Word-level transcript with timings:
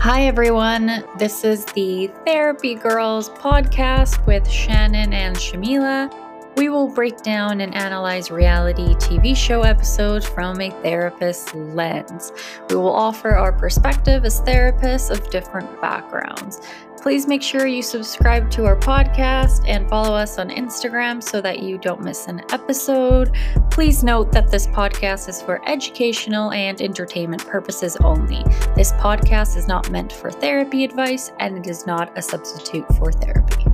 Hi, 0.00 0.22
everyone. 0.22 1.04
This 1.18 1.44
is 1.44 1.66
the 1.66 2.10
Therapy 2.24 2.74
Girls 2.74 3.28
podcast 3.28 4.26
with 4.26 4.48
Shannon 4.48 5.12
and 5.12 5.36
Yamila. 5.36 6.29
We 6.60 6.68
will 6.68 6.88
break 6.88 7.22
down 7.22 7.62
and 7.62 7.74
analyze 7.74 8.30
reality 8.30 8.94
TV 8.96 9.34
show 9.34 9.62
episodes 9.62 10.28
from 10.28 10.60
a 10.60 10.68
therapist's 10.82 11.54
lens. 11.54 12.32
We 12.68 12.76
will 12.76 12.92
offer 12.92 13.30
our 13.30 13.50
perspective 13.50 14.26
as 14.26 14.42
therapists 14.42 15.10
of 15.10 15.30
different 15.30 15.80
backgrounds. 15.80 16.60
Please 17.00 17.26
make 17.26 17.42
sure 17.42 17.66
you 17.66 17.80
subscribe 17.80 18.50
to 18.50 18.66
our 18.66 18.76
podcast 18.76 19.66
and 19.66 19.88
follow 19.88 20.14
us 20.14 20.38
on 20.38 20.50
Instagram 20.50 21.22
so 21.22 21.40
that 21.40 21.60
you 21.60 21.78
don't 21.78 22.02
miss 22.02 22.26
an 22.26 22.42
episode. 22.52 23.34
Please 23.70 24.04
note 24.04 24.30
that 24.32 24.50
this 24.50 24.66
podcast 24.66 25.30
is 25.30 25.40
for 25.40 25.66
educational 25.66 26.52
and 26.52 26.82
entertainment 26.82 27.46
purposes 27.46 27.96
only. 28.04 28.44
This 28.76 28.92
podcast 28.92 29.56
is 29.56 29.66
not 29.66 29.90
meant 29.90 30.12
for 30.12 30.30
therapy 30.30 30.84
advice 30.84 31.32
and 31.40 31.56
it 31.56 31.66
is 31.66 31.86
not 31.86 32.18
a 32.18 32.20
substitute 32.20 32.86
for 32.98 33.12
therapy. 33.12 33.64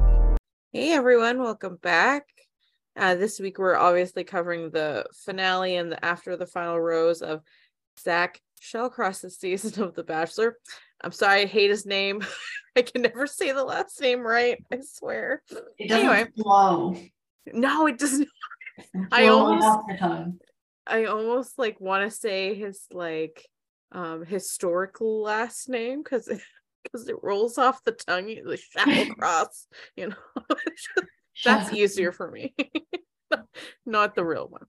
Hey 0.73 0.93
everyone, 0.93 1.41
welcome 1.41 1.81
back. 1.83 2.36
Uh, 2.97 3.15
this 3.15 3.39
week 3.39 3.59
we're 3.59 3.77
obviously 3.77 4.25
covering 4.25 4.71
the 4.71 5.05
finale 5.13 5.77
and 5.77 5.93
the 5.93 6.05
after 6.05 6.37
the 6.37 6.47
final 6.47 6.81
rose 6.81 7.21
of 7.21 7.43
Zach 8.01 8.41
Shallcross's 8.63 9.39
season 9.39 9.83
of 9.83 9.95
The 9.95 10.03
Bachelor. 10.03 10.57
I'm 11.03 11.13
sorry, 11.13 11.43
I 11.43 11.47
hate 11.47 11.71
his 11.71 11.85
name. 11.85 12.25
I 12.77 12.83
can 12.83 13.03
never 13.03 13.27
say 13.27 13.53
the 13.53 13.65
last 13.65 14.01
name 14.01 14.21
right. 14.21 14.63
I 14.73 14.81
swear. 14.83 15.43
It 15.79 15.89
doesn't 15.89 16.09
anyway, 16.09 16.31
flow. 16.37 16.97
No, 17.53 17.87
it 17.87 17.99
doesn't. 17.99 18.29
I 19.13 19.29
almost, 19.29 19.79
I 20.87 21.05
almost 21.05 21.59
like 21.59 21.81
want 21.81 22.11
to 22.11 22.17
say 22.17 22.55
his 22.55 22.87
like 22.91 23.47
um 23.93 24.25
historical 24.25 25.23
last 25.23 25.69
name 25.69 26.03
because 26.03 26.29
because 26.83 27.09
it 27.09 27.17
rolls 27.23 27.59
off 27.59 27.85
the 27.85 27.93
tongue. 27.93 28.27
The 28.27 28.59
Shallcross, 28.77 29.67
you 29.97 30.09
know. 30.09 30.17
That's 31.45 31.73
easier 31.73 32.13
for 32.13 32.31
me. 32.31 32.55
Not 33.87 34.15
the 34.15 34.25
real 34.25 34.49
one. 34.49 34.67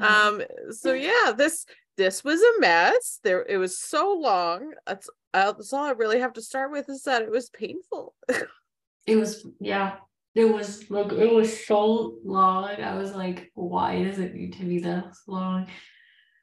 Um. 0.00 0.42
So 0.70 0.92
yeah, 0.92 1.32
this 1.36 1.66
this 1.96 2.24
was 2.24 2.40
a 2.40 2.60
mess. 2.60 3.20
There, 3.22 3.44
it 3.48 3.56
was 3.56 3.78
so 3.78 4.12
long. 4.12 4.72
That's, 4.86 5.08
uh, 5.32 5.52
that's 5.52 5.72
all 5.72 5.84
I 5.84 5.90
really 5.90 6.20
have 6.20 6.32
to 6.34 6.42
start 6.42 6.72
with 6.72 6.88
is 6.88 7.02
that 7.02 7.22
it 7.22 7.30
was 7.30 7.50
painful. 7.50 8.14
it 9.06 9.16
was, 9.16 9.46
yeah, 9.60 9.96
it 10.34 10.46
was 10.46 10.90
like 10.90 11.12
it 11.12 11.32
was 11.32 11.64
so 11.64 12.16
long. 12.24 12.70
I 12.82 12.96
was 12.96 13.14
like, 13.14 13.52
why 13.54 14.02
does 14.02 14.18
it 14.18 14.34
need 14.34 14.54
to 14.54 14.64
be 14.64 14.80
this 14.80 15.22
long? 15.26 15.68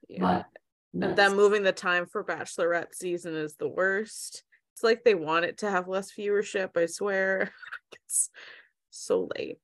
Yeah. 0.07 0.21
But 0.21 0.45
and 0.93 1.17
then 1.17 1.35
moving 1.35 1.63
the 1.63 1.71
time 1.71 2.05
for 2.05 2.23
Bachelorette 2.23 2.93
season 2.93 3.35
is 3.35 3.55
the 3.55 3.67
worst. 3.67 4.43
It's 4.73 4.83
like 4.83 5.03
they 5.03 5.15
want 5.15 5.45
it 5.45 5.59
to 5.59 5.69
have 5.69 5.87
less 5.87 6.11
viewership. 6.11 6.75
I 6.75 6.85
swear, 6.85 7.51
it's 7.93 8.29
so 8.91 9.29
late. 9.35 9.57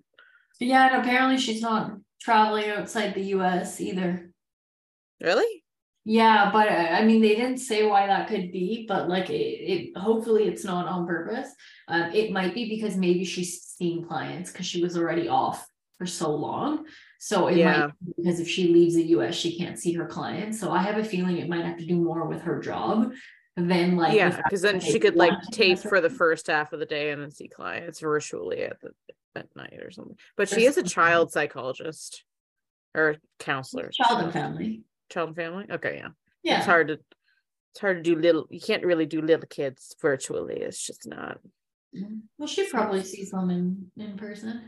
Yeah, 0.60 0.88
and 0.88 1.02
apparently 1.02 1.38
she's 1.38 1.62
not 1.62 1.98
traveling 2.20 2.70
outside 2.70 3.14
the 3.14 3.22
U.S. 3.22 3.80
either. 3.80 4.32
Really? 5.22 5.64
Yeah, 6.10 6.52
but 6.52 6.70
uh, 6.70 6.72
I 6.72 7.04
mean, 7.04 7.22
they 7.22 7.36
didn't 7.36 7.58
say 7.58 7.86
why 7.86 8.08
that 8.08 8.30
could 8.30 8.52
be, 8.52 8.86
but 8.88 9.10
like 9.10 9.30
it, 9.30 9.34
it 9.34 9.98
hopefully 9.98 10.48
it's 10.48 10.64
not 10.64 10.88
on 10.88 11.06
purpose. 11.06 11.50
Um, 11.90 12.12
it 12.14 12.32
might 12.32 12.56
be 12.56 12.70
because 12.70 12.96
maybe 12.96 13.26
she's 13.26 13.62
seeing 13.62 14.06
clients 14.06 14.52
because 14.52 14.66
she 14.66 14.82
was 14.82 14.98
already 14.98 15.28
off 15.28 15.68
for 15.98 16.06
so 16.06 16.34
long. 16.34 16.86
So 17.20 17.48
it 17.48 17.58
yeah. 17.58 17.88
might 17.88 18.16
because 18.16 18.40
if 18.40 18.48
she 18.48 18.70
leaves 18.70 18.96
the 18.96 19.04
US, 19.18 19.36
she 19.36 19.58
can't 19.58 19.78
see 19.78 19.94
her 19.94 20.06
clients. 20.06 20.60
So 20.60 20.72
I 20.72 20.82
have 20.82 20.98
a 20.98 21.04
feeling 21.04 21.38
it 21.38 21.50
might 21.50 21.66
have 21.66 21.78
to 21.78 21.86
do 21.86 21.98
more 21.98 22.26
with 22.26 22.42
her 22.44 22.60
job 22.62 23.12
than 23.58 23.98
like 23.98 24.14
yeah, 24.14 24.40
because 24.44 24.62
then 24.62 24.80
she 24.80 25.00
could 25.00 25.16
like 25.16 25.34
tape 25.52 25.80
for 25.80 26.00
the 26.00 26.10
first 26.10 26.48
half 26.48 26.74
of 26.74 26.80
the 26.80 26.86
day 26.86 27.12
and 27.12 27.22
then 27.22 27.32
see 27.32 27.48
clients 27.48 28.00
virtually 28.00 28.62
at 28.62 28.80
the 28.82 28.92
at 29.36 29.48
night 29.56 29.80
or 29.82 29.92
something. 29.92 30.18
But 30.36 30.50
she 30.50 30.66
is 30.66 30.78
a 30.78 30.84
child 30.84 31.32
psychologist 31.32 32.24
or 32.96 33.18
counselor. 33.40 33.90
Child 33.90 34.24
and 34.24 34.34
family 34.34 34.84
child 35.10 35.30
and 35.30 35.36
family 35.36 35.66
okay 35.72 35.98
yeah 35.98 36.10
yeah 36.44 36.58
it's 36.58 36.66
hard 36.66 36.88
to 36.88 36.94
it's 36.94 37.80
hard 37.80 38.04
to 38.04 38.16
do 38.16 38.20
little 38.20 38.48
you 38.50 38.60
can't 38.60 38.86
really 38.86 39.06
do 39.06 39.22
little 39.22 39.46
kids 39.48 39.96
virtually 40.02 40.58
it's 40.58 40.86
just 40.86 41.08
not 41.08 41.40
mm-hmm. 41.96 42.18
well 42.38 42.48
she 42.48 42.68
probably 42.70 43.04
sees 43.04 43.32
them 43.32 43.50
in 43.50 43.92
in 43.98 44.18
person 44.18 44.62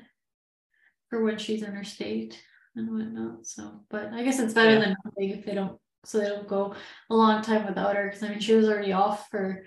for 1.09 1.23
when 1.23 1.37
she's 1.37 1.63
in 1.63 1.73
her 1.73 1.83
state 1.83 2.41
and 2.75 2.89
whatnot 2.91 3.45
so 3.45 3.81
but 3.89 4.13
i 4.13 4.23
guess 4.23 4.39
it's 4.39 4.53
better 4.53 4.73
yeah. 4.73 4.79
than 4.79 4.95
nothing 5.05 5.29
if 5.29 5.45
they 5.45 5.55
don't 5.55 5.79
so 6.09 6.19
they 6.19 6.27
don't 6.27 6.47
go 6.47 6.75
a 7.09 7.15
long 7.15 7.41
time 7.41 7.65
without 7.65 7.95
her 7.95 8.05
because 8.05 8.23
i 8.23 8.29
mean 8.29 8.39
she 8.39 8.53
was 8.53 8.67
already 8.67 8.93
off 8.93 9.29
for 9.29 9.63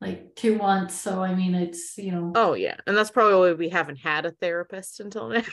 like 0.00 0.34
two 0.34 0.56
months 0.56 0.94
so 0.94 1.22
i 1.22 1.34
mean 1.34 1.54
it's 1.54 1.98
you 1.98 2.12
know 2.12 2.32
oh 2.34 2.54
yeah 2.54 2.76
and 2.86 2.96
that's 2.96 3.10
probably 3.10 3.38
why 3.38 3.52
we 3.52 3.68
haven't 3.68 3.96
had 3.96 4.24
a 4.24 4.30
therapist 4.30 5.00
until 5.00 5.28
now 5.28 5.42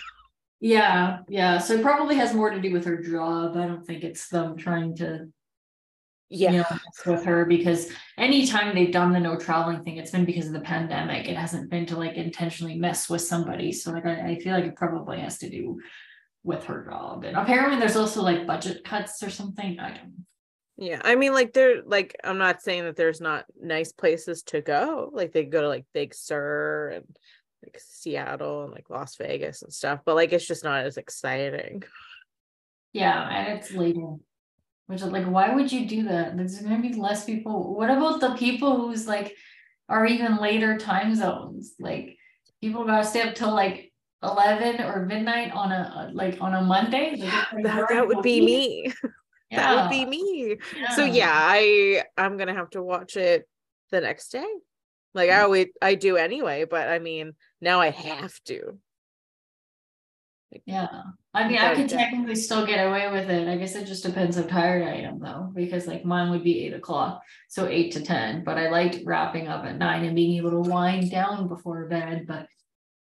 Yeah, 0.60 1.20
yeah. 1.28 1.60
So 1.60 1.76
it 1.76 1.84
probably 1.84 2.16
has 2.16 2.34
more 2.34 2.50
to 2.50 2.60
do 2.60 2.72
with 2.72 2.86
her 2.86 2.98
job. 2.98 3.56
I 3.56 3.68
don't 3.68 3.86
think 3.86 4.04
it's 4.04 4.28
them 4.30 4.58
trying 4.58 4.96
to 4.98 5.28
yeah 6.30 6.52
you 6.52 6.58
know, 6.58 6.66
with 7.06 7.24
her 7.24 7.46
because 7.46 7.90
anytime 8.18 8.76
they've 8.76 8.92
done 8.92 9.14
the 9.14 9.20
no 9.20 9.38
traveling 9.38 9.84
thing, 9.84 9.98
it's 9.98 10.12
been 10.12 10.26
because 10.26 10.48
of 10.48 10.54
the 10.54 10.60
pandemic. 10.60 11.28
It 11.28 11.38
hasn't 11.38 11.70
been 11.70 11.86
to 11.88 11.98
like 11.98 12.16
intentionally 12.16 12.78
mess 12.78 13.10
with 13.10 13.22
somebody. 13.22 13.72
So 13.72 13.92
like 13.92 14.06
I, 14.06 14.32
I 14.32 14.40
feel 14.40 14.54
like 14.54 14.66
it 14.66 14.76
probably 14.76 15.20
has 15.20 15.38
to 15.40 15.50
do 15.50 15.80
with 16.48 16.64
her 16.64 16.88
job. 16.90 17.26
And 17.26 17.38
apparently 17.38 17.78
there's 17.80 17.98
also 17.98 18.24
like 18.24 18.48
budget 18.48 18.84
cuts 18.84 19.22
or 19.22 19.30
something. 19.30 19.80
I 19.80 19.90
don't 19.90 20.26
yeah, 20.80 21.02
I 21.04 21.16
mean, 21.16 21.34
like 21.34 21.54
they're 21.54 21.82
like 21.84 22.16
I'm 22.24 22.38
not 22.38 22.62
saying 22.62 22.84
that 22.84 22.96
there's 22.96 23.20
not 23.20 23.46
nice 23.60 23.92
places 23.92 24.44
to 24.44 24.62
go. 24.62 25.10
Like 25.12 25.34
they 25.34 25.44
go 25.44 25.62
to 25.62 25.68
like 25.68 25.86
Big 25.92 26.14
Sur 26.14 26.92
and 26.94 27.18
like 27.64 27.80
Seattle 27.80 28.64
and 28.64 28.72
like 28.72 28.88
Las 28.90 29.16
Vegas 29.16 29.64
and 29.64 29.74
stuff, 29.74 30.02
but 30.06 30.16
like 30.16 30.34
it's 30.34 30.48
just 30.48 30.64
not 30.64 30.86
as 30.86 30.98
exciting. 30.98 31.82
Yeah, 32.94 33.28
and 33.28 33.58
it's 33.58 33.72
later. 33.72 34.18
Which 34.86 35.02
is 35.02 35.08
like, 35.08 35.26
why 35.26 35.54
would 35.54 35.72
you 35.72 35.88
do 35.88 36.04
that? 36.04 36.38
There's 36.38 36.60
gonna 36.60 36.80
be 36.80 36.94
less 36.94 37.26
people. 37.26 37.76
What 37.76 37.90
about 37.90 38.22
the 38.22 38.36
people 38.36 38.78
who's 38.78 39.08
like 39.08 39.36
are 39.90 40.06
even 40.06 40.38
later 40.38 40.78
time 40.78 41.16
zones? 41.16 41.74
Like 41.80 42.18
people 42.62 42.86
gotta 42.86 43.04
stay 43.04 43.24
up 43.24 43.34
till 43.34 43.54
like 43.54 43.87
11 44.24 44.82
or 44.82 45.06
midnight 45.06 45.52
on 45.52 45.72
a 45.72 46.10
like 46.14 46.38
on 46.42 46.54
a 46.54 46.62
Monday. 46.62 47.16
Like, 47.18 47.30
that, 47.64 47.86
that 47.90 48.08
would 48.08 48.22
be 48.22 48.42
me. 48.42 48.94
Yeah. 49.52 49.58
that 49.58 49.82
would 49.82 49.90
be 49.90 50.06
me. 50.06 50.58
Yeah. 50.76 50.90
So 50.90 51.06
yeah, 51.06 51.32
I 51.32 52.04
I'm 52.18 52.38
gonna 52.38 52.56
have 52.56 52.70
to 52.72 52.82
watch 52.82 53.16
it 53.16 53.48
the 53.92 54.02
next 54.02 54.30
day. 54.30 54.48
Like 55.14 55.30
I 55.30 55.36
mm. 55.36 55.44
always 55.44 55.68
I 55.82 55.96
do 55.96 56.18
anyway, 56.18 56.66
but 56.70 56.88
I 56.88 57.00
mean 57.00 57.34
now 57.62 57.80
I 57.80 57.92
have 57.92 58.34
to. 58.46 58.80
Like, 60.52 60.64
yeah. 60.66 60.88
I 61.34 61.48
mean 61.48 61.58
I 61.60 61.76
could 61.76 61.90
technically 61.90 62.36
still 62.36 62.66
get 62.66 62.86
away 62.86 63.12
with 63.12 63.30
it. 63.30 63.48
I 63.48 63.58
guess 63.58 63.76
it 63.76 63.86
just 63.86 64.04
depends 64.04 64.38
how 64.38 64.44
tired 64.44 64.84
I 64.84 64.96
am 64.96 65.20
though, 65.20 65.52
because 65.54 65.86
like 65.86 66.06
mine 66.06 66.32
would 66.32 66.44
be 66.44 66.66
eight 66.66 66.74
o'clock. 66.74 67.22
So 67.50 67.68
eight 67.68 67.92
to 67.94 68.02
ten. 68.02 68.44
But 68.44 68.58
I 68.58 68.70
liked 68.70 69.06
wrapping 69.06 69.48
up 69.48 69.64
at 69.66 69.78
nine 69.78 70.06
and 70.06 70.16
being 70.16 70.38
able 70.38 70.52
to 70.52 70.70
wind 70.70 71.12
down 71.12 71.48
before 71.48 71.86
bed. 71.86 72.26
But 72.28 72.48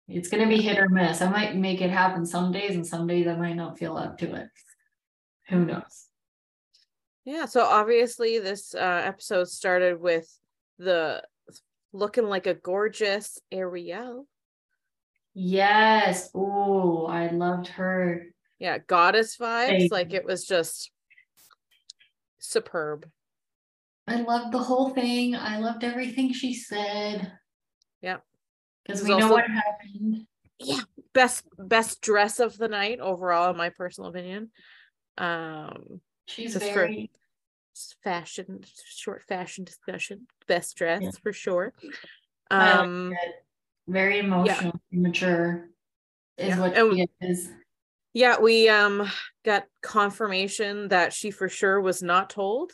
it's 0.09 0.29
gonna 0.29 0.49
be 0.49 0.61
hit 0.61 0.79
or 0.79 0.89
miss. 0.89 1.23
I 1.23 1.31
might 1.31 1.57
make 1.57 1.81
it 1.81 1.91
happen 1.91 2.27
some 2.27 2.53
days 2.53 2.75
and 2.75 2.87
some 2.87 3.07
days 3.07 3.27
I 3.27 3.37
might 3.37 3.57
not 3.57 3.79
feel 3.79 3.97
up 3.97 4.19
to 4.19 4.35
it. 4.35 4.49
Who 5.49 5.65
knows? 5.65 6.07
Yeah, 7.25 7.47
so 7.47 7.65
obviously 7.65 8.39
this 8.39 8.75
uh, 8.75 9.03
episode 9.05 9.49
started 9.49 10.01
with 10.01 10.29
the 10.79 11.23
looking 11.93 12.25
like 12.25 12.47
a 12.47 12.55
gorgeous 12.55 13.39
Ariel. 13.53 14.27
Yes. 15.35 16.31
Oh, 16.35 17.07
I 17.07 17.29
loved 17.29 17.69
her. 17.69 18.27
Yeah, 18.59 18.79
goddess 18.79 19.37
vibes. 19.37 19.91
Like 19.91 20.13
it 20.13 20.25
was 20.25 20.45
just 20.45 20.91
superb. 22.39 23.09
I 24.07 24.23
loved 24.23 24.53
the 24.53 24.59
whole 24.59 24.91
thing. 24.91 25.35
I 25.37 25.59
loved 25.59 25.85
everything 25.85 26.33
she 26.33 26.55
said. 26.55 27.33
Because 28.85 29.03
we 29.03 29.11
know 29.11 29.17
also, 29.17 29.35
what 29.35 29.45
happened. 29.47 30.27
Yeah. 30.59 30.81
Best 31.13 31.45
best 31.59 32.01
dress 32.01 32.41
of 32.41 32.57
the 32.57 32.69
night 32.69 33.01
overall, 33.01 33.51
in 33.51 33.57
my 33.57 33.71
personal 33.71 34.11
opinion. 34.11 34.51
Um 35.19 36.01
she's 36.27 36.57
very 36.57 37.11
fashion 38.05 38.61
short 38.85 39.23
fashion 39.23 39.65
discussion 39.65 40.27
best 40.47 40.77
dress 40.77 41.03
yeah. 41.03 41.11
for 41.23 41.33
sure 41.33 41.73
um 42.51 43.15
very 43.89 44.19
emotional 44.19 44.73
yeah. 44.91 45.01
mature 45.01 45.69
is 46.37 46.49
yeah. 46.49 46.61
what 46.61 46.77
and, 46.77 46.95
she 46.95 47.27
is 47.27 47.51
yeah 48.13 48.39
we 48.39 48.69
um 48.69 49.11
got 49.45 49.65
confirmation 49.83 50.89
that 50.89 51.13
she 51.13 51.31
for 51.31 51.49
sure 51.49 51.81
was 51.81 52.03
not 52.03 52.29
told 52.29 52.73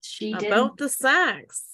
she 0.00 0.32
about 0.32 0.42
didn't. 0.42 0.76
the 0.78 0.88
sex 0.88 1.67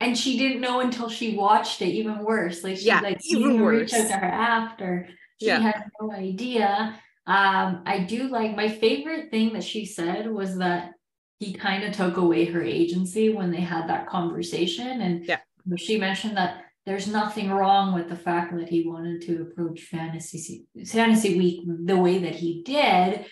and 0.00 0.16
she 0.16 0.38
didn't 0.38 0.60
know 0.60 0.80
until 0.80 1.08
she 1.08 1.36
watched 1.36 1.80
it 1.82 1.88
even 1.88 2.24
worse. 2.24 2.62
Like 2.62 2.76
she 2.76 2.86
yeah, 2.86 3.00
like 3.00 3.20
even 3.24 3.60
worse. 3.60 3.92
reached 3.92 3.94
out 3.94 4.08
to 4.08 4.16
her 4.16 4.26
after. 4.26 5.08
She 5.40 5.46
yeah. 5.46 5.60
had 5.60 5.84
no 6.00 6.12
idea. 6.12 7.00
Um 7.26 7.82
i 7.86 8.06
do 8.08 8.28
like 8.28 8.54
my 8.54 8.68
favorite 8.68 9.30
thing 9.30 9.52
that 9.54 9.64
she 9.64 9.84
said 9.84 10.30
was 10.30 10.58
that 10.58 10.92
he 11.38 11.52
kind 11.52 11.84
of 11.84 11.92
took 11.92 12.16
away 12.16 12.46
her 12.46 12.62
agency 12.62 13.30
when 13.30 13.50
they 13.50 13.60
had 13.60 13.88
that 13.88 14.08
conversation. 14.08 15.00
And 15.00 15.26
yeah. 15.26 15.40
she 15.76 15.98
mentioned 15.98 16.36
that 16.36 16.62
there's 16.86 17.08
nothing 17.08 17.50
wrong 17.50 17.94
with 17.94 18.08
the 18.08 18.16
fact 18.16 18.56
that 18.56 18.68
he 18.68 18.86
wanted 18.86 19.22
to 19.22 19.42
approach 19.42 19.82
fantasy 19.82 20.66
fantasy 20.86 21.36
week 21.36 21.68
the 21.84 21.96
way 21.96 22.18
that 22.18 22.36
he 22.36 22.62
did. 22.62 23.26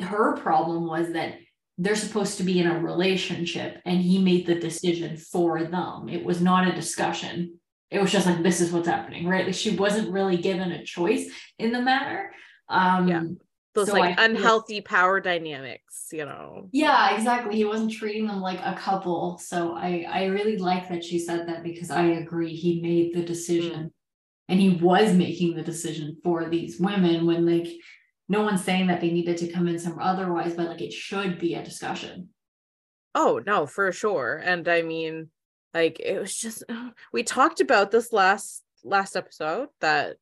Her 0.00 0.36
problem 0.36 0.86
was 0.86 1.12
that 1.12 1.34
they're 1.82 1.96
supposed 1.96 2.36
to 2.36 2.44
be 2.44 2.60
in 2.60 2.68
a 2.68 2.78
relationship 2.78 3.80
and 3.84 4.00
he 4.00 4.18
made 4.18 4.46
the 4.46 4.54
decision 4.54 5.16
for 5.16 5.64
them. 5.64 6.08
It 6.08 6.24
was 6.24 6.40
not 6.40 6.68
a 6.68 6.74
discussion. 6.74 7.58
It 7.90 8.00
was 8.00 8.12
just 8.12 8.26
like 8.26 8.42
this 8.42 8.60
is 8.60 8.72
what's 8.72 8.88
happening 8.88 9.26
right? 9.26 9.44
Like 9.44 9.54
she 9.54 9.76
wasn't 9.76 10.12
really 10.12 10.36
given 10.36 10.70
a 10.72 10.84
choice 10.84 11.28
in 11.58 11.72
the 11.72 11.82
matter. 11.82 12.32
Um 12.68 13.08
yeah. 13.08 13.22
Those 13.74 13.88
so 13.88 13.94
like 13.94 14.16
unhealthy 14.18 14.76
like, 14.76 14.84
power 14.84 15.18
dynamics 15.20 16.08
you 16.12 16.24
know? 16.24 16.68
Yeah 16.72 17.16
exactly. 17.16 17.56
He 17.56 17.64
wasn't 17.64 17.92
treating 17.92 18.26
them 18.28 18.40
like 18.40 18.60
a 18.60 18.76
couple. 18.78 19.38
So 19.38 19.74
i 19.74 20.06
i 20.08 20.24
really 20.26 20.58
like 20.58 20.88
that 20.88 21.02
she 21.02 21.18
said 21.18 21.48
that 21.48 21.64
because 21.64 21.90
i 21.90 22.04
agree 22.04 22.54
he 22.54 22.80
made 22.80 23.14
the 23.14 23.22
decision. 23.22 23.86
Mm. 23.86 23.90
and 24.48 24.60
he 24.60 24.70
was 24.76 25.14
making 25.14 25.56
the 25.56 25.62
decision 25.62 26.16
for 26.22 26.48
these 26.48 26.78
women 26.78 27.26
when 27.26 27.44
like 27.44 27.68
no 28.32 28.42
one's 28.42 28.64
saying 28.64 28.86
that 28.86 29.00
they 29.00 29.10
needed 29.10 29.36
to 29.36 29.52
come 29.52 29.68
in 29.68 29.78
some 29.78 29.98
otherwise 30.00 30.54
but 30.54 30.68
like 30.68 30.80
it 30.80 30.92
should 30.92 31.38
be 31.38 31.54
a 31.54 31.64
discussion 31.64 32.28
oh 33.14 33.40
no 33.46 33.66
for 33.66 33.92
sure 33.92 34.40
and 34.42 34.68
i 34.68 34.82
mean 34.82 35.28
like 35.74 36.00
it 36.00 36.18
was 36.18 36.34
just 36.34 36.64
we 37.12 37.22
talked 37.22 37.60
about 37.60 37.90
this 37.90 38.12
last 38.12 38.62
last 38.84 39.16
episode 39.16 39.68
that 39.80 40.16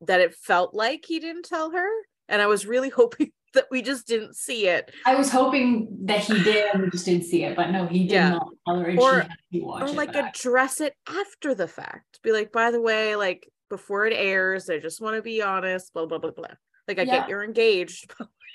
that 0.00 0.20
it 0.20 0.34
felt 0.34 0.74
like 0.74 1.04
he 1.06 1.18
didn't 1.18 1.44
tell 1.44 1.70
her 1.70 1.88
and 2.28 2.42
I 2.42 2.46
was 2.46 2.66
really 2.66 2.88
hoping 3.00 3.32
that 3.54 3.66
we 3.70 3.80
just 3.80 4.06
didn't 4.06 4.36
see 4.36 4.68
it. 4.68 4.92
I 5.06 5.14
was 5.14 5.30
hoping 5.30 5.88
that 6.02 6.20
he 6.20 6.42
did 6.44 6.66
and 6.72 6.82
we 6.82 6.90
just 6.90 7.06
didn't 7.06 7.24
see 7.24 7.44
it, 7.44 7.56
but 7.56 7.70
no, 7.70 7.86
he 7.86 8.00
did 8.00 8.12
yeah. 8.12 8.30
not 8.30 8.48
tell 8.66 8.78
her 8.78 8.94
or, 8.98 9.26
or 9.62 9.88
like 9.88 10.12
back. 10.12 10.36
address 10.36 10.80
it 10.80 10.94
after 11.08 11.54
the 11.54 11.66
fact. 11.66 12.20
Be 12.22 12.32
like, 12.32 12.52
by 12.52 12.70
the 12.70 12.80
way, 12.80 13.16
like 13.16 13.50
before 13.70 14.06
it 14.06 14.12
airs, 14.14 14.68
I 14.68 14.78
just 14.78 15.00
want 15.00 15.16
to 15.16 15.22
be 15.22 15.42
honest, 15.42 15.94
blah 15.94 16.06
blah 16.06 16.18
blah 16.18 16.30
blah. 16.30 16.46
Like 16.88 16.98
I 16.98 17.02
yeah. 17.02 17.20
get 17.20 17.28
you're 17.28 17.44
engaged, 17.44 18.10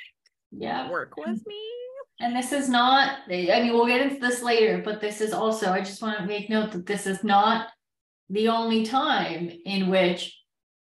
yeah, 0.52 0.90
work 0.90 1.16
with 1.18 1.46
me. 1.46 1.62
And 2.20 2.36
this 2.36 2.52
is 2.52 2.70
not, 2.70 3.20
I 3.30 3.62
mean, 3.62 3.74
we'll 3.74 3.88
get 3.88 4.02
into 4.02 4.20
this 4.20 4.42
later, 4.42 4.82
but 4.84 5.02
this 5.02 5.20
is 5.20 5.34
also, 5.34 5.72
I 5.72 5.80
just 5.80 6.02
want 6.02 6.20
to 6.20 6.26
make 6.26 6.50
note 6.50 6.72
that 6.72 6.86
this 6.86 7.06
is 7.08 7.24
not 7.24 7.70
the 8.30 8.48
only 8.48 8.86
time 8.86 9.52
in 9.66 9.90
which 9.90 10.40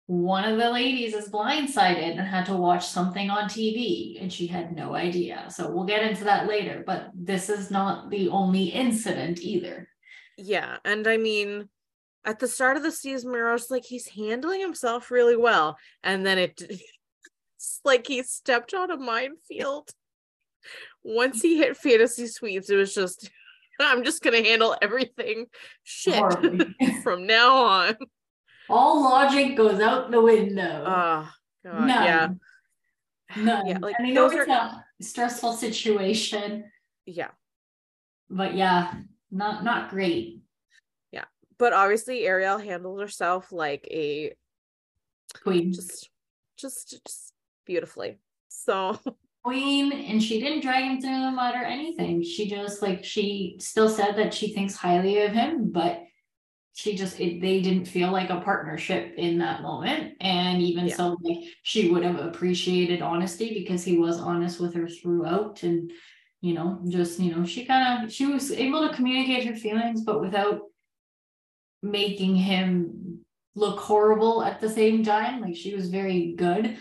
one 0.06 0.46
of 0.46 0.58
the 0.58 0.70
ladies 0.70 1.14
is 1.14 1.30
blindsided 1.30 2.18
and 2.18 2.22
had 2.22 2.46
to 2.46 2.56
watch 2.56 2.88
something 2.88 3.30
on 3.30 3.50
TV 3.50 4.22
and 4.22 4.32
she 4.32 4.48
had 4.48 4.74
no 4.74 4.96
idea. 4.96 5.48
So 5.50 5.70
we'll 5.70 5.86
get 5.86 6.04
into 6.04 6.24
that 6.24 6.48
later, 6.48 6.84
but 6.86 7.10
this 7.14 7.50
is 7.50 7.70
not 7.70 8.10
the 8.10 8.30
only 8.30 8.66
incident 8.66 9.42
either. 9.42 9.90
Yeah. 10.38 10.78
And 10.86 11.08
I 11.08 11.18
mean, 11.18 11.68
at 12.24 12.40
the 12.40 12.48
start 12.48 12.78
of 12.78 12.84
the 12.84 12.92
season, 12.92 13.32
Miro's 13.32 13.70
like, 13.70 13.84
he's 13.84 14.08
handling 14.08 14.62
himself 14.62 15.12
really 15.12 15.36
well. 15.36 15.78
And 16.04 16.26
then 16.26 16.38
it, 16.38 16.62
it's 17.68 17.82
like 17.86 18.08
he 18.08 18.24
stepped 18.24 18.74
on 18.74 18.92
a 18.92 18.98
minefield. 18.98 19.90
Once 21.04 21.42
he 21.42 21.58
hit 21.58 21.78
fantasy 21.78 22.28
suites, 22.28 22.70
it 22.70 22.76
was 22.76 22.94
just, 22.94 23.30
I'm 23.80 24.04
just 24.04 24.24
going 24.24 24.42
to 24.42 24.50
handle 24.50 24.76
everything 24.82 25.46
shit 25.84 26.24
from 27.04 27.28
now 27.28 27.64
on 27.64 27.98
all 28.70 29.04
logic 29.04 29.56
goes 29.56 29.80
out 29.80 30.12
the 30.12 30.22
window. 30.22 30.84
Oh, 30.86 31.30
God, 31.64 31.88
None. 31.88 31.88
yeah. 31.88 32.30
None. 33.38 33.68
Yeah, 33.68 33.78
like 33.80 33.96
I 34.00 34.04
mean, 34.04 34.14
those 34.14 34.34
are 34.34 34.44
a 34.44 34.84
stressful 35.02 35.54
situation. 35.54 36.66
Yeah. 37.06 37.32
But 38.30 38.56
yeah, 38.56 38.94
not 39.32 39.64
not 39.64 39.90
great. 39.90 40.42
Yeah. 41.12 41.26
But 41.58 41.74
obviously 41.74 42.26
Ariel 42.26 42.58
handled 42.58 43.02
herself 43.02 43.52
like 43.52 43.88
a 43.92 44.34
queen. 45.42 45.74
Just 45.74 46.10
just 46.58 47.02
just 47.06 47.34
beautifully. 47.68 48.18
So 48.48 49.00
queen 49.44 49.94
and 49.94 50.22
she 50.22 50.42
didn't 50.42 50.62
drag 50.62 50.84
him 50.84 51.00
through 51.00 51.22
the 51.22 51.32
mud 51.32 51.56
or 51.56 51.64
anything. 51.64 52.24
She 52.24 52.50
just 52.50 52.82
like 52.82 53.06
she 53.06 53.58
still 53.60 53.90
said 53.90 54.16
that 54.16 54.34
she 54.34 54.54
thinks 54.54 54.76
highly 54.76 55.22
of 55.22 55.32
him, 55.32 55.72
but 55.72 56.02
she 56.74 56.96
just 56.96 57.20
it, 57.20 57.42
they 57.42 57.62
didn't 57.62 57.86
feel 57.86 58.12
like 58.12 58.30
a 58.30 58.42
partnership 58.42 59.14
in 59.18 59.40
that 59.40 59.62
moment 59.62 60.14
and 60.22 60.62
even 60.62 60.88
yeah. 60.88 60.96
so 60.96 61.18
like 61.22 61.40
she 61.64 61.90
would 61.90 62.04
have 62.04 62.20
appreciated 62.20 63.02
honesty 63.02 63.52
because 63.54 63.84
he 63.84 63.98
was 63.98 64.20
honest 64.20 64.60
with 64.60 64.76
her 64.76 64.88
throughout 64.88 65.64
and 65.64 65.92
you 66.42 66.54
know 66.54 66.80
just 66.88 67.20
you 67.20 67.34
know 67.34 67.44
she 67.44 67.66
kind 67.66 68.06
of 68.06 68.14
she 68.14 68.28
was 68.28 68.52
able 68.52 68.88
to 68.88 68.94
communicate 68.94 69.48
her 69.48 69.56
feelings 69.56 70.04
but 70.04 70.22
without 70.22 70.62
making 71.82 72.36
him 72.36 73.22
look 73.56 73.80
horrible 73.80 74.44
at 74.44 74.62
the 74.62 74.70
same 74.70 75.04
time 75.04 75.42
like 75.42 75.56
she 75.56 75.74
was 75.74 75.90
very 75.90 76.36
good 76.38 76.78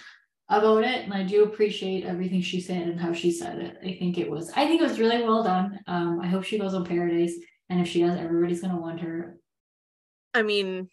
about 0.49 0.85
it 0.85 1.05
and 1.05 1.13
i 1.13 1.23
do 1.23 1.45
appreciate 1.45 2.05
everything 2.05 2.41
she 2.41 2.61
said 2.61 2.87
and 2.87 3.01
how 3.01 3.13
she 3.13 3.33
said 3.33 3.59
it 3.59 3.77
i 3.83 3.97
think 3.99 4.17
it 4.17 4.31
was 4.31 4.51
i 4.55 4.67
think 4.67 4.81
it 4.81 4.89
was 4.89 5.01
really 5.01 5.23
well 5.23 5.43
done 5.43 5.79
um 5.89 6.21
i 6.21 6.27
hope 6.27 6.45
she 6.45 6.59
goes 6.59 6.73
on 6.73 6.85
paradise 6.85 7.35
and 7.69 7.81
if 7.81 7.89
she 7.89 8.01
does 8.01 8.17
everybody's 8.19 8.61
going 8.61 8.73
to 8.73 8.81
want 8.81 9.01
her 9.01 9.37
I 10.37 10.43
mean, 10.43 10.91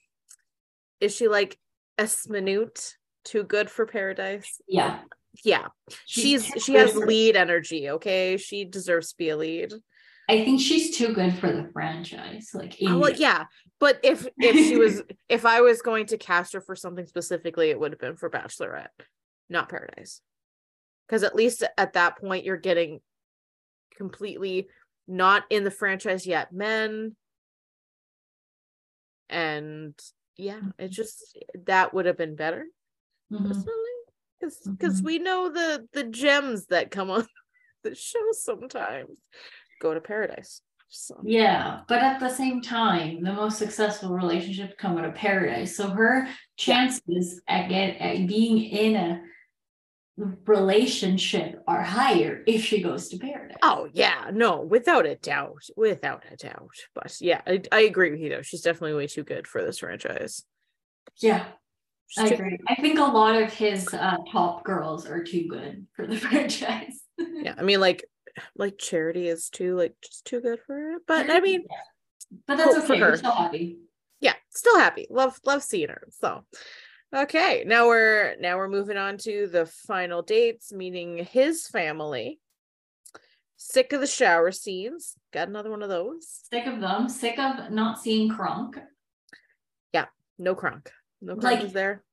is 1.01 1.13
she 1.13 1.27
like 1.27 1.59
a 1.97 2.09
minute 2.29 2.95
too 3.25 3.44
good 3.44 3.69
for 3.69 3.85
paradise? 3.85 4.61
Yeah. 4.69 5.00
Yeah. 5.44 5.67
She's, 6.06 6.45
she's 6.45 6.63
she 6.63 6.73
has 6.75 6.95
lead 6.95 7.35
energy, 7.35 7.89
okay? 7.89 8.38
She 8.38 8.63
deserves 8.63 9.09
to 9.09 9.17
be 9.17 9.29
a 9.29 9.38
lead. 9.38 9.73
I 10.29 10.45
think 10.45 10.61
she's 10.61 10.97
too 10.97 11.13
good 11.13 11.38
for 11.38 11.51
the 11.51 11.69
franchise. 11.73 12.51
Like 12.53 12.77
oh, 12.88 12.99
well, 12.99 13.11
yeah. 13.11 13.45
But 13.81 13.99
if 14.01 14.25
if 14.38 14.56
she 14.56 14.77
was 14.77 15.01
if 15.29 15.45
I 15.45 15.59
was 15.59 15.81
going 15.81 16.06
to 16.07 16.17
cast 16.17 16.53
her 16.53 16.61
for 16.61 16.77
something 16.77 17.06
specifically, 17.06 17.69
it 17.69 17.77
would 17.77 17.91
have 17.91 17.99
been 17.99 18.15
for 18.15 18.29
Bachelorette, 18.29 18.88
not 19.50 19.69
Paradise. 19.69 20.22
Because 21.07 21.24
at 21.24 21.36
least 21.36 21.63
at 21.78 21.94
that 21.94 22.18
point 22.18 22.45
you're 22.45 22.57
getting 22.57 23.01
completely 23.98 24.68
not 25.07 25.44
in 25.50 25.63
the 25.63 25.72
franchise 25.72 26.25
yet 26.25 26.54
men 26.54 27.16
and 29.30 29.94
yeah 30.38 30.57
it 30.78 30.86
mm-hmm. 30.86 30.88
just 30.92 31.38
that 31.66 31.94
would 31.94 32.06
have 32.06 32.18
been 32.18 32.36
better 32.36 32.66
mm-hmm. 33.31 33.48
personally 33.48 33.74
because 34.40 34.60
because 34.66 34.98
mm-hmm. 34.98 35.06
we 35.06 35.19
know 35.19 35.51
the 35.51 35.86
the 35.94 36.06
gems 36.06 36.68
that 36.68 36.92
come 36.92 37.10
on 37.10 37.25
the 37.84 37.94
show 37.95 38.19
sometimes 38.31 39.10
go 39.81 39.94
to 39.94 40.00
paradise 40.00 40.62
so. 40.88 41.19
yeah 41.24 41.81
but 41.88 42.00
at 42.00 42.19
the 42.19 42.30
same 42.30 42.62
time 42.62 43.24
the 43.24 43.34
most 43.34 43.57
successful 43.57 44.10
relationships 44.12 44.75
come 44.78 44.98
out 44.98 45.06
of 45.06 45.16
paradise 45.16 45.75
so 45.75 45.90
her 45.90 46.28
chances 46.56 47.42
at 47.47 47.68
get 47.68 47.97
at 47.97 48.28
being 48.28 48.64
in 48.64 48.95
a 48.95 49.21
relationship 50.17 51.63
are 51.67 51.81
higher 51.81 52.43
if 52.45 52.63
she 52.63 52.81
goes 52.81 53.09
to 53.09 53.17
paradise. 53.17 53.57
Oh 53.61 53.89
yeah, 53.93 54.29
no, 54.31 54.61
without 54.61 55.05
a 55.05 55.15
doubt, 55.15 55.63
without 55.75 56.23
a 56.31 56.35
doubt. 56.35 56.75
But 56.93 57.15
yeah, 57.19 57.41
I, 57.47 57.61
I 57.71 57.81
agree 57.81 58.11
with 58.11 58.19
you 58.19 58.29
though. 58.29 58.41
She's 58.41 58.61
definitely 58.61 58.95
way 58.95 59.07
too 59.07 59.23
good 59.23 59.47
for 59.47 59.63
this 59.63 59.79
franchise. 59.79 60.43
Yeah, 61.21 61.45
She's 62.07 62.31
I 62.31 62.35
agree. 62.35 62.59
I 62.67 62.75
think 62.75 62.99
a 62.99 63.03
lot 63.03 63.41
of 63.41 63.51
his 63.51 63.91
uh, 63.91 64.17
top 64.31 64.63
girls 64.63 65.07
are 65.07 65.23
too 65.23 65.47
good 65.47 65.87
for 65.95 66.05
the 66.05 66.15
franchise. 66.19 67.01
yeah, 67.17 67.55
I 67.57 67.63
mean, 67.63 67.79
like, 67.79 68.05
like 68.55 68.77
Charity 68.77 69.27
is 69.27 69.49
too 69.49 69.75
like 69.75 69.95
just 70.03 70.25
too 70.25 70.39
good 70.39 70.59
for 70.67 70.91
it. 70.91 71.01
But 71.07 71.31
I 71.31 71.39
mean, 71.39 71.63
yeah. 71.67 72.39
but 72.47 72.57
that's 72.57 72.77
okay. 72.77 73.01
We're 73.01 73.17
still 73.17 73.31
happy. 73.31 73.79
Yeah, 74.19 74.35
still 74.51 74.77
happy. 74.77 75.07
Love 75.09 75.39
love 75.43 75.63
seeing 75.63 75.89
her. 75.89 76.07
So 76.11 76.43
Okay, 77.15 77.63
now 77.67 77.87
we're 77.87 78.35
now 78.39 78.57
we're 78.57 78.67
moving 78.67 78.97
on 78.97 79.17
to 79.19 79.47
the 79.47 79.67
final 79.67 80.23
dates, 80.23 80.73
meeting 80.73 81.27
his 81.29 81.67
family. 81.67 82.39
Sick 83.55 83.93
of 83.93 84.01
the 84.01 84.07
shower 84.07 84.51
scenes. 84.51 85.13
Got 85.31 85.47
another 85.47 85.69
one 85.69 85.83
of 85.83 85.89
those. 85.89 86.41
Sick 86.51 86.65
of 86.65 86.81
them. 86.81 87.07
Sick 87.07 87.37
of 87.37 87.69
not 87.71 87.99
seeing 87.99 88.29
Kronk. 88.29 88.79
Yeah, 89.93 90.05
no 90.39 90.55
Kronk. 90.55 90.91
No 91.21 91.35
Kronk 91.35 91.43
like, 91.43 91.63
is 91.63 91.73
there. 91.73 92.03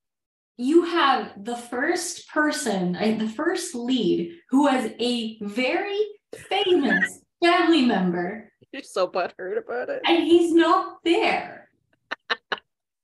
You 0.59 0.85
have 0.85 1.33
the 1.43 1.57
first 1.57 2.29
person, 2.29 2.93
the 2.93 3.33
first 3.35 3.75
lead 3.75 4.33
who 4.51 4.67
has 4.67 4.93
a 5.01 5.39
very 5.41 5.99
famous 6.35 7.23
family 7.43 7.87
member. 7.87 8.53
You're 8.71 8.83
so 8.83 9.09
butthurt 9.09 9.57
about 9.65 9.89
it. 9.89 10.03
And 10.05 10.23
he's 10.23 10.53
not 10.53 10.99
there. 11.05 11.60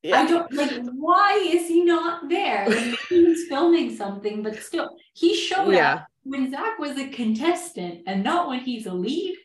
Yeah. 0.07 0.21
I 0.21 0.27
don't 0.27 0.53
like 0.53 0.71
why 0.93 1.33
is 1.53 1.67
he 1.67 1.83
not 1.83 2.29
there? 2.29 2.69
Like, 2.69 2.97
he's 3.09 3.49
filming 3.49 3.97
something, 3.97 4.41
but 4.41 4.63
still 4.63 4.97
he 5.15 5.35
showed 5.35 5.73
yeah. 5.73 5.95
up 5.95 6.07
when 6.23 6.49
Zach 6.49 6.79
was 6.79 6.97
a 6.97 7.09
contestant 7.09 8.03
and 8.07 8.23
not 8.23 8.47
when 8.49 8.61
he's 8.61 8.87
a 8.87 8.95
lead. 8.95 9.37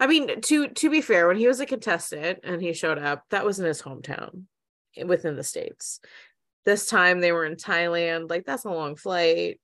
I 0.00 0.08
mean, 0.08 0.40
to 0.40 0.66
to 0.66 0.90
be 0.90 1.00
fair, 1.00 1.28
when 1.28 1.36
he 1.36 1.46
was 1.46 1.60
a 1.60 1.66
contestant 1.66 2.40
and 2.42 2.60
he 2.60 2.72
showed 2.72 2.98
up, 2.98 3.22
that 3.30 3.46
was 3.46 3.60
in 3.60 3.66
his 3.66 3.82
hometown 3.82 4.46
eh, 4.96 5.04
within 5.04 5.36
the 5.36 5.44
states. 5.44 6.00
This 6.64 6.86
time 6.86 7.20
they 7.20 7.30
were 7.30 7.44
in 7.44 7.54
Thailand. 7.54 8.28
Like 8.28 8.44
that's 8.44 8.64
a 8.64 8.70
long 8.70 8.96
flight. 8.96 9.60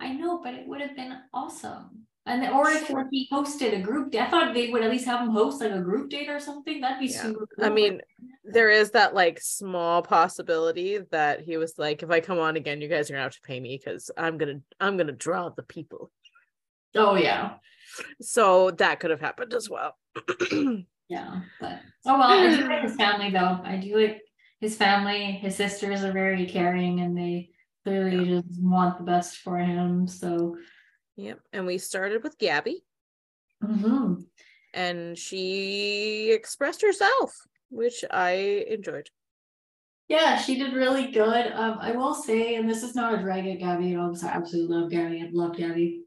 I 0.00 0.14
know, 0.14 0.40
but 0.42 0.54
it 0.54 0.66
would 0.66 0.80
have 0.80 0.96
been 0.96 1.14
awesome. 1.34 2.06
And 2.26 2.42
or 2.54 2.70
if 2.70 2.88
he 3.10 3.28
hosted 3.30 3.78
a 3.78 3.82
group 3.82 4.10
date, 4.10 4.22
I 4.22 4.30
thought 4.30 4.54
they 4.54 4.70
would 4.70 4.82
at 4.82 4.90
least 4.90 5.04
have 5.04 5.20
him 5.20 5.30
host 5.30 5.60
like 5.60 5.72
a 5.72 5.80
group 5.80 6.08
date 6.08 6.30
or 6.30 6.40
something. 6.40 6.80
That'd 6.80 6.98
be 6.98 7.06
yeah. 7.06 7.22
super 7.22 7.46
cool. 7.46 7.64
I 7.64 7.68
mean, 7.68 8.00
there 8.44 8.70
is 8.70 8.92
that 8.92 9.14
like 9.14 9.38
small 9.42 10.00
possibility 10.00 11.00
that 11.10 11.42
he 11.42 11.58
was 11.58 11.74
like, 11.76 12.02
if 12.02 12.10
I 12.10 12.20
come 12.20 12.38
on 12.38 12.56
again, 12.56 12.80
you 12.80 12.88
guys 12.88 13.10
are 13.10 13.12
gonna 13.12 13.24
have 13.24 13.34
to 13.34 13.42
pay 13.42 13.60
me 13.60 13.76
because 13.76 14.10
I'm 14.16 14.38
gonna 14.38 14.60
I'm 14.80 14.96
gonna 14.96 15.12
draw 15.12 15.50
the 15.50 15.64
people. 15.64 16.10
Oh 16.94 17.14
yeah. 17.14 17.56
So 18.22 18.70
that 18.70 19.00
could 19.00 19.10
have 19.10 19.20
happened 19.20 19.52
as 19.52 19.68
well. 19.68 19.94
yeah, 21.08 21.42
but 21.60 21.80
oh 22.06 22.18
well, 22.18 22.22
I 22.22 22.56
do 22.56 22.66
like 22.66 22.82
his 22.84 22.96
family 22.96 23.30
though. 23.32 23.60
I 23.62 23.76
do 23.76 23.98
like 23.98 24.22
his 24.62 24.76
family. 24.76 25.32
His 25.32 25.56
sisters 25.56 26.02
are 26.02 26.12
very 26.12 26.46
caring 26.46 27.00
and 27.00 27.16
they 27.16 27.50
clearly 27.84 28.24
yeah. 28.24 28.40
just 28.40 28.62
want 28.62 28.96
the 28.96 29.04
best 29.04 29.36
for 29.38 29.58
him. 29.58 30.08
So 30.08 30.56
Yep. 31.16 31.40
And 31.52 31.66
we 31.66 31.78
started 31.78 32.22
with 32.22 32.38
Gabby. 32.38 32.84
Mm-hmm. 33.62 34.22
And 34.72 35.16
she 35.16 36.32
expressed 36.32 36.82
herself, 36.82 37.34
which 37.70 38.04
I 38.10 38.64
enjoyed. 38.68 39.08
Yeah, 40.08 40.36
she 40.36 40.58
did 40.58 40.74
really 40.74 41.12
good. 41.12 41.52
Um, 41.52 41.78
I 41.80 41.92
will 41.92 42.14
say, 42.14 42.56
and 42.56 42.68
this 42.68 42.82
is 42.82 42.94
not 42.94 43.14
a 43.14 43.22
drag 43.22 43.46
at 43.46 43.60
Gabby 43.60 43.94
at 43.94 43.98
all, 43.98 44.08
because 44.08 44.24
I 44.24 44.28
absolutely 44.28 44.76
love 44.76 44.90
Gabby. 44.90 45.22
I've 45.22 45.32
loved 45.32 45.56
Gabby 45.56 46.02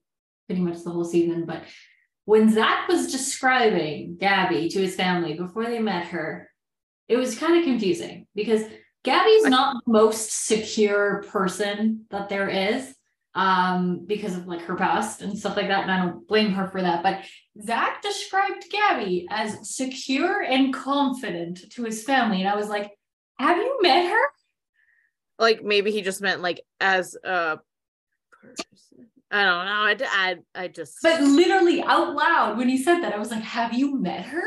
pretty 0.48 0.62
much 0.62 0.84
the 0.84 0.92
whole 0.92 1.06
season. 1.06 1.46
But 1.46 1.64
when 2.26 2.52
Zach 2.54 2.88
was 2.88 3.12
describing 3.12 4.18
Gabby 4.20 4.70
to 4.70 4.80
his 4.80 4.96
family 4.96 5.34
before 5.34 5.66
they 5.66 5.80
met 5.80 6.08
her, 6.08 6.50
it 7.08 7.16
was 7.16 7.40
kind 7.40 7.58
of 7.58 7.64
confusing 7.64 8.28
because 8.36 8.64
Gabby's 9.04 9.46
not 9.46 9.78
the 9.86 9.92
most 9.92 10.46
secure 10.46 11.24
person 11.30 12.06
that 12.12 12.28
there 12.28 12.50
is 12.50 12.94
um, 13.38 14.03
because 14.08 14.36
of 14.36 14.48
like 14.48 14.62
her 14.62 14.75
past 14.75 15.22
and 15.22 15.38
stuff 15.38 15.56
like 15.56 15.67
that. 15.67 15.84
And 15.84 15.91
I 15.91 16.00
don't 16.00 16.27
blame 16.27 16.51
her 16.53 16.67
for 16.67 16.82
that. 16.82 17.03
But 17.03 17.22
Zach 17.63 18.01
described 18.01 18.65
Gabby 18.72 19.27
as 19.29 19.75
secure 19.75 20.41
and 20.41 20.74
confident 20.74 21.72
to 21.74 21.84
his 21.84 22.03
family. 22.03 22.41
And 22.41 22.50
I 22.50 22.56
was 22.56 22.67
like, 22.67 22.91
have 23.38 23.58
you 23.58 23.77
met 23.82 24.10
her? 24.10 24.22
Like 25.38 25.63
maybe 25.63 25.91
he 25.91 26.01
just 26.01 26.20
meant 26.20 26.41
like 26.41 26.62
as 26.82 27.15
a 27.24 27.60
person. 28.32 29.08
I 29.29 29.44
don't 29.44 29.65
know. 29.65 30.06
I, 30.08 30.36
I, 30.56 30.63
I 30.63 30.67
just. 30.67 30.98
But 31.03 31.22
literally 31.22 31.84
out 31.84 32.15
loud 32.15 32.58
when 32.58 32.67
he 32.67 32.77
said 32.77 33.01
that, 33.01 33.13
I 33.13 33.20
was 33.20 33.29
like, 33.29 33.44
have 33.44 33.72
you 33.72 34.00
met 34.00 34.25
her? 34.25 34.44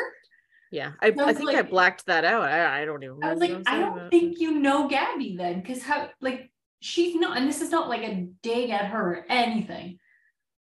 Yeah, 0.73 0.92
I, 1.00 1.09
I, 1.09 1.12
I 1.26 1.32
think 1.32 1.49
like, 1.49 1.56
I 1.59 1.62
blacked 1.62 2.06
that 2.06 2.25
out. 2.25 2.42
I, 2.42 2.82
I 2.82 2.85
don't 2.85 3.02
even. 3.04 3.23
I 3.23 3.30
was 3.30 3.40
like, 3.40 3.62
I 3.66 3.78
don't 3.78 3.99
about. 3.99 4.11
think 4.11 4.40
you 4.40 4.59
know 4.59 4.88
Gabby 4.88 5.37
then, 5.37 5.61
because 5.61 5.82
how 5.82 6.09
like 6.20 6.50
she's 6.81 7.15
not, 7.15 7.37
and 7.37 7.49
this 7.49 7.61
is 7.61 7.71
not 7.71 7.89
like 7.89 8.03
a 8.03 8.27
dig 8.43 8.71
at 8.71 8.87
her 8.87 9.01
or 9.01 9.27
anything, 9.29 9.99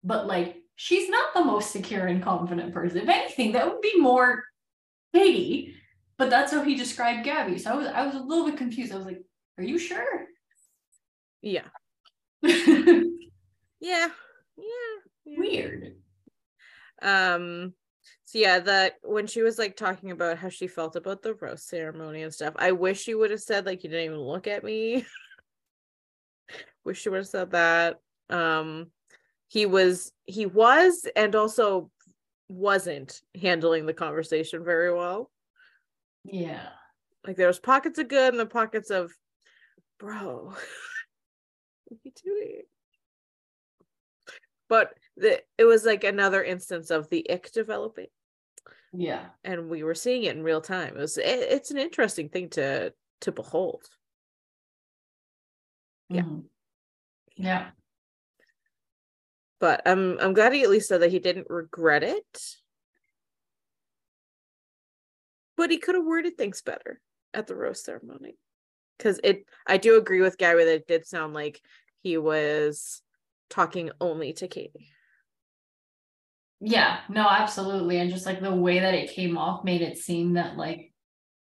but 0.03 0.27
like 0.27 0.57
she's 0.75 1.09
not 1.09 1.33
the 1.33 1.43
most 1.43 1.71
secure 1.71 2.07
and 2.07 2.23
confident 2.23 2.73
person. 2.73 2.99
If 2.99 3.09
anything, 3.09 3.51
that 3.53 3.67
would 3.67 3.81
be 3.81 3.99
more 3.99 4.43
Kaity. 5.15 5.73
But 6.17 6.29
that's 6.29 6.51
how 6.51 6.63
he 6.63 6.75
described 6.75 7.25
Gabby. 7.25 7.59
So 7.59 7.71
I 7.71 7.75
was 7.75 7.87
I 7.87 8.05
was 8.05 8.15
a 8.15 8.19
little 8.19 8.45
bit 8.45 8.57
confused. 8.57 8.91
I 8.91 8.97
was 8.97 9.05
like, 9.05 9.21
are 9.57 9.63
you 9.63 9.77
sure? 9.77 10.25
Yeah. 11.41 11.67
yeah. 12.41 13.07
Yeah. 13.79 14.09
Weird. 15.25 15.95
Um 17.01 17.73
so 18.25 18.39
yeah, 18.39 18.59
that 18.59 18.95
when 19.03 19.27
she 19.27 19.41
was 19.41 19.57
like 19.57 19.77
talking 19.77 20.11
about 20.11 20.37
how 20.37 20.49
she 20.49 20.67
felt 20.67 20.95
about 20.95 21.21
the 21.21 21.35
rose 21.35 21.63
ceremony 21.63 22.23
and 22.23 22.33
stuff, 22.33 22.53
I 22.57 22.71
wish 22.71 23.07
you 23.07 23.19
would 23.19 23.31
have 23.31 23.41
said 23.41 23.65
like 23.65 23.83
you 23.83 23.89
didn't 23.89 24.05
even 24.05 24.19
look 24.19 24.47
at 24.47 24.63
me. 24.63 25.05
wish 26.87 27.01
she 27.01 27.09
would 27.09 27.17
have 27.17 27.27
said 27.27 27.51
that. 27.51 27.99
Um 28.29 28.87
he 29.47 29.65
was 29.65 30.11
he 30.25 30.45
was 30.45 31.07
and 31.15 31.35
also 31.35 31.91
wasn't 32.49 33.21
handling 33.39 33.85
the 33.85 33.93
conversation 33.93 34.63
very 34.63 34.93
well. 34.93 35.29
Yeah. 36.23 36.67
Like 37.25 37.35
there 37.35 37.47
was 37.47 37.59
pockets 37.59 37.99
of 37.99 38.07
good 38.07 38.33
and 38.33 38.39
the 38.39 38.45
pockets 38.45 38.89
of 38.89 39.11
bro 39.99 40.53
what 41.85 41.97
are 41.97 42.01
you 42.03 42.11
doing? 42.23 42.61
But 44.69 44.93
the, 45.15 45.41
it 45.57 45.63
was 45.63 45.85
like 45.85 46.03
another 46.03 46.43
instance 46.43 46.91
of 46.91 47.09
the 47.09 47.29
ick 47.29 47.51
developing. 47.51 48.07
Yeah. 48.93 49.25
And 49.43 49.69
we 49.69 49.83
were 49.83 49.95
seeing 49.95 50.23
it 50.23 50.35
in 50.35 50.43
real 50.43 50.61
time. 50.61 50.97
It 50.97 50.99
was 50.99 51.17
it, 51.17 51.23
it's 51.25 51.71
an 51.71 51.77
interesting 51.77 52.29
thing 52.29 52.49
to 52.51 52.93
to 53.21 53.31
behold. 53.31 53.83
Yeah. 56.09 56.21
Mm-hmm. 56.21 56.39
Yeah. 57.37 57.67
But 59.59 59.81
I'm 59.85 60.19
I'm 60.19 60.33
glad 60.33 60.53
he 60.53 60.63
at 60.63 60.69
least 60.69 60.89
said 60.89 61.01
that 61.01 61.11
he 61.11 61.19
didn't 61.19 61.49
regret 61.49 62.03
it. 62.03 62.55
But 65.55 65.71
he 65.71 65.77
could 65.77 65.95
have 65.95 66.05
worded 66.05 66.37
things 66.37 66.61
better 66.61 67.01
at 67.33 67.47
the 67.47 67.55
rose 67.55 67.83
ceremony. 67.83 68.37
Cause 68.99 69.19
it 69.23 69.45
I 69.65 69.77
do 69.77 69.97
agree 69.97 70.21
with 70.21 70.37
Gary 70.37 70.65
that 70.65 70.75
it 70.75 70.87
did 70.87 71.07
sound 71.07 71.33
like 71.33 71.61
he 72.01 72.17
was 72.17 73.01
talking 73.49 73.91
only 73.99 74.33
to 74.33 74.47
Kaity. 74.47 74.89
Yeah, 76.59 76.99
no, 77.09 77.27
absolutely. 77.27 77.99
And 77.99 78.09
just 78.09 78.25
like 78.25 78.41
the 78.41 78.53
way 78.53 78.79
that 78.79 78.95
it 78.95 79.11
came 79.11 79.37
off 79.37 79.63
made 79.63 79.81
it 79.81 79.97
seem 79.97 80.33
that 80.33 80.57
like 80.57 80.86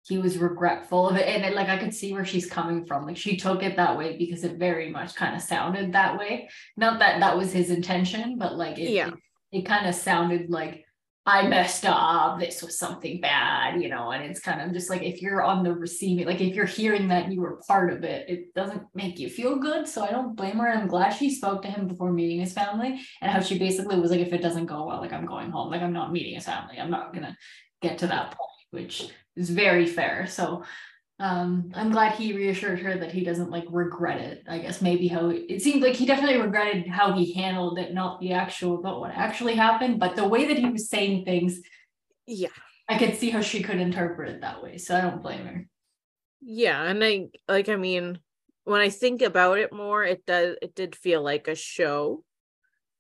he 0.10 0.18
was 0.18 0.40
regretful 0.40 1.08
of 1.08 1.16
it. 1.16 1.28
And 1.28 1.46
it, 1.46 1.54
like 1.54 1.70
i 1.70 1.78
could 1.78 1.94
see 1.94 2.12
where 2.12 2.26
she's 2.26 2.50
coming 2.50 2.84
from. 2.84 3.06
Like 3.06 3.16
she 3.16 3.38
took 3.38 3.62
it 3.62 3.76
that 3.78 3.96
way 3.96 4.18
because 4.18 4.44
it 4.44 4.58
very 4.58 4.90
much 4.90 5.14
kind 5.16 5.36
of 5.36 5.42
sounded 5.42 5.94
that 5.94 6.18
way. 6.18 6.50
Not 6.76 6.98
that 7.00 7.20
that 7.20 7.38
was 7.38 7.54
his 7.54 7.70
intention 7.70 8.38
but 8.40 8.58
like 8.58 8.80
it, 8.80 8.90
yeah. 8.90 9.10
it, 9.10 9.14
it 9.52 9.66
kind 9.66 9.88
of 9.88 9.94
sounded 9.94 10.50
like 10.50 10.84
i 11.28 11.48
messed 11.48 11.86
up. 11.86 12.40
This 12.40 12.64
was 12.64 12.80
something 12.80 13.22
bad 13.22 13.80
you 13.80 13.88
know? 13.88 14.10
And 14.10 14.24
it's 14.24 14.40
kind 14.40 14.62
of 14.62 14.74
just 14.74 14.90
like 14.90 15.04
if 15.04 15.22
you're 15.22 15.44
on 15.44 15.64
the 15.64 15.74
receiving 15.74 16.26
like 16.26 16.42
if 16.42 16.56
you're 16.56 16.66
hearing 16.66 17.10
that 17.10 17.32
you 17.32 17.42
were 17.42 17.62
part 17.68 17.94
of 17.94 18.04
it 18.04 18.28
it 18.28 18.56
doesn't 18.56 18.82
make 18.96 19.20
you 19.20 19.30
feel 19.30 19.58
good. 19.58 19.88
So 19.88 20.04
i 20.04 20.10
don't 20.10 20.36
blame 20.36 20.58
her. 20.58 20.70
I'm 20.70 20.88
glad 20.88 21.12
she 21.12 21.30
spoke 21.30 21.62
to 21.62 21.68
him 21.68 21.88
before 21.88 22.12
meeting 22.12 22.40
his 22.40 22.54
family 22.54 23.00
and 23.22 23.32
how 23.32 23.42
she 23.42 23.60
basically 23.60 24.00
was 24.00 24.10
like 24.10 24.22
if 24.22 24.34
it 24.34 24.42
doesn't 24.42 24.66
go 24.66 24.88
well 24.88 25.02
like 25.02 25.14
i'm 25.14 25.28
going 25.28 25.52
home. 25.52 25.70
Like 25.70 25.84
i'm 25.84 25.94
not 25.94 26.12
meeting 26.12 26.34
his 26.34 26.46
family. 26.46 26.80
I'm 26.80 26.90
not 26.90 27.14
gonna 27.14 27.38
get 27.84 28.00
to 28.00 28.08
that 28.08 28.32
point 28.32 28.49
which 28.72 29.10
is 29.36 29.50
very 29.50 29.86
fair. 29.86 30.28
So 30.28 30.64
um, 31.20 31.72
I'm 31.74 31.92
glad 31.92 32.14
he 32.14 32.34
reassured 32.34 32.80
her 32.80 32.98
that 32.98 33.12
he 33.12 33.24
doesn't 33.24 33.52
like 33.52 33.66
regret 33.70 34.22
it. 34.22 34.44
I 34.48 34.60
guess 34.60 34.82
maybe 34.82 35.08
how 35.08 35.30
it 35.30 35.62
seemed 35.62 35.84
like 35.84 35.96
he 35.96 36.06
definitely 36.06 36.40
regretted 36.40 36.88
how 36.88 37.14
he 37.14 37.34
handled 37.34 37.78
it, 37.78 37.94
not 37.94 38.22
the 38.22 38.34
actual 38.34 38.80
about 38.80 39.02
what 39.02 39.12
actually 39.12 39.56
happened, 39.56 40.00
but 40.00 40.16
the 40.16 40.28
way 40.28 40.46
that 40.46 40.58
he 40.58 40.70
was 40.70 40.90
saying 40.90 41.26
things. 41.26 41.60
Yeah, 42.26 42.48
I 42.88 42.98
could 42.98 43.16
see 43.16 43.32
how 43.32 43.42
she 43.42 43.62
could 43.62 43.80
interpret 43.80 44.30
it 44.30 44.42
that 44.42 44.64
way. 44.64 44.78
So 44.78 44.96
I 44.96 45.02
don't 45.02 45.22
blame 45.22 45.46
her. 45.46 45.68
Yeah, 46.42 46.82
and 46.84 47.04
I 47.04 47.28
like 47.50 47.68
I 47.68 47.76
mean, 47.76 48.20
when 48.64 48.80
I 48.80 48.90
think 48.90 49.22
about 49.22 49.58
it 49.58 49.74
more, 49.74 50.06
it 50.06 50.26
does 50.26 50.56
it 50.62 50.74
did 50.74 50.96
feel 50.96 51.22
like 51.22 51.50
a 51.50 51.56
show 51.56 52.24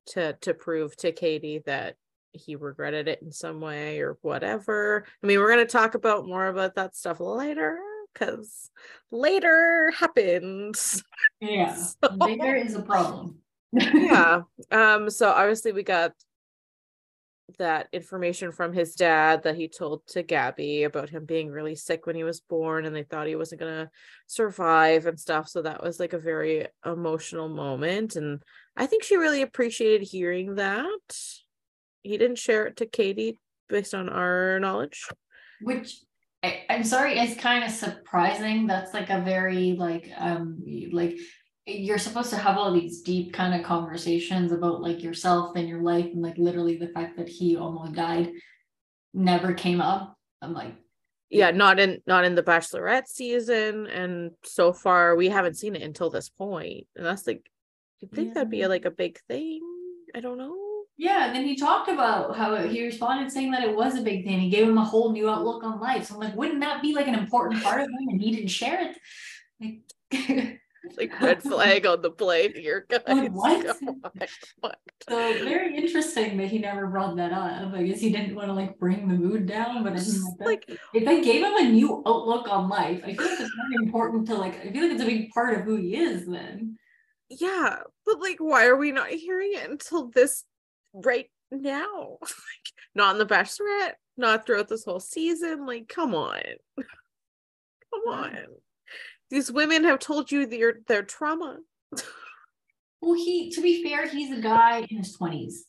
to 0.07 0.33
to 0.41 0.53
prove 0.53 0.93
to 0.97 1.13
Kaity 1.13 1.63
that 1.63 1.95
he 2.31 2.55
regretted 2.55 3.07
it 3.07 3.21
in 3.21 3.31
some 3.31 3.59
way 3.59 3.99
or 3.99 4.17
whatever. 4.21 5.05
I 5.23 5.27
mean, 5.27 5.39
we're 5.39 5.53
going 5.53 5.65
to 5.65 5.71
talk 5.71 5.95
about 5.95 6.27
more 6.27 6.47
about 6.47 6.75
that 6.75 6.95
stuff 6.95 7.19
later 7.19 7.79
because 8.13 8.71
later 9.11 9.91
happens. 9.97 11.03
Yeah, 11.39 11.75
so, 11.75 11.95
later 12.15 12.55
is 12.55 12.75
a 12.75 12.81
problem. 12.81 13.39
yeah. 13.71 14.41
Um. 14.71 15.09
So 15.09 15.29
obviously 15.29 15.71
we 15.71 15.83
got 15.83 16.13
that 17.57 17.87
information 17.91 18.51
from 18.51 18.73
his 18.73 18.93
dad 18.93 19.43
that 19.43 19.55
he 19.55 19.67
told 19.67 20.05
to 20.07 20.21
Gabby 20.21 20.83
about 20.83 21.09
him 21.09 21.25
being 21.25 21.49
really 21.49 21.75
sick 21.75 22.05
when 22.05 22.15
he 22.15 22.23
was 22.23 22.41
born 22.41 22.85
and 22.85 22.95
they 22.95 23.03
thought 23.03 23.27
he 23.27 23.35
wasn't 23.35 23.61
going 23.61 23.85
to 23.85 23.91
survive 24.27 25.07
and 25.07 25.19
stuff. 25.19 25.49
So 25.49 25.63
that 25.63 25.83
was 25.83 25.99
like 25.99 26.13
a 26.13 26.19
very 26.19 26.67
emotional 26.85 27.49
moment. 27.49 28.15
And 28.15 28.41
I 28.77 28.85
think 28.85 29.03
she 29.03 29.17
really 29.17 29.41
appreciated 29.41 30.07
hearing 30.07 30.55
that 30.55 31.15
he 32.03 32.17
didn't 32.17 32.37
share 32.37 32.67
it 32.67 32.77
to 32.77 32.85
Kaity 32.85 33.35
based 33.67 33.93
on 33.93 34.09
our 34.09 34.59
knowledge. 34.59 35.05
Which 35.61 35.99
I, 36.43 36.63
am 36.69 36.83
sorry, 36.83 37.19
it's 37.19 37.39
kind 37.39 37.63
of 37.63 37.71
surprising. 37.71 38.67
That's 38.67 38.93
like 38.93 39.09
a 39.09 39.21
very 39.21 39.73
like 39.73 40.11
um 40.17 40.63
like 40.91 41.17
you're 41.65 41.97
supposed 41.99 42.31
to 42.31 42.37
have 42.37 42.57
all 42.57 42.73
these 42.73 43.01
deep 43.01 43.33
kind 43.33 43.53
of 43.53 43.65
conversations 43.65 44.51
about 44.51 44.81
like 44.81 45.03
yourself 45.03 45.55
and 45.55 45.67
your 45.67 45.81
life 45.81 46.05
and 46.05 46.21
like 46.21 46.37
literally 46.37 46.77
the 46.77 46.87
fact 46.87 47.17
that 47.17 47.29
he 47.29 47.57
almost 47.57 47.93
died 47.93 48.31
never 49.13 49.53
came 49.53 49.81
up. 49.81 50.15
I'm 50.41 50.53
like 50.53 50.73
yeah 51.29 51.51
not 51.51 51.79
in 51.79 52.01
not 52.07 52.25
in 52.25 52.35
the 52.35 52.43
bachelorette 52.43 53.07
season 53.07 53.87
and 53.87 54.31
so 54.43 54.73
far 54.73 55.15
we 55.15 55.29
haven't 55.29 55.57
seen 55.57 55.75
it 55.75 55.83
until 55.83 56.09
this 56.09 56.29
point 56.29 56.87
and 56.95 57.05
that's 57.05 57.27
like 57.27 57.49
you 57.99 58.07
think 58.07 58.29
yeah. 58.29 58.33
that'd 58.35 58.49
be 58.49 58.63
a, 58.63 58.69
like 58.69 58.85
a 58.85 58.91
big 58.91 59.19
thing 59.27 59.61
i 60.15 60.19
don't 60.19 60.37
know 60.37 60.68
yeah, 60.99 61.27
and 61.27 61.35
then 61.35 61.45
he 61.45 61.55
talked 61.55 61.89
about 61.89 62.35
how 62.35 62.57
he 62.57 62.83
responded 62.83 63.31
saying 63.31 63.51
that 63.51 63.63
it 63.63 63.73
was 63.73 63.95
a 63.95 64.01
big 64.01 64.25
thing. 64.25 64.37
He 64.37 64.49
gave 64.49 64.67
him 64.67 64.77
a 64.77 64.83
whole 64.83 65.13
new 65.13 65.29
outlook 65.29 65.63
on 65.63 65.79
life. 65.79 66.07
So 66.07 66.15
I'm 66.15 66.19
like, 66.19 66.35
wouldn't 66.35 66.59
that 66.59 66.81
be 66.81 66.93
like 66.93 67.07
an 67.07 67.15
important 67.15 67.63
part 67.63 67.79
of 67.79 67.87
him? 67.87 68.09
And 68.09 68.21
he 68.21 68.35
didn't 68.35 68.49
share 68.49 68.81
it. 68.81 68.97
Like, 69.61 70.59
like 70.97 71.21
red 71.21 71.41
flag 71.41 71.85
on 71.85 72.01
the 72.01 72.11
play 72.11 72.51
here, 72.51 72.85
guys. 72.89 73.01
Like, 73.07 73.31
what? 73.31 73.77
Oh 74.61 74.71
so 75.07 75.45
very 75.45 75.77
interesting 75.77 76.35
that 76.35 76.47
he 76.47 76.59
never 76.59 76.85
brought 76.87 77.15
that 77.15 77.31
up. 77.31 77.73
I 77.73 77.83
guess 77.83 78.01
he 78.01 78.11
didn't 78.11 78.35
want 78.35 78.47
to 78.49 78.53
like 78.53 78.77
bring 78.77 79.07
the 79.07 79.13
mood 79.13 79.45
down, 79.45 79.81
but 79.83 79.93
I 79.93 79.95
mean, 79.95 80.23
like, 80.41 80.65
like 80.67 80.79
if 80.93 81.05
they 81.05 81.21
gave 81.21 81.41
him 81.41 81.55
a 81.55 81.71
new 81.71 82.03
outlook 82.05 82.49
on 82.49 82.67
life, 82.67 83.01
I 83.05 83.13
feel 83.13 83.25
like 83.25 83.39
it's 83.39 83.51
very 83.55 83.85
important 83.85 84.27
to 84.27 84.35
like. 84.35 84.59
I 84.59 84.69
feel 84.73 84.83
like 84.83 84.91
it's 84.91 85.01
a 85.01 85.05
big 85.05 85.29
part 85.29 85.57
of 85.57 85.63
who 85.63 85.77
he 85.77 85.95
is. 85.95 86.27
Then. 86.27 86.77
Yeah, 87.29 87.77
but 88.05 88.19
like, 88.19 88.39
why 88.39 88.65
are 88.65 88.75
we 88.75 88.91
not 88.91 89.07
hearing 89.07 89.51
it 89.53 89.69
until 89.69 90.09
this 90.09 90.43
right 90.93 91.29
now? 91.51 92.17
like, 92.21 92.31
not 92.95 93.15
in 93.15 93.19
the 93.19 93.25
Bachelorette, 93.25 93.93
not 94.17 94.45
throughout 94.45 94.67
this 94.67 94.85
whole 94.85 94.99
season. 94.99 95.65
Like, 95.65 95.87
come 95.87 96.13
on, 96.15 96.41
come 96.77 98.13
on. 98.13 98.37
These 99.29 99.51
women 99.51 99.83
have 99.83 99.99
told 99.99 100.31
you 100.31 100.45
their 100.45 100.79
their 100.87 101.03
trauma. 101.03 101.57
well, 103.01 103.13
he 103.13 103.51
to 103.51 103.61
be 103.61 103.83
fair, 103.83 104.07
he's 104.07 104.37
a 104.37 104.41
guy 104.41 104.85
in 104.89 104.97
his 104.97 105.13
twenties. 105.13 105.65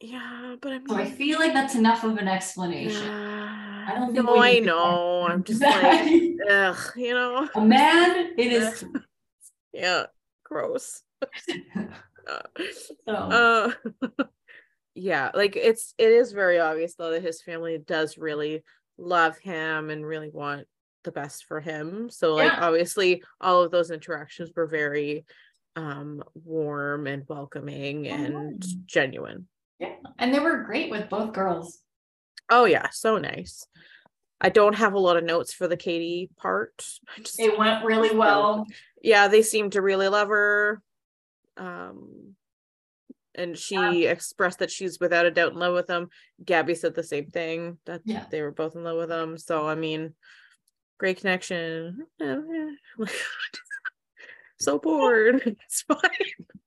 Yeah, 0.00 0.56
but 0.60 0.72
I 0.72 0.78
mean, 0.78 0.88
so 0.88 0.96
I 0.96 1.06
feel 1.06 1.38
like 1.38 1.54
that's 1.54 1.74
enough 1.74 2.04
of 2.04 2.18
an 2.18 2.28
explanation. 2.28 3.08
I 3.08 3.94
don't 3.94 4.12
think. 4.12 4.26
No, 4.26 4.38
I 4.38 4.58
know. 4.58 5.26
I'm 5.26 5.42
just 5.42 5.60
like, 5.62 6.34
ugh, 6.50 6.92
you 6.96 7.14
know, 7.14 7.48
a 7.54 7.60
man 7.64 8.34
it 8.36 8.52
is 8.52 8.84
yeah, 9.72 10.04
gross. 10.44 11.02
so. 13.06 13.14
Uh, 13.14 13.72
yeah, 14.96 15.30
like 15.34 15.56
it's 15.56 15.94
it 15.98 16.10
is 16.10 16.32
very 16.32 16.58
obvious 16.58 16.94
though 16.94 17.10
that 17.10 17.22
his 17.22 17.42
family 17.42 17.78
does 17.78 18.16
really 18.16 18.64
love 18.96 19.36
him 19.38 19.90
and 19.90 20.06
really 20.06 20.30
want 20.30 20.66
the 21.04 21.12
best 21.12 21.44
for 21.44 21.60
him. 21.60 22.08
So 22.10 22.34
like 22.34 22.52
yeah. 22.52 22.66
obviously 22.66 23.22
all 23.40 23.62
of 23.62 23.70
those 23.70 23.90
interactions 23.90 24.50
were 24.56 24.66
very 24.66 25.26
um 25.76 26.22
warm 26.34 27.06
and 27.06 27.24
welcoming 27.28 28.08
and 28.08 28.64
oh. 28.64 28.76
genuine. 28.86 29.46
Yeah. 29.78 29.96
And 30.18 30.32
they 30.32 30.38
were 30.38 30.64
great 30.64 30.90
with 30.90 31.10
both 31.10 31.34
girls. 31.34 31.78
Oh 32.50 32.64
yeah, 32.64 32.88
so 32.90 33.18
nice. 33.18 33.66
I 34.40 34.48
don't 34.48 34.76
have 34.76 34.94
a 34.94 34.98
lot 34.98 35.16
of 35.16 35.24
notes 35.24 35.52
for 35.52 35.68
the 35.68 35.76
Kaity 35.76 36.28
part. 36.36 36.74
Just, 37.18 37.40
it 37.40 37.58
went 37.58 37.84
really 37.84 38.14
well. 38.14 38.66
Yeah, 39.02 39.28
they 39.28 39.42
seem 39.42 39.70
to 39.70 39.82
really 39.82 40.08
love 40.08 40.28
her. 40.28 40.80
Um 41.58 42.35
and 43.36 43.56
she 43.56 43.74
yeah. 43.74 44.10
expressed 44.10 44.58
that 44.58 44.70
she's 44.70 44.98
without 44.98 45.26
a 45.26 45.30
doubt 45.30 45.52
in 45.52 45.58
love 45.58 45.74
with 45.74 45.88
him. 45.88 46.08
Gabby 46.44 46.74
said 46.74 46.94
the 46.94 47.02
same 47.02 47.26
thing 47.26 47.78
that 47.86 48.00
yeah. 48.04 48.24
they 48.30 48.42
were 48.42 48.50
both 48.50 48.74
in 48.74 48.84
love 48.84 48.96
with 48.96 49.10
him. 49.10 49.38
So 49.38 49.68
I 49.68 49.74
mean, 49.74 50.14
great 50.98 51.20
connection. 51.20 52.06
so 54.58 54.78
bored. 54.78 55.56
It's 55.64 55.82
fine. 55.82 55.98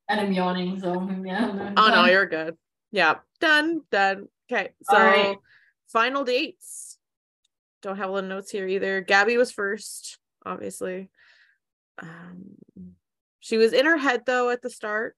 And 0.08 0.20
I'm 0.20 0.32
yawning, 0.32 0.80
so 0.80 1.08
yeah. 1.24 1.72
Oh 1.76 1.88
no, 1.88 2.06
you're 2.06 2.26
good. 2.26 2.56
Yeah, 2.90 3.16
done, 3.40 3.82
done. 3.90 4.28
Okay, 4.50 4.70
so 4.82 5.36
final 5.88 6.24
dates. 6.24 6.98
Don't 7.82 7.96
have 7.96 8.10
a 8.10 8.12
lot 8.12 8.24
of 8.24 8.30
notes 8.30 8.50
here 8.50 8.66
either. 8.66 9.00
Gabby 9.00 9.36
was 9.36 9.52
first, 9.52 10.18
obviously. 10.44 11.08
Um, 11.98 12.56
she 13.38 13.56
was 13.56 13.72
in 13.72 13.86
her 13.86 13.96
head 13.96 14.22
though 14.26 14.50
at 14.50 14.62
the 14.62 14.70
start, 14.70 15.16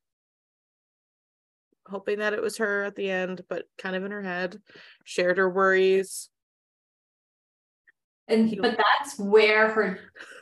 hoping 1.87 2.19
that 2.19 2.35
it 2.35 2.43
was 2.43 2.59
her 2.59 2.85
at 2.85 2.97
the 2.97 3.11
end, 3.11 3.43
but 3.49 3.65
kind 3.79 3.97
of 3.97 4.05
in 4.05 4.11
her 4.11 4.23
head. 4.23 4.61
Shared 5.05 5.39
her 5.39 5.51
worries 5.51 6.31
and 8.29 8.57
but 8.61 8.77
that's 8.77 9.19
where 9.19 9.69
her 9.71 9.99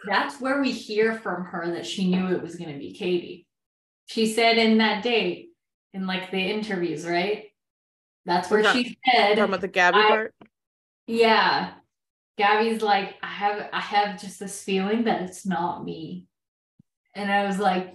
that's 0.06 0.40
where 0.40 0.60
we 0.60 0.70
hear 0.70 1.14
from 1.14 1.44
her 1.44 1.72
that 1.72 1.86
she 1.86 2.10
knew 2.10 2.28
it 2.28 2.42
was 2.42 2.56
going 2.56 2.72
to 2.72 2.78
be 2.78 2.96
Kaity. 2.98 3.46
She 4.06 4.32
said 4.32 4.58
in 4.58 4.78
that 4.78 5.02
date, 5.02 5.50
in 5.92 6.06
like 6.06 6.30
the 6.30 6.38
interviews, 6.38 7.06
right? 7.06 7.44
That's 8.26 8.50
where 8.50 8.64
she 8.72 8.96
said 9.04 9.36
talking 9.36 9.44
about 9.44 9.60
the 9.60 9.68
Gabby 9.68 9.98
I, 9.98 10.08
part. 10.08 10.34
Yeah. 11.06 11.72
Gabby's 12.38 12.82
like, 12.82 13.16
I 13.22 13.26
have 13.26 13.68
I 13.72 13.80
have 13.80 14.20
just 14.20 14.40
this 14.40 14.62
feeling 14.62 15.04
that 15.04 15.22
it's 15.22 15.44
not 15.44 15.84
me. 15.84 16.26
And 17.14 17.30
I 17.30 17.46
was 17.46 17.58
like, 17.58 17.94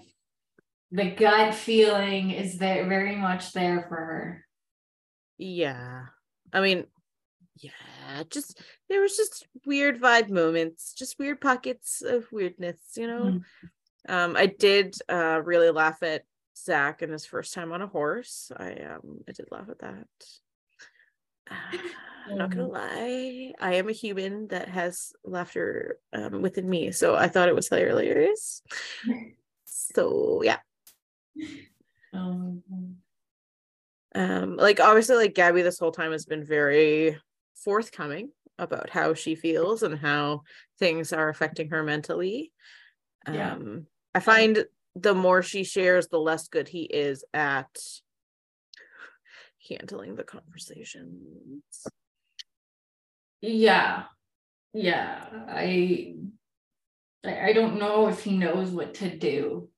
the 0.92 1.12
gut 1.12 1.54
feeling 1.54 2.32
is 2.32 2.58
there 2.58 2.88
very 2.88 3.16
much 3.16 3.54
there 3.54 3.86
for 3.88 3.96
her. 3.96 4.46
Yeah. 5.38 6.04
I 6.54 6.62
mean, 6.62 6.86
yeah, 7.58 8.24
just 8.30 8.62
there 8.90 9.02
was 9.02 9.16
just 9.16 9.48
weird 9.66 10.00
vibe 10.00 10.30
moments, 10.30 10.94
just 10.94 11.20
weird 11.20 11.42
pockets 11.42 12.02
of 12.02 12.32
weirdness, 12.32 12.78
you 12.96 13.08
know. 13.08 13.24
Mm-hmm. 13.24 14.14
Um, 14.14 14.36
I 14.36 14.46
did 14.46 14.96
uh 15.10 15.42
really 15.44 15.72
laugh 15.72 16.04
at 16.04 16.24
Zach 16.58 17.02
and 17.02 17.12
his 17.12 17.26
first 17.26 17.54
time 17.54 17.72
on 17.72 17.82
a 17.82 17.88
horse. 17.88 18.52
I 18.56 18.74
um 18.74 19.22
I 19.28 19.32
did 19.32 19.48
laugh 19.52 19.70
at 19.70 19.80
that. 19.80 20.08
Uh, 21.50 21.78
I'm 22.30 22.38
not 22.40 22.50
gonna 22.50 22.68
lie, 22.68 23.54
I 23.60 23.76
am 23.76 23.88
a 23.88 23.94
human 23.94 24.48
that 24.48 24.68
has 24.68 25.14
laughter 25.24 26.00
um, 26.12 26.42
within 26.42 26.68
me, 26.68 26.92
so 26.92 27.16
I 27.16 27.28
thought 27.28 27.50
it 27.50 27.56
was 27.56 27.70
hilarious. 27.70 28.64
so 29.66 30.42
yeah. 30.44 30.58
Um, 32.14 32.64
um, 34.14 34.56
like 34.56 34.80
obviously, 34.80 35.18
like 35.18 35.36
Gabby, 35.36 35.62
this 35.62 35.80
whole 35.80 35.92
time 35.92 36.12
has 36.12 36.26
been 36.26 36.46
very 36.46 37.20
forthcoming 37.56 38.32
about 38.58 38.90
how 38.90 39.14
she 39.14 39.36
feels 39.36 39.84
and 39.84 39.98
how 39.98 40.44
things 40.80 41.12
are 41.12 41.30
affecting 41.30 41.70
her 41.70 41.84
mentally. 41.84 42.52
Yeah. 43.32 43.54
Um, 43.54 43.88
I 44.14 44.20
find 44.22 44.66
the 44.96 45.14
more 45.14 45.42
she 45.42 45.64
shares, 45.64 46.08
the 46.08 46.20
less 46.20 46.48
good 46.48 46.70
he 46.70 46.84
is 46.84 47.26
at 47.34 47.68
handling 49.70 50.16
the 50.16 50.24
conversations. 50.24 51.64
Yeah. 53.42 54.04
Yeah. 54.74 55.26
I 55.50 56.16
I 57.26 57.54
don't 57.54 57.80
know 57.80 58.08
if 58.08 58.24
he 58.24 58.38
knows 58.38 58.70
what 58.70 58.94
to 58.96 59.18
do 59.18 59.70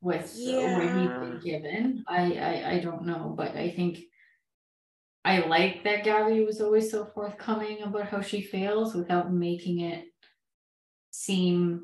with 0.00 0.32
yeah. 0.36 0.78
what 0.78 0.82
he's 0.82 1.30
been 1.30 1.40
given. 1.44 2.04
I, 2.08 2.32
I 2.34 2.70
I 2.72 2.80
don't 2.80 3.04
know, 3.04 3.34
but 3.36 3.56
I 3.56 3.70
think 3.70 4.00
I 5.24 5.40
like 5.40 5.84
that 5.84 6.04
Gabby 6.04 6.44
was 6.44 6.60
always 6.60 6.90
so 6.90 7.04
forthcoming 7.04 7.82
about 7.82 8.08
how 8.08 8.22
she 8.22 8.40
feels 8.40 8.94
without 8.94 9.32
making 9.32 9.80
it 9.80 10.04
seem, 11.10 11.82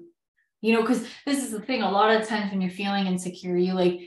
you 0.62 0.72
know, 0.72 0.80
because 0.80 1.06
this 1.26 1.44
is 1.44 1.50
the 1.50 1.60
thing. 1.60 1.82
A 1.82 1.90
lot 1.90 2.14
of 2.14 2.26
times 2.26 2.50
when 2.50 2.60
you're 2.60 2.70
feeling 2.70 3.06
insecure, 3.06 3.56
you 3.56 3.74
like 3.74 4.00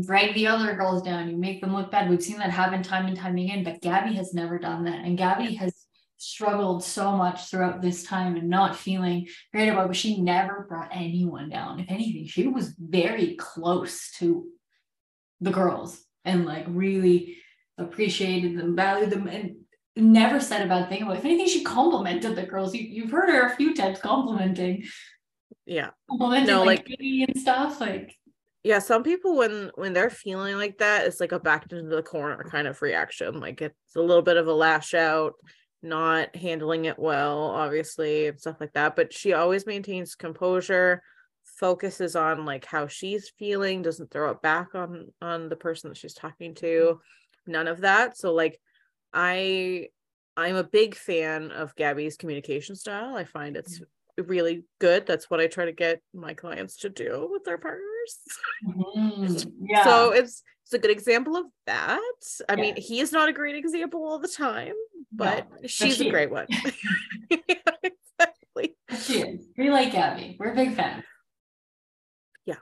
drag 0.00 0.34
the 0.34 0.46
other 0.46 0.74
girls 0.74 1.02
down, 1.02 1.28
you 1.28 1.36
make 1.36 1.60
them 1.60 1.74
look 1.74 1.90
bad. 1.90 2.08
We've 2.08 2.22
seen 2.22 2.38
that 2.38 2.50
happen 2.50 2.82
time 2.82 3.06
and 3.06 3.16
time 3.16 3.36
again, 3.36 3.62
but 3.62 3.82
Gabby 3.82 4.14
has 4.14 4.34
never 4.34 4.58
done 4.58 4.84
that. 4.84 5.04
And 5.04 5.18
Gabby 5.18 5.54
has 5.54 5.83
struggled 6.24 6.82
so 6.82 7.12
much 7.12 7.46
throughout 7.46 7.82
this 7.82 8.02
time 8.02 8.36
and 8.36 8.48
not 8.48 8.76
feeling 8.76 9.28
great 9.52 9.68
about 9.68 9.84
it, 9.84 9.88
but 9.88 9.96
she 9.96 10.20
never 10.20 10.66
brought 10.68 10.90
anyone 10.92 11.48
down. 11.48 11.80
If 11.80 11.90
anything, 11.90 12.26
she 12.26 12.46
was 12.46 12.74
very 12.78 13.36
close 13.36 14.10
to 14.18 14.46
the 15.40 15.50
girls 15.50 16.02
and 16.24 16.46
like 16.46 16.64
really 16.68 17.36
appreciated 17.78 18.58
them, 18.58 18.76
valued 18.76 19.10
them, 19.10 19.26
and 19.28 19.56
never 19.96 20.40
said 20.40 20.64
a 20.64 20.68
bad 20.68 20.88
thing 20.88 21.02
about. 21.02 21.16
It. 21.16 21.18
If 21.18 21.24
anything, 21.24 21.48
she 21.48 21.64
complimented 21.64 22.36
the 22.36 22.44
girls. 22.44 22.74
You, 22.74 22.82
you've 22.82 23.10
heard 23.10 23.30
her 23.30 23.46
a 23.46 23.56
few 23.56 23.74
times 23.74 24.00
complimenting. 24.00 24.84
Yeah. 25.66 25.90
Complimenting 26.10 26.48
no, 26.48 26.64
like, 26.64 26.88
like 26.88 26.98
and 27.00 27.38
stuff. 27.38 27.80
Like 27.80 28.16
yeah, 28.64 28.78
some 28.78 29.02
people 29.02 29.36
when 29.36 29.70
when 29.74 29.92
they're 29.92 30.10
feeling 30.10 30.56
like 30.56 30.78
that, 30.78 31.06
it's 31.06 31.20
like 31.20 31.32
a 31.32 31.38
back 31.38 31.70
into 31.70 31.94
the 31.94 32.02
corner 32.02 32.42
kind 32.50 32.66
of 32.66 32.80
reaction. 32.80 33.38
Like 33.38 33.60
it's 33.60 33.94
a 33.94 34.00
little 34.00 34.22
bit 34.22 34.38
of 34.38 34.46
a 34.46 34.54
lash 34.54 34.94
out, 34.94 35.34
not 35.84 36.34
handling 36.34 36.86
it 36.86 36.98
well, 36.98 37.42
obviously, 37.42 38.26
and 38.26 38.40
stuff 38.40 38.56
like 38.60 38.72
that. 38.72 38.96
But 38.96 39.12
she 39.12 39.32
always 39.32 39.66
maintains 39.66 40.14
composure, 40.14 41.02
focuses 41.44 42.16
on 42.16 42.44
like 42.44 42.64
how 42.64 42.86
she's 42.86 43.30
feeling, 43.38 43.82
doesn't 43.82 44.10
throw 44.10 44.30
it 44.30 44.42
back 44.42 44.74
on 44.74 45.12
on 45.20 45.48
the 45.48 45.56
person 45.56 45.90
that 45.90 45.96
she's 45.96 46.14
talking 46.14 46.54
to 46.56 47.00
none 47.46 47.68
of 47.68 47.82
that. 47.82 48.16
So 48.16 48.32
like 48.32 48.60
I 49.12 49.88
I'm 50.36 50.56
a 50.56 50.64
big 50.64 50.94
fan 50.94 51.50
of 51.52 51.74
Gabby's 51.76 52.16
communication 52.16 52.74
style. 52.74 53.16
I 53.16 53.24
find 53.24 53.56
it's 53.56 53.80
really 54.18 54.64
good. 54.80 55.06
That's 55.06 55.30
what 55.30 55.40
I 55.40 55.46
try 55.46 55.66
to 55.66 55.72
get 55.72 56.00
my 56.12 56.34
clients 56.34 56.78
to 56.78 56.88
do 56.88 57.28
with 57.30 57.44
their 57.44 57.58
partners. 57.58 58.18
Mm, 58.66 59.52
yeah. 59.68 59.84
So 59.84 60.12
it's 60.12 60.42
it's 60.64 60.72
a 60.72 60.78
good 60.78 60.90
example 60.90 61.36
of 61.36 61.44
that. 61.66 62.00
I 62.48 62.54
yeah. 62.54 62.60
mean, 62.60 62.76
he 62.76 63.00
is 63.00 63.12
not 63.12 63.28
a 63.28 63.34
great 63.34 63.54
example 63.54 64.02
all 64.02 64.18
the 64.18 64.28
time, 64.28 64.72
but 65.12 65.46
no, 65.60 65.68
she's 65.68 65.98
but 65.98 66.06
a 66.06 66.10
great 66.10 66.30
one. 66.30 66.46
exactly. 67.30 68.76
She 68.98 69.20
is. 69.20 69.46
We 69.58 69.70
like 69.70 69.92
Gabby. 69.92 70.36
We're 70.40 70.54
big 70.54 70.74
fans. 70.74 71.04
Yeah. 72.46 72.56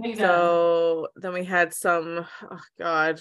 Big 0.00 0.18
so 0.18 1.08
then 1.16 1.32
we 1.32 1.44
had 1.44 1.74
some 1.74 2.26
oh 2.48 2.60
god 2.78 3.20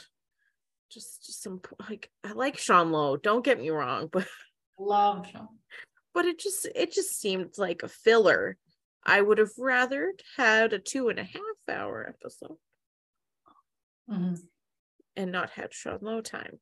just 0.91 1.25
just 1.25 1.41
some 1.41 1.61
like 1.89 2.11
I 2.23 2.33
like 2.33 2.59
Sean 2.59 2.91
Lowe. 2.91 3.17
Don't 3.17 3.43
get 3.43 3.59
me 3.59 3.71
wrong, 3.71 4.07
but 4.11 4.23
I 4.23 4.27
love 4.83 5.27
Sean. 5.31 5.47
But 6.13 6.25
it 6.25 6.39
just 6.39 6.67
it 6.75 6.93
just 6.93 7.19
seemed 7.19 7.57
like 7.57 7.81
a 7.81 7.87
filler. 7.87 8.57
I 9.03 9.21
would 9.21 9.39
have 9.39 9.51
rather 9.57 10.13
had 10.37 10.73
a 10.73 10.79
two 10.79 11.09
and 11.09 11.19
a 11.19 11.23
half 11.23 11.41
hour 11.69 12.07
episode 12.07 12.57
mm-hmm. 14.09 14.35
and 15.15 15.31
not 15.31 15.49
had 15.51 15.73
Sean 15.73 15.99
Lowe 16.01 16.21
time. 16.21 16.59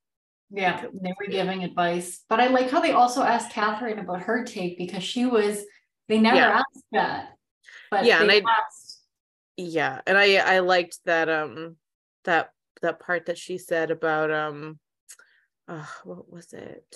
Yeah, 0.50 0.86
they 1.02 1.14
were 1.20 1.32
giving 1.32 1.64
advice. 1.64 2.22
But 2.30 2.40
I 2.40 2.48
like 2.48 2.70
how 2.70 2.80
they 2.80 2.92
also 2.92 3.24
asked 3.24 3.52
Catherine 3.52 4.00
about 4.00 4.22
her 4.24 4.44
take 4.44 4.78
because 4.78 5.04
she 5.04 5.26
was, 5.26 5.64
they 6.08 6.20
never 6.20 6.38
yeah. 6.38 6.60
asked 6.60 6.86
that. 6.92 7.30
But 7.90 8.06
yeah, 8.06 8.22
and 8.22 8.32
I, 8.32 8.38
asked. 8.38 9.02
yeah, 9.58 10.02
and 10.06 10.18
I, 10.18 10.36
I 10.36 10.60
liked 10.60 11.00
that, 11.06 11.30
um, 11.30 11.78
that, 12.26 12.52
that 12.82 13.00
part 13.00 13.26
that 13.28 13.38
she 13.38 13.58
said 13.58 13.90
about, 13.90 14.30
um, 14.30 14.80
uh, 15.68 15.86
what 16.04 16.32
was 16.32 16.54
it? 16.54 16.96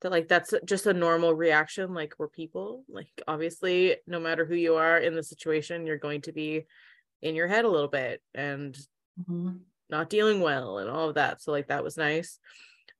That 0.00 0.10
like 0.10 0.28
that's 0.28 0.52
just 0.64 0.86
a 0.86 0.92
normal 0.92 1.34
reaction. 1.34 1.94
Like 1.94 2.14
we're 2.18 2.28
people. 2.28 2.84
Like 2.88 3.10
obviously, 3.26 3.96
no 4.06 4.18
matter 4.18 4.44
who 4.44 4.54
you 4.54 4.74
are 4.76 4.98
in 4.98 5.14
the 5.14 5.22
situation, 5.22 5.86
you're 5.86 5.98
going 5.98 6.22
to 6.22 6.32
be 6.32 6.66
in 7.22 7.34
your 7.34 7.48
head 7.48 7.64
a 7.64 7.70
little 7.70 7.88
bit 7.88 8.20
and 8.34 8.76
mm-hmm 9.20 9.56
not 9.92 10.10
dealing 10.10 10.40
well 10.40 10.78
and 10.78 10.90
all 10.90 11.08
of 11.08 11.14
that. 11.14 11.40
So 11.40 11.52
like 11.52 11.68
that 11.68 11.84
was 11.84 11.96
nice. 11.96 12.40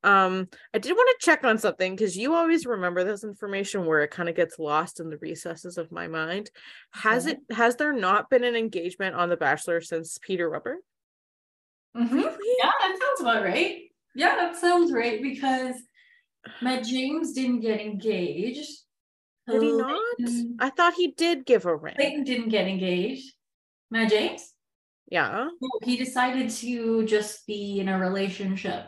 Um, 0.04 0.48
I 0.74 0.78
did 0.78 0.92
want 0.92 1.08
to 1.18 1.24
check 1.24 1.44
on 1.44 1.58
something 1.58 1.94
because 1.94 2.16
you 2.16 2.34
always 2.34 2.66
remember 2.66 3.02
this 3.02 3.24
information 3.24 3.86
where 3.86 4.02
it 4.02 4.10
kind 4.10 4.28
of 4.28 4.36
gets 4.36 4.58
lost 4.58 5.00
in 5.00 5.10
the 5.10 5.18
recesses 5.18 5.78
of 5.78 5.92
my 5.92 6.06
mind. 6.06 6.50
Has 6.92 7.26
okay. 7.26 7.38
it 7.48 7.54
has 7.54 7.76
there 7.76 7.92
not 7.92 8.28
been 8.28 8.44
an 8.44 8.56
engagement 8.56 9.16
on 9.16 9.28
The 9.28 9.36
Bachelor 9.36 9.80
since 9.80 10.18
Peter 10.20 10.50
Weber? 10.50 10.78
Mm-hmm. 11.96 12.14
Really? 12.14 12.56
Yeah, 12.62 12.70
that 12.80 12.98
sounds 13.00 13.20
about 13.20 13.44
right. 13.44 13.78
Yeah, 14.14 14.34
that 14.36 14.56
sounds 14.56 14.92
right 14.92 15.22
because 15.22 15.76
Matt 16.60 16.84
James 16.84 17.32
didn't 17.32 17.60
get 17.60 17.80
engaged. 17.80 18.70
Did 19.48 19.62
he 19.62 19.72
not? 19.72 20.00
I 20.58 20.70
thought 20.70 20.94
he 20.94 21.12
did 21.12 21.46
give 21.46 21.64
a 21.64 21.74
ring. 21.74 21.94
Clayton 21.94 22.24
didn't 22.24 22.48
get 22.48 22.66
engaged. 22.66 23.32
Matt 23.90 24.10
James? 24.10 24.51
Yeah. 25.12 25.48
he 25.82 25.98
decided 25.98 26.48
to 26.48 27.04
just 27.04 27.46
be 27.46 27.80
in 27.80 27.88
a 27.90 27.98
relationship 27.98 28.86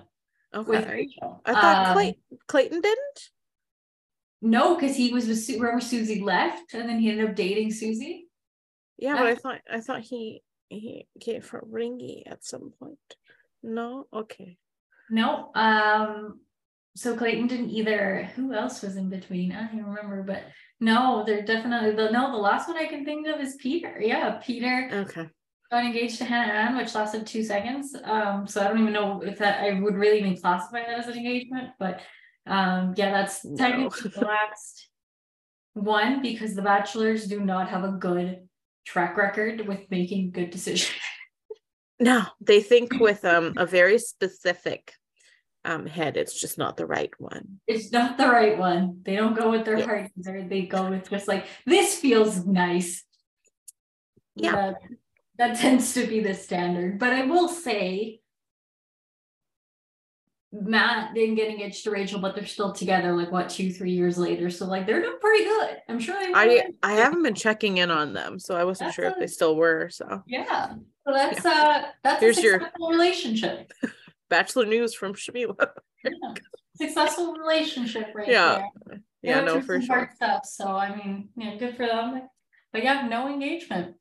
okay. 0.54 0.70
with 0.70 0.88
Rachael. 0.88 1.42
I 1.44 1.52
thought 1.52 1.88
um, 1.88 1.92
Clay- 1.92 2.18
Clayton 2.48 2.80
didn't. 2.80 3.20
No, 4.40 4.74
because 4.74 4.96
he 4.96 5.12
was 5.12 5.26
with 5.28 5.36
remember 5.36 5.82
Susie 5.82 6.22
left, 6.22 6.72
and 6.72 6.88
then 6.88 6.98
he 6.98 7.10
ended 7.10 7.28
up 7.28 7.36
dating 7.36 7.72
Susie. 7.72 8.26
Yeah, 8.96 9.16
but 9.16 9.26
I 9.26 9.34
thought 9.34 9.60
I 9.70 9.80
thought 9.80 10.00
he 10.00 10.42
he 10.70 11.06
gave 11.20 11.46
her 11.50 11.62
ringy 11.70 12.22
at 12.24 12.42
some 12.42 12.72
point. 12.78 12.98
No, 13.62 14.06
okay. 14.10 14.56
No, 15.10 15.50
um, 15.54 16.40
so 16.96 17.16
Clayton 17.16 17.48
didn't 17.48 17.70
either. 17.70 18.30
Who 18.34 18.54
else 18.54 18.80
was 18.80 18.96
in 18.96 19.10
between? 19.10 19.52
I 19.52 19.66
don't 19.66 19.84
remember, 19.84 20.22
but 20.22 20.44
no, 20.80 21.22
they're 21.26 21.44
definitely 21.44 21.90
the 21.90 22.10
no. 22.10 22.32
The 22.32 22.38
last 22.38 22.66
one 22.66 22.78
I 22.78 22.86
can 22.86 23.04
think 23.04 23.26
of 23.26 23.40
is 23.40 23.56
Peter. 23.56 24.00
Yeah, 24.00 24.40
Peter. 24.42 24.88
Okay 24.90 25.28
got 25.70 25.84
engaged 25.84 26.18
to 26.18 26.24
Hannah 26.24 26.52
Ann, 26.52 26.76
which 26.76 26.94
lasted 26.94 27.26
two 27.26 27.42
seconds. 27.42 27.96
Um, 28.04 28.46
so 28.46 28.60
I 28.60 28.68
don't 28.68 28.80
even 28.80 28.92
know 28.92 29.22
if 29.22 29.38
that 29.38 29.62
I 29.62 29.80
would 29.80 29.94
really 29.94 30.18
even 30.18 30.36
classify 30.36 30.80
that 30.80 30.98
as 30.98 31.08
an 31.08 31.16
engagement, 31.16 31.70
but 31.78 32.00
um, 32.46 32.94
yeah, 32.96 33.10
that's 33.10 33.44
no. 33.44 33.56
technically 33.56 34.10
the 34.10 34.24
last 34.24 34.88
one 35.72 36.22
because 36.22 36.54
the 36.54 36.62
bachelors 36.62 37.26
do 37.26 37.40
not 37.40 37.68
have 37.68 37.84
a 37.84 37.92
good 37.92 38.48
track 38.86 39.16
record 39.16 39.66
with 39.66 39.90
making 39.90 40.30
good 40.30 40.50
decisions. 40.50 40.94
no, 42.00 42.24
they 42.40 42.60
think 42.60 43.00
with 43.00 43.24
um 43.24 43.54
a 43.56 43.66
very 43.66 43.98
specific 43.98 44.92
um 45.64 45.86
head. 45.86 46.16
It's 46.16 46.38
just 46.38 46.58
not 46.58 46.76
the 46.76 46.86
right 46.86 47.10
one. 47.18 47.60
It's 47.66 47.90
not 47.90 48.18
the 48.18 48.28
right 48.28 48.58
one. 48.58 49.00
They 49.04 49.16
don't 49.16 49.36
go 49.36 49.50
with 49.50 49.64
their 49.64 49.78
yeah. 49.78 49.86
hearts, 49.86 50.12
or 50.28 50.42
they 50.42 50.62
go 50.62 50.90
with 50.90 51.08
just 51.08 51.26
like 51.26 51.46
this 51.66 51.98
feels 51.98 52.44
nice. 52.44 53.04
Yeah 54.36 54.74
that 55.38 55.56
tends 55.60 55.94
to 55.94 56.06
be 56.06 56.20
the 56.20 56.34
standard. 56.34 56.98
But 56.98 57.12
I 57.12 57.24
will 57.24 57.48
say, 57.48 58.20
Matt 60.52 61.14
didn't 61.14 61.34
get 61.34 61.50
engaged 61.50 61.82
to 61.84 61.90
Rachael, 61.90 62.20
but 62.20 62.36
they're 62.36 62.46
still 62.46 62.72
together. 62.72 63.12
Like 63.12 63.32
what, 63.32 63.48
two, 63.48 63.72
three 63.72 63.90
years 63.90 64.16
later. 64.16 64.50
So 64.50 64.66
like 64.66 64.86
they're 64.86 65.02
doing 65.02 65.18
pretty 65.20 65.44
good. 65.44 65.78
I'm 65.88 65.98
sure 65.98 66.14
they. 66.20 66.32
I 66.32 66.66
I 66.82 66.92
haven't 66.92 67.22
been 67.22 67.34
checking 67.34 67.78
in 67.78 67.90
on 67.90 68.12
them, 68.12 68.38
so 68.38 68.54
I 68.54 68.64
wasn't 68.64 68.88
that's 68.88 68.96
sure 68.96 69.06
a, 69.06 69.10
if 69.10 69.18
they 69.18 69.26
still 69.26 69.56
were. 69.56 69.88
So 69.90 70.22
yeah, 70.26 70.74
so 71.06 71.12
that's 71.12 71.44
yeah. 71.44 71.50
uh 71.50 71.88
that's 72.04 72.20
Here's 72.20 72.38
a 72.38 72.42
successful 72.42 72.90
your 72.90 72.90
relationship. 72.90 73.72
Bachelor 74.30 74.66
news 74.66 74.94
from 74.94 75.14
Yamila. 75.14 75.70
yeah. 76.04 76.10
Successful 76.76 77.34
relationship, 77.34 78.12
right 78.14 78.28
yeah. 78.28 78.62
there. 78.86 79.00
Yeah, 79.22 79.40
no, 79.40 79.60
for 79.60 79.80
sure. 79.80 80.10
Stuff. 80.16 80.44
So 80.44 80.66
I 80.66 80.94
mean, 80.94 81.30
yeah, 81.36 81.56
good 81.56 81.76
for 81.76 81.86
them. 81.86 82.28
But 82.72 82.84
yeah, 82.84 83.06
no 83.08 83.28
engagement. 83.28 83.96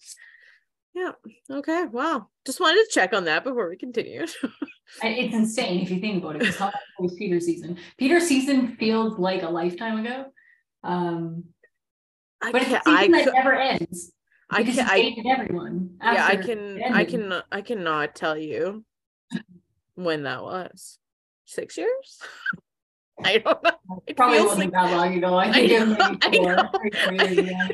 Yeah. 0.94 1.12
Okay. 1.50 1.86
Wow. 1.86 2.28
Just 2.46 2.60
wanted 2.60 2.84
to 2.84 2.90
check 2.92 3.14
on 3.14 3.26
that 3.26 3.44
before 3.44 3.70
we 3.70 3.78
continue. 3.78 4.26
it's 5.04 5.34
insane 5.34 5.82
if 5.82 5.90
you 5.90 6.00
think 6.00 6.24
about 6.24 6.36
it. 6.36 6.40
Because 6.40 6.58
how 6.58 6.72
was 7.00 7.16
Peter's 7.16 7.46
season? 7.46 7.78
Peter 7.98 8.20
season 8.20 8.76
feels 8.78 9.18
like 9.18 9.42
a 9.42 9.50
lifetime 9.50 10.06
ago. 10.06 10.26
Um, 10.84 11.46
I 12.42 12.52
but 12.52 12.62
it's 12.62 12.72
a 12.72 12.82
season 12.86 12.88
I 12.88 13.08
that 13.08 13.24
could, 13.26 13.34
never 13.34 13.54
ends. 13.54 14.12
I 14.50 14.64
can. 14.64 14.80
I 14.80 15.16
everyone. 15.26 15.98
Yeah, 16.02 16.26
I 16.28 16.36
can. 16.36 16.84
I 16.84 17.06
can. 17.06 17.42
I 17.52 17.62
cannot 17.62 18.16
tell 18.16 18.38
you 18.38 18.86
when 19.96 20.24
that 20.24 20.44
was. 20.44 21.00
Six 21.46 21.78
years. 21.78 22.20
I 23.24 23.38
don't 23.38 23.64
know. 23.64 24.04
It 24.08 24.18
Probably 24.18 24.42
wasn't 24.42 24.74
that 24.74 24.92
long 24.92 25.16
ago. 25.16 25.36
I 25.36 25.52
think 25.52 25.72
I 26.24 26.30
know, 26.30 26.70
it 26.74 27.12
was 27.12 27.36
maybe 27.36 27.50
four. 27.50 27.70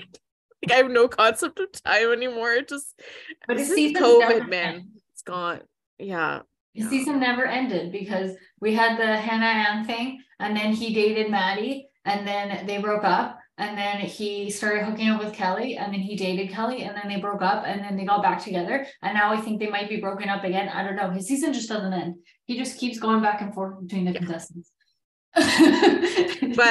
Like 0.64 0.74
I 0.74 0.78
have 0.78 0.92
no 0.92 1.08
concept 1.08 1.60
of 1.60 1.72
time 1.72 2.12
anymore. 2.12 2.54
It 2.54 2.68
just 2.68 3.00
but 3.48 3.58
this 3.58 3.70
is 3.70 3.94
COVID, 3.94 4.50
man. 4.50 4.76
End. 4.76 4.84
It's 5.14 5.22
gone. 5.22 5.62
Yeah. 5.98 6.42
The 6.76 6.82
yeah. 6.84 6.90
season 6.90 7.20
never 7.20 7.46
ended 7.46 7.92
because 7.92 8.32
we 8.60 8.74
had 8.74 9.00
the 9.00 9.18
Hannah 9.18 9.46
Ann 9.46 9.86
thing, 9.86 10.22
and 10.40 10.56
then 10.56 10.74
he 10.74 10.94
dated 10.94 11.32
Maddie, 11.32 11.88
and 12.06 12.28
then 12.28 12.66
they 12.66 12.78
broke 12.80 13.04
up, 13.04 13.40
and 13.58 13.78
then 13.78 14.00
he 14.00 14.50
started 14.50 14.86
hooking 14.86 15.10
up 15.10 15.24
with 15.24 15.34
Kelley, 15.34 15.78
and 15.78 15.94
then 15.94 16.02
he 16.02 16.16
dated 16.16 16.50
Kelley, 16.50 16.84
and 16.84 16.96
then 16.96 17.08
they 17.08 17.20
broke 17.20 17.42
up, 17.42 17.64
and 17.66 17.82
then 17.82 17.98
they 17.98 18.06
got 18.06 18.22
back 18.22 18.44
together, 18.44 18.86
and 19.02 19.14
now 19.14 19.34
I 19.34 19.42
think 19.42 19.60
they 19.60 19.70
might 19.70 19.90
be 19.90 20.00
broken 20.00 20.30
up 20.30 20.44
again. 20.44 20.70
I 20.70 20.84
don't 20.84 20.96
know. 20.96 21.10
His 21.10 21.28
season 21.28 21.54
just 21.54 21.70
doesn't 21.70 21.94
end. 21.94 22.16
He 22.46 22.58
just 22.58 22.78
keeps 22.78 23.00
going 23.00 23.22
back 23.22 23.42
and 23.42 23.54
forth 23.54 23.82
between 23.82 24.06
the 24.06 24.12
yeah. 24.12 24.20
contestants. 24.20 24.72
but 25.36 25.46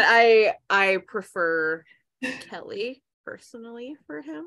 I 0.04 0.54
I 0.68 0.98
prefer 1.06 1.84
Kelley 2.50 3.02
personally 3.28 3.96
for 4.06 4.20
him. 4.20 4.44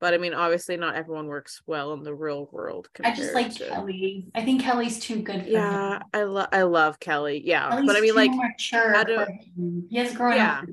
But 0.00 0.14
I 0.14 0.18
mean, 0.18 0.32
obviously, 0.32 0.78
not 0.78 0.94
everyone 0.94 1.26
works 1.26 1.60
well 1.66 1.92
in 1.92 2.02
the 2.02 2.14
real 2.14 2.48
world. 2.50 2.88
I 3.04 3.14
just 3.14 3.34
like 3.34 3.54
to... 3.56 3.68
Kelley. 3.68 4.26
I 4.34 4.42
think 4.42 4.62
Kelley's 4.62 4.98
too 4.98 5.20
good. 5.20 5.46
yeah, 5.46 5.96
him. 5.96 6.02
I 6.14 6.22
love 6.22 6.48
I 6.52 6.62
love 6.62 6.98
Kelly. 6.98 7.42
Yeah, 7.44 7.68
Kelley's 7.68 7.86
but 7.86 7.96
I 7.96 8.00
mean, 8.00 8.14
like, 8.14 8.30
mature 8.30 9.04
do... 9.04 9.26
he 9.90 9.96
has 9.98 10.14
grown 10.14 10.36
yeah. 10.36 10.58
up. 10.60 10.64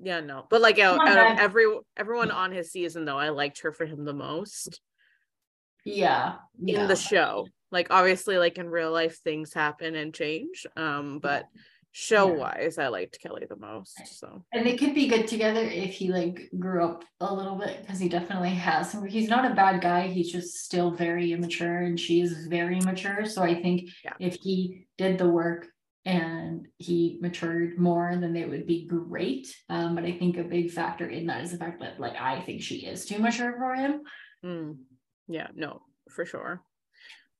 Yeah, 0.00 0.20
no, 0.20 0.46
but 0.48 0.60
like 0.60 0.78
out, 0.78 1.06
out 1.06 1.32
of 1.32 1.38
every 1.38 1.66
everyone 1.96 2.30
on 2.30 2.52
his 2.52 2.70
season, 2.70 3.04
though, 3.04 3.18
I 3.18 3.30
liked 3.30 3.60
her 3.62 3.72
for 3.72 3.84
him 3.84 4.04
the 4.04 4.14
most. 4.14 4.80
Yeah, 5.84 6.34
in 6.60 6.68
yeah. 6.68 6.86
the 6.86 6.96
show, 6.96 7.48
like 7.72 7.88
obviously, 7.90 8.38
like 8.38 8.58
in 8.58 8.68
real 8.68 8.92
life, 8.92 9.18
things 9.18 9.52
happen 9.52 9.96
and 9.96 10.14
change. 10.14 10.66
Um, 10.76 11.18
but 11.20 11.46
show 11.94 12.26
wise 12.26 12.78
i 12.78 12.88
liked 12.88 13.20
kelley 13.20 13.44
the 13.46 13.56
most 13.56 14.00
so 14.06 14.42
and 14.52 14.64
they 14.64 14.76
could 14.76 14.94
be 14.94 15.08
good 15.08 15.28
together 15.28 15.60
if 15.60 15.92
he 15.92 16.10
like 16.10 16.48
grew 16.58 16.82
up 16.82 17.04
a 17.20 17.34
little 17.34 17.54
bit 17.54 17.82
because 17.82 18.00
he 18.00 18.08
definitely 18.08 18.50
has 18.50 18.96
he's 19.08 19.28
not 19.28 19.50
a 19.50 19.54
bad 19.54 19.82
guy 19.82 20.08
he's 20.08 20.32
just 20.32 20.64
still 20.64 20.90
very 20.90 21.32
immature 21.32 21.80
and 21.82 22.00
she's 22.00 22.46
very 22.46 22.80
mature 22.80 23.26
so 23.26 23.42
i 23.42 23.60
think 23.60 23.90
yeah. 24.02 24.14
if 24.18 24.36
he 24.36 24.86
did 24.96 25.18
the 25.18 25.28
work 25.28 25.66
and 26.06 26.66
he 26.78 27.18
matured 27.20 27.78
more 27.78 28.16
then 28.16 28.32
they 28.32 28.46
would 28.46 28.66
be 28.66 28.86
great 28.86 29.54
um, 29.68 29.94
but 29.94 30.04
i 30.04 30.12
think 30.12 30.38
a 30.38 30.42
big 30.42 30.70
factor 30.70 31.06
in 31.06 31.26
that 31.26 31.42
is 31.42 31.52
the 31.52 31.58
fact 31.58 31.78
that 31.78 32.00
like 32.00 32.16
i 32.18 32.40
think 32.40 32.62
she 32.62 32.86
is 32.86 33.04
too 33.04 33.18
mature 33.18 33.54
for 33.58 33.74
him 33.74 34.00
mm. 34.42 34.76
yeah 35.28 35.48
no 35.54 35.82
for 36.08 36.24
sure 36.24 36.62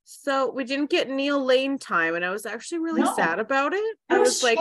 so 0.05 0.51
we 0.51 0.65
didn't 0.65 0.91
get 0.91 1.09
Neil 1.09 1.43
Lane 1.43 1.79
time, 1.79 2.15
and 2.15 2.25
I 2.25 2.31
was 2.31 2.45
actually 2.45 2.81
really 2.81 3.03
no. 3.03 3.15
sad 3.15 3.39
about 3.39 3.73
it. 3.73 3.97
I, 4.09 4.17
I 4.17 4.19
was, 4.19 4.29
was 4.29 4.43
like, 4.43 4.59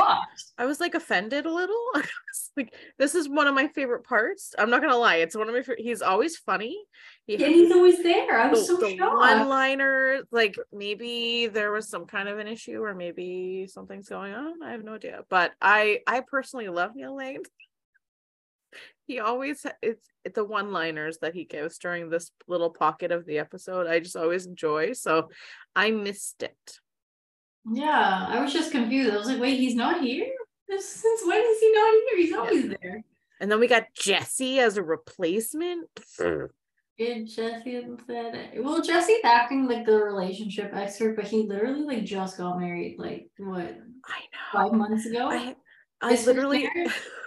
I 0.57 0.65
was 0.65 0.79
like 0.79 0.93
offended 0.93 1.45
a 1.45 1.53
little. 1.53 1.75
I 1.95 1.99
was 1.99 2.51
like, 2.55 2.73
this 2.99 3.15
is 3.15 3.27
one 3.27 3.47
of 3.47 3.55
my 3.55 3.67
favorite 3.67 4.03
parts. 4.03 4.53
I'm 4.57 4.69
not 4.69 4.81
gonna 4.81 4.97
lie, 4.97 5.17
it's 5.17 5.35
one 5.35 5.47
of 5.47 5.55
my. 5.55 5.61
Favorite, 5.61 5.81
he's 5.81 6.01
always 6.01 6.37
funny. 6.37 6.77
He 7.25 7.37
yeah, 7.37 7.47
he's 7.47 7.71
always 7.71 8.01
there. 8.03 8.39
I 8.39 8.49
was 8.49 8.67
the, 8.67 8.75
so 8.75 8.81
the 8.81 8.97
shocked. 8.97 9.15
One-liner, 9.15 10.21
like 10.31 10.55
maybe 10.71 11.47
there 11.47 11.71
was 11.71 11.89
some 11.89 12.05
kind 12.05 12.29
of 12.29 12.37
an 12.37 12.47
issue, 12.47 12.83
or 12.83 12.93
maybe 12.93 13.67
something's 13.67 14.09
going 14.09 14.33
on. 14.33 14.61
I 14.63 14.71
have 14.71 14.83
no 14.83 14.95
idea. 14.95 15.21
But 15.29 15.51
I, 15.61 15.99
I 16.07 16.21
personally 16.21 16.69
love 16.69 16.91
Neil 16.95 17.15
Lane 17.15 17.43
he 19.07 19.19
always 19.19 19.65
it's 19.81 20.07
the 20.33 20.43
one 20.43 20.71
liners 20.71 21.17
that 21.19 21.33
he 21.33 21.43
gives 21.43 21.77
during 21.77 22.09
this 22.09 22.31
little 22.47 22.69
pocket 22.69 23.11
of 23.11 23.25
the 23.25 23.39
episode 23.39 23.87
i 23.87 23.99
just 23.99 24.15
always 24.15 24.45
enjoy 24.45 24.93
so 24.93 25.29
i 25.75 25.91
missed 25.91 26.43
it 26.43 26.79
yeah 27.71 28.25
i 28.29 28.41
was 28.41 28.53
just 28.53 28.71
confused 28.71 29.13
i 29.13 29.17
was 29.17 29.27
like 29.27 29.39
wait 29.39 29.59
he's 29.59 29.75
not 29.75 30.01
here 30.01 30.27
since 30.69 31.21
when 31.25 31.41
is 31.41 31.59
he 31.59 31.71
not 31.73 31.91
here 31.91 32.17
he's 32.17 32.33
always 32.33 32.65
yeah. 32.65 32.77
there 32.81 33.03
And 33.41 33.51
then 33.51 33.59
we 33.59 33.67
got 33.67 33.91
Jesse 33.95 34.59
as 34.59 34.77
a 34.77 34.83
replacement. 34.83 35.89
Mm. 36.19 36.49
Did 36.99 37.27
Jesse 37.27 37.83
said 38.05 38.35
it. 38.35 38.63
Well, 38.63 38.83
Jesse's 38.83 39.21
acting 39.23 39.67
like 39.67 39.87
the 39.87 39.97
relationship 39.97 40.71
expert, 40.75 41.15
but 41.15 41.25
he 41.25 41.47
literally 41.47 41.81
like 41.81 42.05
just 42.05 42.37
got 42.37 42.59
married 42.59 42.97
like 42.99 43.29
what 43.39 43.63
I 44.05 44.19
know 44.19 44.53
five 44.53 44.73
months 44.73 45.07
ago. 45.07 45.27
I, 45.31 45.55
I 46.03 46.23
literally 46.23 46.69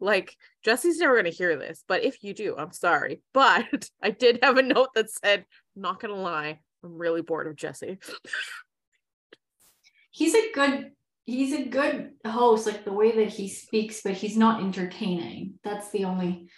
like 0.00 0.36
Jesse's 0.64 0.98
never 0.98 1.16
gonna 1.16 1.30
hear 1.30 1.56
this, 1.56 1.84
but 1.86 2.04
if 2.04 2.22
you 2.22 2.34
do, 2.34 2.56
I'm 2.56 2.72
sorry. 2.72 3.22
But 3.32 3.90
I 4.02 4.10
did 4.10 4.40
have 4.42 4.56
a 4.56 4.62
note 4.62 4.90
that 4.94 5.10
said, 5.10 5.44
not 5.74 6.00
gonna 6.00 6.14
lie, 6.14 6.60
I'm 6.84 6.98
really 6.98 7.22
bored 7.22 7.46
of 7.46 7.56
Jesse. 7.56 7.98
he's 10.10 10.34
a 10.34 10.52
good 10.52 10.92
he's 11.24 11.52
a 11.52 11.64
good 11.64 12.12
host, 12.24 12.66
like 12.66 12.84
the 12.84 12.92
way 12.92 13.12
that 13.16 13.28
he 13.28 13.48
speaks, 13.48 14.02
but 14.02 14.14
he's 14.14 14.36
not 14.36 14.62
entertaining. 14.62 15.54
That's 15.64 15.90
the 15.90 16.04
only 16.04 16.48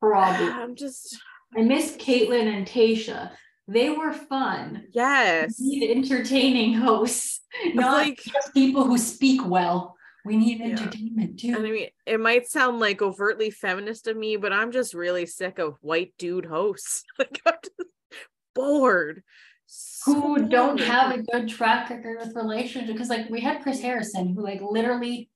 problem. 0.00 0.52
I'm 0.54 0.76
just 0.76 1.18
I 1.56 1.62
miss 1.62 1.96
Kaitlyn 1.96 2.54
and 2.54 2.66
Tayshia. 2.66 3.32
They 3.68 3.90
were 3.90 4.12
fun. 4.12 4.84
Yes. 4.92 5.60
Entertaining 5.60 6.74
hosts, 6.74 7.40
not 7.74 7.92
like, 7.92 8.18
just 8.18 8.52
people 8.54 8.84
who 8.84 8.98
speak 8.98 9.46
well. 9.46 9.96
We 10.24 10.36
need 10.36 10.60
entertainment 10.60 11.40
too. 11.40 11.48
And 11.48 11.66
I 11.66 11.70
mean, 11.70 11.88
it 12.06 12.20
might 12.20 12.48
sound 12.48 12.78
like 12.78 13.02
overtly 13.02 13.50
feminist 13.50 14.06
of 14.06 14.16
me, 14.16 14.36
but 14.36 14.52
I'm 14.52 14.70
just 14.70 14.94
really 14.94 15.26
sick 15.26 15.58
of 15.58 15.78
white 15.80 16.14
dude 16.18 16.46
hosts. 16.46 17.04
like 17.18 17.40
I'm 17.44 17.54
just 17.62 17.90
bored. 18.54 19.22
Who 20.04 20.48
don't 20.48 20.78
have 20.80 21.12
a 21.12 21.22
good 21.22 21.48
track 21.48 21.88
record 21.90 22.18
with 22.20 22.36
relationships. 22.36 22.92
Because 22.92 23.08
like 23.08 23.30
we 23.30 23.40
had 23.40 23.62
Chris 23.62 23.80
Harrison, 23.80 24.34
who 24.34 24.42
like 24.42 24.60
literally 24.60 25.30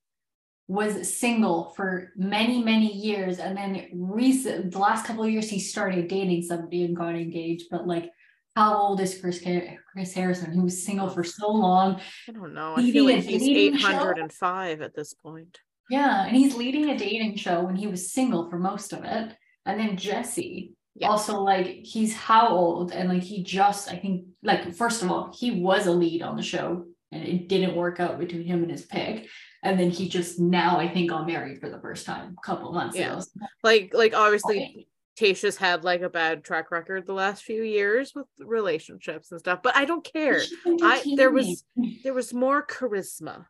was 0.69 1.17
single 1.17 1.73
for 1.77 2.13
many 2.17 2.63
many 2.63 2.93
years 2.93 3.39
and 3.39 3.57
then 3.57 3.89
recent 3.95 4.73
the 4.73 4.79
last 4.79 5.07
couple 5.07 5.23
of 5.23 5.31
years 5.31 5.49
he 5.49 5.61
started 5.61 6.09
dating 6.09 6.43
somebody 6.43 6.85
and 6.85 6.97
got 6.97 7.15
engaged 7.15 7.67
but 7.71 7.87
like 7.87 8.11
how 8.57 8.75
old 8.75 9.01
is 9.01 9.21
Chris 9.21 9.45
Chris 9.93 10.13
Harrison 10.13 10.51
who 10.51 10.63
was 10.63 10.83
single 10.83 11.09
for 11.09 11.23
so 11.23 11.51
long 11.53 12.01
I 12.29 12.33
don't 12.33 12.55
know 12.55 12.75
I 12.77 12.91
feel 12.91 13.05
like 13.05 13.23
he's 13.23 13.43
805 13.43 14.79
show. 14.79 14.85
at 14.85 14.95
this 14.97 15.15
point 15.15 15.61
yeah 15.89 16.27
and 16.27 16.37
he's 16.37 16.57
leading 16.57 16.91
a 16.91 16.99
dating 16.99 17.37
show 17.37 17.63
when 17.63 17.77
he 17.77 17.87
was 17.87 18.11
single 18.11 18.51
for 18.51 18.59
most 18.59 18.93
of 18.93 19.05
it 19.05 19.37
and 19.67 19.79
then 19.79 19.97
Jesse 19.97 20.73
yeah. 20.95 21.09
also 21.09 21.41
like 21.41 21.67
he's 21.67 22.15
how 22.15 22.49
old 22.49 22.93
and 22.93 23.09
like 23.09 23.23
he 23.23 23.43
just 23.43 23.93
I 23.93 23.97
think 23.97 24.25
like 24.43 24.75
first 24.75 25.03
of 25.03 25.11
all 25.11 25.33
he 25.39 25.51
was 25.51 25.87
a 25.87 25.93
lead 25.93 26.23
on 26.23 26.37
the 26.37 26.43
show 26.43 26.87
and 27.13 27.23
it 27.23 27.49
didn't 27.49 27.77
work 27.77 28.01
out 28.01 28.19
between 28.19 28.45
him 28.45 28.63
and 28.63 28.71
his 28.71 28.87
pick 28.87 29.29
and 29.63 29.79
then 29.79 29.91
he 29.91 30.09
just 30.09 30.41
now 30.41 30.79
I 30.79 30.89
think 30.89 31.11
got 31.11 31.27
married 31.27 31.61
for 31.61 31.69
the 31.69 31.81
first 31.81 32.07
time 32.07 32.37
a 32.39 32.47
couple 32.47 32.73
months 32.73 32.97
yeah. 32.97 33.13
ago. 33.13 33.23
Like 33.63 33.93
like 33.93 34.15
obviously 34.15 34.57
okay. 34.57 34.87
Tayshia's 35.19 35.57
had 35.57 35.83
like 35.83 36.03
a 36.03 36.11
bad 36.11 36.45
track 36.45 36.71
record 36.71 37.07
the 37.07 37.15
last 37.15 37.43
few 37.43 37.63
years 37.63 38.15
with 38.15 38.27
relationships 38.39 39.31
and 39.31 39.41
stuff, 39.41 39.61
but 39.63 39.77
I 39.77 39.85
don't 39.85 40.05
care. 40.05 40.43
I 40.83 41.03
there 41.17 41.31
was 41.31 41.65
there 42.03 42.15
was 42.15 42.35
more 42.35 42.67
charisma. 42.67 43.47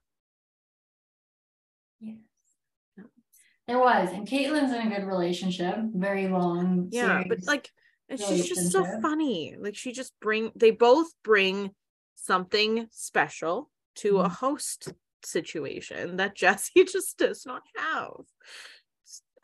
Yes. 2.00 2.16
There 3.66 3.80
was, 3.80 4.10
and 4.12 4.28
Kaitlyn's 4.28 4.72
in 4.72 4.92
a 4.92 4.96
good 4.96 5.06
relationship, 5.06 5.76
very 5.92 6.28
long. 6.28 6.88
Yeah, 6.92 7.24
but 7.28 7.38
like 7.46 7.68
and 8.08 8.20
she's 8.20 8.48
just 8.48 8.70
so 8.70 8.84
funny. 9.00 9.56
Like 9.58 9.74
she 9.74 9.92
just 9.92 10.12
bring 10.20 10.52
they 10.54 10.70
both 10.70 11.08
bring 11.24 11.72
something 12.14 12.86
special 12.92 13.70
to 13.96 14.14
mm-hmm. 14.14 14.26
a 14.26 14.28
host 14.28 14.92
situation 15.24 16.16
that 16.18 16.34
Jesse 16.36 16.84
just 16.84 17.18
does 17.18 17.44
not 17.44 17.62
have. 17.76 18.12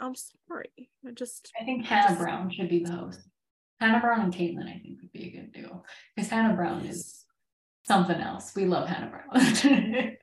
I'm 0.01 0.15
sorry. 0.15 0.91
I 1.07 1.11
just 1.13 1.53
I 1.61 1.65
think 1.65 1.85
Hannah 1.85 2.09
just... 2.09 2.21
Brown 2.21 2.51
should 2.51 2.69
be 2.69 2.85
the 2.85 2.93
host. 2.93 3.21
Hannah 3.81 4.01
Brown 4.01 4.21
and 4.21 4.35
Kaitlyn, 4.35 4.69
I 4.69 4.79
think, 4.79 5.01
would 5.01 5.13
be 5.13 5.29
a 5.29 5.31
good 5.31 5.53
duo. 5.53 5.83
Because 6.15 6.31
Hannah 6.31 6.55
Brown 6.55 6.85
is 6.87 7.25
something 7.85 8.21
else. 8.21 8.55
We 8.55 8.65
love 8.65 8.89
Hannah 8.89 9.11
Brown. 9.11 10.17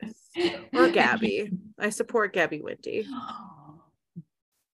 or 0.74 0.90
Gabby. 0.90 1.52
I 1.80 1.90
support 1.90 2.34
Gabby 2.34 2.60
Windey. 2.60 3.06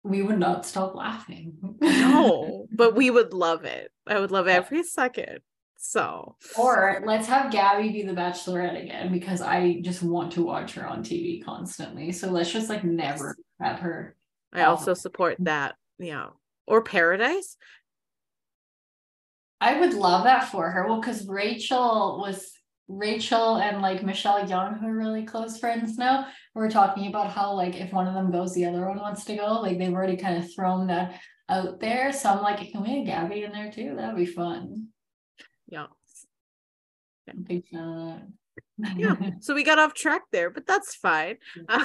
We 0.06 0.22
would 0.22 0.38
not 0.38 0.66
stop 0.66 0.96
laughing. 0.96 1.54
no, 1.80 2.68
but 2.76 2.94
we 2.94 3.10
would 3.10 3.34
love 3.34 3.64
it. 3.64 3.90
I 4.06 4.20
would 4.20 4.32
love 4.32 4.50
every 4.50 4.84
second. 4.84 5.40
So, 5.78 6.36
or 6.58 7.02
let's 7.06 7.26
have 7.28 7.54
Gabby 7.54 7.90
be 7.90 8.04
the 8.04 8.12
bachelorette 8.12 8.84
again 8.84 9.14
because 9.14 9.42
I 9.42 9.80
just 9.80 10.04
want 10.04 10.34
to 10.34 10.44
watch 10.44 10.74
her 10.74 10.86
on 10.86 11.06
TV 11.06 11.42
constantly. 11.42 12.12
So 12.12 12.30
let's 12.30 12.52
just 12.52 12.68
like 12.68 12.84
never 12.84 13.38
have 13.62 13.80
her. 13.80 14.18
I 14.54 14.64
also 14.64 14.94
support 14.94 15.38
that. 15.40 15.76
Yeah. 16.00 16.28
Or 16.68 16.82
Paradise. 16.82 17.58
I 19.60 19.80
would 19.80 19.94
love 19.94 20.26
that 20.26 20.50
for 20.50 20.70
her. 20.70 20.88
Well, 20.88 21.00
because 21.00 21.28
Rachel 21.28 22.20
was 22.22 22.52
Rachel 22.88 23.58
and 23.58 23.82
like 23.82 24.04
Michelle 24.04 24.48
Young, 24.48 24.76
who 24.76 24.88
are 24.88 24.96
really 24.96 25.24
close 25.24 25.58
friends 25.58 25.98
now, 25.98 26.28
we're 26.54 26.70
talking 26.70 27.08
about 27.08 27.32
how 27.32 27.54
like 27.54 27.76
if 27.76 27.92
one 27.94 28.08
of 28.08 28.14
them 28.14 28.32
goes, 28.32 28.54
the 28.54 28.66
other 28.66 28.88
one 28.88 29.00
wants 29.00 29.26
to 29.26 29.36
go. 29.36 29.62
Like 29.62 29.78
they've 29.78 29.94
already 29.94 30.18
kind 30.18 30.38
of 30.38 30.54
thrown 30.54 30.88
that 30.88 31.20
out 31.50 31.80
there. 31.80 32.12
So 32.12 32.30
I'm 32.30 32.42
like, 32.42 32.72
can 32.72 32.84
we 32.84 32.98
have 32.98 33.06
Gabby 33.06 33.44
in 33.44 33.52
there 33.52 33.72
too? 33.72 33.96
That'd 33.96 34.16
be 34.16 34.26
fun 34.26 34.90
yeah. 35.74 35.88
yeah. 38.96 39.16
So 39.42 39.54
we 39.54 39.64
got 39.64 39.80
off 39.80 39.94
track 39.94 40.24
there, 40.32 40.50
but 40.50 40.68
that's 40.68 40.96
fine. 40.96 41.38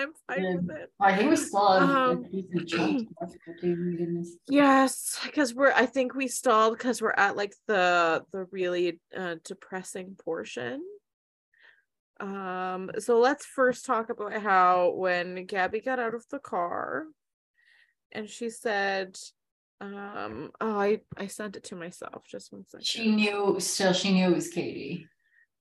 I'm 0.00 0.12
fine 0.26 0.44
yeah. 0.44 0.54
with 0.56 0.70
it. 0.70 0.92
I 1.00 1.16
think 1.16 1.30
we 1.30 1.36
stalled. 1.36 1.82
Um, 1.82 2.26
yes, 4.48 5.20
because 5.24 5.54
we're. 5.54 5.72
I 5.72 5.86
think 5.86 6.14
we 6.14 6.28
stalled 6.28 6.78
because 6.78 7.02
we're 7.02 7.14
at 7.16 7.36
like 7.36 7.54
the 7.66 8.24
the 8.32 8.46
really 8.50 9.00
uh, 9.16 9.36
depressing 9.44 10.16
portion. 10.24 10.82
Um. 12.18 12.90
So 12.98 13.18
let's 13.18 13.46
first 13.46 13.86
talk 13.86 14.10
about 14.10 14.40
how 14.40 14.92
when 14.96 15.46
Gabby 15.46 15.80
got 15.80 15.98
out 15.98 16.14
of 16.14 16.24
the 16.30 16.38
car, 16.38 17.04
and 18.12 18.28
she 18.28 18.50
said, 18.50 19.18
um, 19.80 20.50
oh, 20.60 20.78
I 20.78 21.00
I 21.16 21.26
sent 21.26 21.56
it 21.56 21.64
to 21.64 21.76
myself. 21.76 22.24
Just 22.30 22.52
one 22.52 22.64
second. 22.66 22.86
She 22.86 23.10
knew. 23.10 23.56
Still, 23.58 23.92
she 23.92 24.12
knew 24.12 24.30
it 24.30 24.34
was 24.34 24.52
Kaity. 24.52 25.06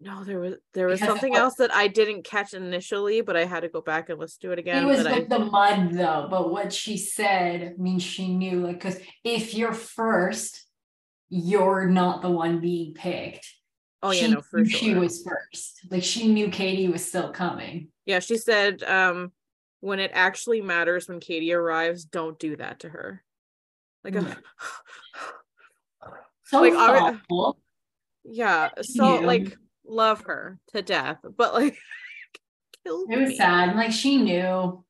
No, 0.02 0.24
there 0.24 0.40
was 0.40 0.56
there 0.74 0.88
was 0.88 1.00
because 1.00 1.14
something 1.14 1.36
else 1.36 1.56
that 1.56 1.74
I 1.74 1.88
didn't 1.88 2.24
catch 2.24 2.54
initially, 2.54 3.22
but 3.22 3.36
I 3.36 3.46
had 3.46 3.62
to 3.62 3.70
go 3.70 3.82
back 3.82 4.10
and 4.10 4.18
listen 4.18 4.40
to 4.42 4.52
it 4.54 4.60
again. 4.60 4.84
It 4.84 4.88
was 4.88 5.00
with 5.00 5.32
I... 5.32 5.38
the 5.38 5.40
mud 5.40 5.92
though, 5.94 6.28
but 6.30 6.52
what 6.52 6.72
she 6.72 6.98
said 6.98 7.76
I 7.78 7.82
means 7.82 8.04
she 8.04 8.34
knew, 8.34 8.66
like, 8.66 8.76
because 8.80 8.98
if 9.26 9.54
you're 9.54 9.74
first, 9.74 10.66
you're 11.28 11.88
not 11.88 12.22
the 12.22 12.30
one 12.30 12.62
being 12.62 12.94
picked. 12.94 13.46
Oh 14.02 14.12
yeah, 14.12 14.28
no, 14.28 14.42
for 14.42 14.64
sure. 14.64 14.80
She 14.80 14.94
was 14.94 15.22
first. 15.22 15.82
Like 15.92 16.04
she 16.04 16.30
knew 16.32 16.48
Kaity 16.48 16.90
was 16.90 17.06
still 17.06 17.32
coming. 17.32 17.90
Yeah, 18.06 18.20
she 18.20 18.38
said, 18.38 18.82
um, 18.84 19.34
when 19.82 20.00
it 20.00 20.12
actually 20.14 20.62
matters 20.62 21.10
when 21.10 21.20
Kaity 21.20 21.54
arrives, 21.54 22.06
don't 22.06 22.40
do 22.40 22.56
that 22.56 22.80
to 22.82 22.90
her 22.90 23.24
like 24.04 24.16
a 24.16 24.22
so 26.44 26.62
like 26.62 26.74
thoughtful. 26.74 27.60
yeah 28.24 28.70
so 28.82 29.16
like 29.16 29.58
love 29.90 30.22
her 30.22 30.60
to 30.74 30.82
death 30.82 31.18
but 31.38 31.54
like 31.54 31.78
it 32.86 32.92
was 32.92 33.30
me. 33.30 33.36
sad 33.36 33.76
like 33.76 33.92
she 33.92 34.18
knew. 34.18 34.84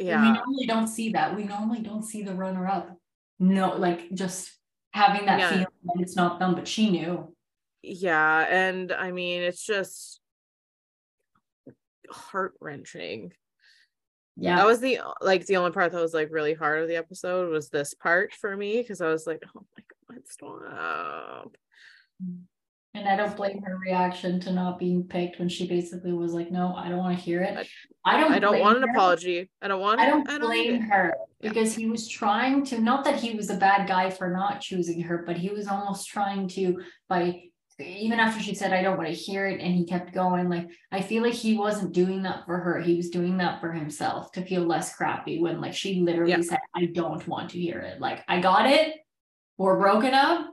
Yeah. 0.00 0.22
we 0.22 0.32
normally 0.32 0.66
don't 0.66 0.86
see 0.86 1.12
that. 1.12 1.34
We 1.34 1.44
normally 1.44 1.80
don't 1.80 2.04
see 2.04 2.22
the 2.22 2.34
runner 2.34 2.66
up 2.68 2.96
no 3.40 3.76
like 3.76 4.12
just 4.12 4.50
having 4.92 5.26
that 5.26 5.38
yeah. 5.38 5.50
feeling 5.50 5.66
that 5.84 6.00
it's 6.00 6.16
not 6.16 6.38
them 6.38 6.54
but 6.54 6.68
she 6.68 6.90
knew. 6.90 7.34
Yeah 7.82 8.46
and 8.48 8.92
i 8.92 9.12
mean 9.12 9.42
it's 9.42 9.64
just 9.64 10.20
heart 12.10 12.54
wrenching 12.60 13.32
yeah. 14.40 14.56
That 14.56 14.66
was 14.66 14.78
the 14.78 15.00
like 15.20 15.46
the 15.46 15.56
only 15.56 15.72
part 15.72 15.90
that 15.90 16.00
was 16.00 16.14
like 16.14 16.28
really 16.30 16.54
hard 16.54 16.82
of 16.82 16.88
the 16.88 16.94
episode 16.94 17.50
was 17.50 17.70
this 17.70 17.94
part 17.94 18.32
for 18.32 18.56
me 18.56 18.80
because 18.80 19.00
i 19.00 19.08
was 19.08 19.26
like 19.26 19.42
oh 19.56 19.66
my 19.76 19.82
god 20.08 20.22
stop 20.28 21.56
mm. 22.24 22.42
And 22.98 23.08
i 23.08 23.16
don't 23.16 23.36
blame 23.36 23.62
her 23.62 23.78
reaction 23.78 24.40
to 24.40 24.52
not 24.52 24.78
being 24.78 25.02
picked 25.04 25.38
when 25.38 25.48
she 25.48 25.66
basically 25.66 26.12
was 26.12 26.32
like 26.32 26.50
no 26.50 26.74
i 26.74 26.88
don't 26.88 26.98
want 26.98 27.16
to 27.16 27.24
hear 27.24 27.42
it 27.42 27.66
i 28.04 28.18
don't 28.18 28.32
i 28.32 28.38
don't 28.38 28.60
want 28.60 28.76
an 28.76 28.84
apology 28.84 29.48
i 29.62 29.68
don't 29.68 29.80
want 29.80 30.00
i 30.00 30.06
don't, 30.06 30.28
I 30.28 30.38
don't 30.38 30.48
blame 30.48 30.80
her 30.82 31.14
because 31.40 31.76
yeah. 31.76 31.84
he 31.84 31.90
was 31.90 32.08
trying 32.08 32.64
to 32.66 32.80
not 32.80 33.04
that 33.04 33.20
he 33.20 33.34
was 33.34 33.50
a 33.50 33.56
bad 33.56 33.88
guy 33.88 34.10
for 34.10 34.30
not 34.30 34.60
choosing 34.60 35.00
her 35.02 35.24
but 35.26 35.36
he 35.36 35.50
was 35.50 35.68
almost 35.68 36.08
trying 36.08 36.48
to 36.48 36.82
by 37.08 37.42
even 37.80 38.18
after 38.18 38.42
she 38.42 38.54
said, 38.54 38.72
I 38.72 38.82
don't 38.82 38.96
want 38.96 39.08
to 39.08 39.14
hear 39.14 39.46
it, 39.46 39.60
and 39.60 39.74
he 39.74 39.84
kept 39.84 40.12
going, 40.12 40.48
like, 40.48 40.68
I 40.90 41.00
feel 41.00 41.22
like 41.22 41.34
he 41.34 41.56
wasn't 41.56 41.92
doing 41.92 42.22
that 42.22 42.44
for 42.44 42.58
her. 42.58 42.80
He 42.80 42.96
was 42.96 43.08
doing 43.08 43.36
that 43.36 43.60
for 43.60 43.70
himself 43.70 44.32
to 44.32 44.44
feel 44.44 44.62
less 44.62 44.94
crappy 44.94 45.40
when, 45.40 45.60
like, 45.60 45.74
she 45.74 46.00
literally 46.00 46.32
yeah. 46.32 46.40
said, 46.40 46.58
I 46.74 46.86
don't 46.86 47.26
want 47.28 47.50
to 47.50 47.60
hear 47.60 47.78
it. 47.78 48.00
Like, 48.00 48.24
I 48.26 48.40
got 48.40 48.66
it. 48.66 48.96
We're 49.58 49.78
broken 49.78 50.12
up. 50.12 50.50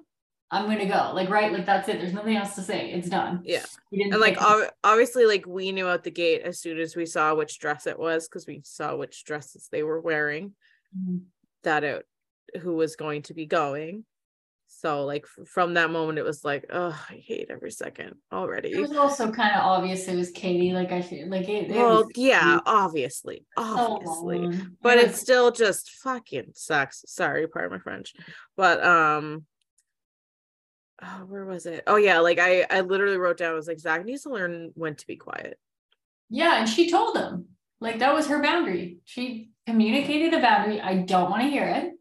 I'm 0.52 0.66
gonna 0.66 0.86
go. 0.86 1.12
Like, 1.14 1.30
right, 1.30 1.52
like 1.52 1.66
that's 1.66 1.90
it. 1.90 2.00
There's 2.00 2.14
nothing 2.14 2.38
else 2.38 2.56
to 2.56 2.62
say. 2.62 2.92
It's 2.92 3.10
done. 3.10 3.42
Yeah. 3.44 3.66
And 3.92 4.20
like 4.20 4.42
ob- 4.42 4.70
obviously, 4.84 5.26
like 5.26 5.46
we 5.46 5.72
knew 5.72 5.88
out 5.88 6.04
the 6.04 6.12
gate 6.12 6.42
as 6.44 6.60
soon 6.60 6.80
as 6.80 6.96
we 6.96 7.06
saw 7.06 7.34
which 7.34 7.60
dress 7.60 7.88
it 7.88 7.98
was, 7.98 8.28
because 8.28 8.46
we 8.46 8.62
saw 8.64 8.96
which 8.96 9.24
dresses 9.26 9.68
they 9.72 9.84
were 9.84 10.00
wearing, 10.00 10.54
mm-hmm. 10.98 11.18
that 11.64 11.84
it 11.84 12.06
who 12.62 12.76
was 12.76 12.96
going 12.96 13.24
to 13.24 13.34
be 13.34 13.46
going. 13.46 14.06
So 14.68 15.06
like 15.06 15.26
from 15.48 15.76
that 15.76 15.90
moment, 15.90 16.20
it 16.20 16.26
was 16.26 16.44
like, 16.44 16.66
oh, 16.72 16.98
I 17.10 17.16
hate 17.16 17.48
every 17.50 17.72
second 17.72 18.16
already. 18.32 18.72
It 18.72 18.82
was 18.82 18.96
also 18.96 19.32
kind 19.32 19.56
of 19.56 19.62
obvious 19.62 20.08
it 20.08 20.16
was 20.16 20.32
Kaity. 20.32 20.74
Like 20.74 20.92
I 20.92 21.02
feel 21.02 21.30
like 21.30 21.48
it. 21.48 21.72
it 21.72 21.76
well, 21.76 22.08
yeah, 22.16 22.60
obviously, 22.66 23.46
obviously, 23.58 24.58
so 24.58 24.66
but 24.82 24.98
it, 24.98 25.10
it 25.10 25.16
still 25.16 25.52
just 25.52 25.92
fucking 26.04 26.52
sucks. 26.54 27.04
Sorry, 27.08 27.48
pardon 27.48 27.72
my 27.72 27.80
French, 27.80 28.14
but 28.58 28.84
um, 28.84 29.46
oh, 31.02 31.26
where 31.28 31.46
was 31.46 31.66
it? 31.66 31.84
Oh 31.88 31.98
yeah, 31.98 32.20
like 32.20 32.40
I 32.40 32.66
I 32.70 32.82
literally 32.82 33.18
wrote 33.18 33.38
down. 33.38 33.52
I 33.52 33.56
was 33.56 33.68
like, 33.68 33.80
Zach 33.80 34.06
needs 34.06 34.24
to 34.24 34.30
learn 34.30 34.72
when 34.76 34.96
to 34.96 35.08
be 35.08 35.16
quiet. 35.16 35.60
Yeah, 36.30 36.60
and 36.60 36.70
she 36.70 36.90
told 36.90 37.18
him 37.18 37.50
like 37.80 38.00
that 38.00 38.14
was 38.14 38.28
her 38.28 38.42
boundary. 38.42 39.00
She 39.06 39.52
communicated 39.66 40.34
a 40.34 40.42
boundary. 40.42 40.82
I 40.82 40.98
don't 40.98 41.30
want 41.30 41.44
to 41.44 41.50
hear 41.50 41.68
it 41.68 41.96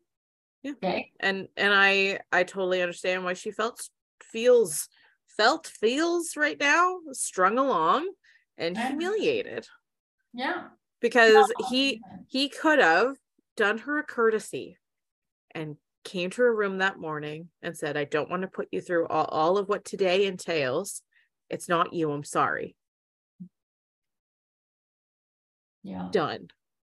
yeah 0.64 0.72
okay 0.72 1.12
and 1.20 1.46
and 1.56 1.72
i 1.72 2.18
i 2.32 2.42
totally 2.42 2.82
understand 2.82 3.22
why 3.22 3.34
she 3.34 3.52
felt 3.52 3.88
feels 4.20 4.88
felt 5.36 5.66
feels 5.66 6.36
right 6.36 6.58
now 6.58 6.96
strung 7.12 7.58
along 7.58 8.10
and 8.58 8.76
humiliated 8.76 9.68
yeah 10.32 10.64
because 11.00 11.52
he 11.68 12.00
he 12.26 12.48
could 12.48 12.80
have 12.80 13.14
done 13.56 13.78
her 13.78 13.98
a 13.98 14.02
courtesy 14.02 14.76
and 15.54 15.76
came 16.04 16.30
to 16.30 16.42
her 16.42 16.54
room 16.54 16.78
that 16.78 16.98
morning 16.98 17.48
and 17.62 17.76
said 17.76 17.96
i 17.96 18.04
don't 18.04 18.30
want 18.30 18.42
to 18.42 18.48
put 18.48 18.68
you 18.70 18.80
through 18.80 19.06
all, 19.08 19.24
all 19.24 19.58
of 19.58 19.68
what 19.68 19.84
today 19.84 20.26
entails. 20.26 21.02
It's 21.50 21.68
not 21.68 21.92
you. 21.92 22.10
I'm 22.10 22.24
sorry. 22.24 22.74
Yeah. 25.82 26.08
Done. 26.10 26.48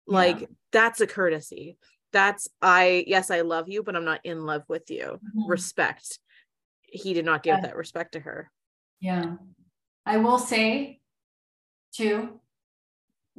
Like 0.07 0.41
yeah. 0.41 0.47
that's 0.71 1.01
a 1.01 1.07
courtesy. 1.07 1.77
That's 2.11 2.49
i 2.61 3.05
yes 3.07 3.31
i 3.31 3.39
love 3.41 3.69
you 3.69 3.83
but 3.83 3.95
i'm 3.95 4.03
not 4.03 4.19
in 4.25 4.45
love 4.45 4.63
with 4.67 4.89
you. 4.89 5.19
Mm-hmm. 5.19 5.49
respect. 5.49 6.19
He 6.81 7.13
did 7.13 7.23
not 7.25 7.43
give 7.43 7.57
yeah. 7.57 7.61
that 7.67 7.77
respect 7.77 8.13
to 8.13 8.19
her. 8.19 8.51
Yeah. 8.99 9.35
I 10.05 10.17
will 10.17 10.39
say 10.39 10.99
too 11.93 12.40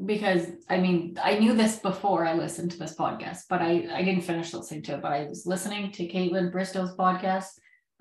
because 0.05 0.47
i 0.69 0.79
mean 0.79 1.17
i 1.23 1.39
knew 1.39 1.55
this 1.55 1.79
before 1.79 2.25
i 2.27 2.33
listened 2.33 2.71
to 2.71 2.79
this 2.79 2.97
podcast 2.97 3.41
but 3.49 3.61
i 3.61 3.87
i 3.93 4.03
didn't 4.03 4.23
finish 4.23 4.53
listening 4.53 4.83
to 4.83 4.95
it 4.95 5.03
but 5.03 5.13
i 5.13 5.27
was 5.27 5.47
listening 5.47 5.91
to 5.93 6.09
Kaitlyn 6.09 6.51
Bristowe's 6.51 6.97
podcast 6.97 7.49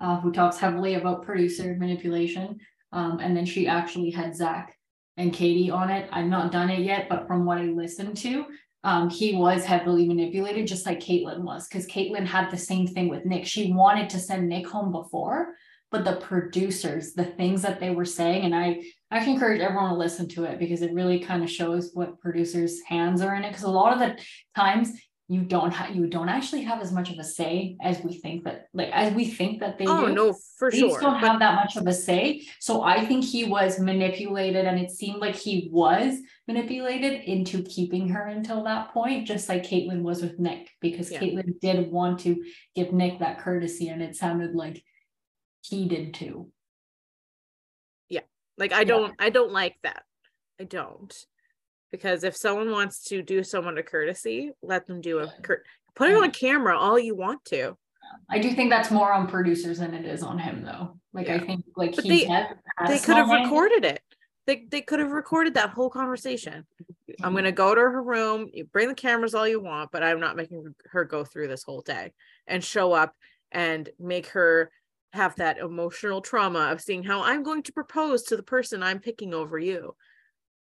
uh, 0.00 0.18
who 0.20 0.32
talks 0.32 0.58
heavily 0.58 0.94
about 0.94 1.22
producer 1.22 1.76
manipulation 1.78 2.58
um, 2.92 3.18
and 3.20 3.36
then 3.36 3.46
she 3.46 3.66
actually 3.66 4.10
had 4.10 4.34
zach 4.34 4.76
and 5.16 5.32
Kaity 5.32 5.70
on 5.70 5.90
it 5.90 6.08
i've 6.12 6.26
not 6.26 6.50
done 6.50 6.70
it 6.70 6.80
yet 6.80 7.08
but 7.08 7.26
from 7.26 7.44
what 7.44 7.58
i 7.58 7.64
listened 7.64 8.16
to 8.18 8.46
um, 8.84 9.10
he 9.10 9.36
was 9.36 9.64
heavily 9.64 10.06
manipulated, 10.08 10.66
just 10.66 10.86
like 10.86 11.00
Kaitlyn 11.00 11.42
was, 11.42 11.68
because 11.68 11.86
Kaitlyn 11.86 12.26
had 12.26 12.50
the 12.50 12.56
same 12.56 12.86
thing 12.86 13.08
with 13.08 13.24
Nick. 13.24 13.46
She 13.46 13.72
wanted 13.72 14.10
to 14.10 14.18
send 14.18 14.48
Nick 14.48 14.66
home 14.66 14.90
before, 14.90 15.54
but 15.92 16.04
the 16.04 16.16
producers, 16.16 17.12
the 17.12 17.24
things 17.24 17.62
that 17.62 17.78
they 17.78 17.90
were 17.90 18.04
saying, 18.04 18.44
and 18.44 18.54
I, 18.54 18.82
I 19.12 19.20
can 19.20 19.34
encourage 19.34 19.60
everyone 19.60 19.90
to 19.90 19.96
listen 19.96 20.26
to 20.30 20.44
it 20.44 20.58
because 20.58 20.82
it 20.82 20.94
really 20.94 21.20
kind 21.20 21.44
of 21.44 21.50
shows 21.50 21.90
what 21.92 22.18
producers' 22.20 22.80
hands 22.86 23.20
are 23.20 23.34
in 23.34 23.44
it. 23.44 23.50
Because 23.50 23.64
a 23.64 23.70
lot 23.70 23.92
of 23.92 23.98
the 23.98 24.18
times 24.56 24.92
you 25.28 25.42
don't 25.42 25.70
have 25.70 25.94
you 25.96 26.06
don't 26.06 26.28
actually 26.28 26.62
have 26.62 26.82
as 26.82 26.92
much 26.92 27.10
of 27.10 27.18
a 27.18 27.24
say 27.24 27.76
as 27.80 28.00
we 28.02 28.12
think 28.12 28.44
that 28.44 28.66
like 28.74 28.90
as 28.92 29.14
we 29.14 29.24
think 29.24 29.60
that 29.60 29.78
they 29.78 29.86
oh 29.86 30.08
do. 30.08 30.14
no 30.14 30.34
for 30.58 30.70
they 30.70 30.80
sure 30.80 31.00
don't 31.00 31.20
but... 31.20 31.26
have 31.26 31.38
that 31.38 31.54
much 31.54 31.76
of 31.76 31.86
a 31.86 31.92
say 31.92 32.42
so 32.60 32.82
i 32.82 33.02
think 33.04 33.24
he 33.24 33.44
was 33.44 33.78
manipulated 33.78 34.66
and 34.66 34.78
it 34.78 34.90
seemed 34.90 35.20
like 35.20 35.34
he 35.34 35.68
was 35.72 36.18
manipulated 36.48 37.22
into 37.22 37.62
keeping 37.62 38.08
her 38.08 38.26
until 38.26 38.64
that 38.64 38.92
point 38.92 39.26
just 39.26 39.48
like 39.48 39.62
kaitlyn 39.62 40.02
was 40.02 40.20
with 40.20 40.38
nick 40.38 40.68
because 40.80 41.10
yeah. 41.10 41.20
kaitlyn 41.20 41.58
did 41.60 41.90
want 41.90 42.20
to 42.20 42.44
give 42.74 42.92
nick 42.92 43.18
that 43.20 43.38
courtesy 43.38 43.88
and 43.88 44.02
it 44.02 44.14
sounded 44.14 44.54
like 44.54 44.82
he 45.62 45.88
did 45.88 46.12
too 46.12 46.50
like 48.62 48.72
i 48.72 48.84
don't 48.84 49.14
yeah. 49.18 49.26
i 49.26 49.30
don't 49.30 49.52
like 49.52 49.76
that 49.82 50.02
i 50.60 50.64
don't 50.64 51.26
because 51.92 52.24
if 52.24 52.34
someone 52.34 52.70
wants 52.70 53.04
to 53.04 53.22
do 53.22 53.44
someone 53.44 53.78
a 53.78 53.82
courtesy, 53.82 54.50
let 54.62 54.86
them 54.86 55.00
do 55.00 55.20
a 55.20 55.32
cur- 55.42 55.62
put 55.94 56.10
it 56.10 56.16
on 56.16 56.30
camera 56.30 56.76
all 56.76 56.98
you 56.98 57.14
want 57.14 57.44
to. 57.44 57.76
I 58.30 58.38
do 58.38 58.52
think 58.52 58.70
that's 58.70 58.90
more 58.90 59.12
on 59.12 59.28
producers 59.28 59.78
than 59.78 59.94
it 59.94 60.06
is 60.06 60.22
on 60.22 60.38
him 60.38 60.64
though. 60.64 60.98
Like 61.12 61.28
yeah. 61.28 61.36
I 61.36 61.38
think 61.38 61.64
like 61.76 61.94
but 61.94 62.04
he 62.04 62.24
they, 62.24 62.46
they 62.88 62.98
could 62.98 63.16
have 63.16 63.28
recorded 63.28 63.84
it. 63.84 64.00
They 64.46 64.64
they 64.70 64.80
could 64.80 64.98
have 64.98 65.10
recorded 65.10 65.54
that 65.54 65.70
whole 65.70 65.90
conversation. 65.90 66.64
Mm-hmm. 66.82 67.24
I'm 67.24 67.34
gonna 67.34 67.52
go 67.52 67.74
to 67.74 67.80
her 67.80 68.02
room, 68.02 68.48
you 68.52 68.64
bring 68.64 68.88
the 68.88 68.94
cameras 68.94 69.34
all 69.34 69.46
you 69.46 69.60
want, 69.60 69.92
but 69.92 70.02
I'm 70.02 70.18
not 70.18 70.36
making 70.36 70.74
her 70.90 71.04
go 71.04 71.24
through 71.24 71.48
this 71.48 71.62
whole 71.62 71.82
day 71.82 72.12
and 72.46 72.64
show 72.64 72.92
up 72.92 73.14
and 73.50 73.88
make 74.00 74.28
her 74.28 74.70
have 75.12 75.36
that 75.36 75.58
emotional 75.58 76.20
trauma 76.20 76.70
of 76.70 76.80
seeing 76.80 77.02
how 77.02 77.22
I'm 77.22 77.42
going 77.42 77.62
to 77.64 77.72
propose 77.72 78.24
to 78.24 78.36
the 78.36 78.42
person 78.42 78.82
I'm 78.82 78.98
picking 78.98 79.34
over 79.34 79.58
you. 79.58 79.94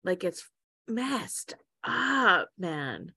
Like 0.04 0.24
it's 0.24 0.48
messed 0.86 1.54
up, 1.84 2.48
man. 2.58 3.12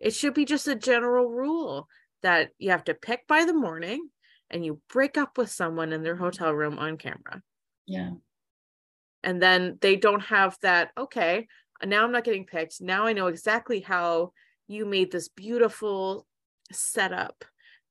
It 0.00 0.14
should 0.14 0.34
be 0.34 0.44
just 0.44 0.68
a 0.68 0.74
general 0.74 1.30
rule 1.30 1.88
that 2.22 2.50
you 2.58 2.70
have 2.70 2.84
to 2.84 2.94
pick 2.94 3.26
by 3.26 3.44
the 3.44 3.54
morning 3.54 4.08
and 4.50 4.64
you 4.64 4.80
break 4.90 5.16
up 5.16 5.38
with 5.38 5.50
someone 5.50 5.92
in 5.92 6.02
their 6.02 6.16
hotel 6.16 6.52
room 6.52 6.78
on 6.78 6.98
camera. 6.98 7.42
Yeah. 7.86 8.10
And 9.22 9.40
then 9.40 9.78
they 9.80 9.96
don't 9.96 10.22
have 10.22 10.56
that, 10.60 10.90
okay, 10.98 11.46
now 11.82 12.04
I'm 12.04 12.12
not 12.12 12.24
getting 12.24 12.44
picked. 12.44 12.80
Now 12.80 13.06
I 13.06 13.14
know 13.14 13.28
exactly 13.28 13.80
how 13.80 14.32
you 14.68 14.84
made 14.84 15.10
this 15.10 15.28
beautiful 15.28 16.26
setup 16.72 17.44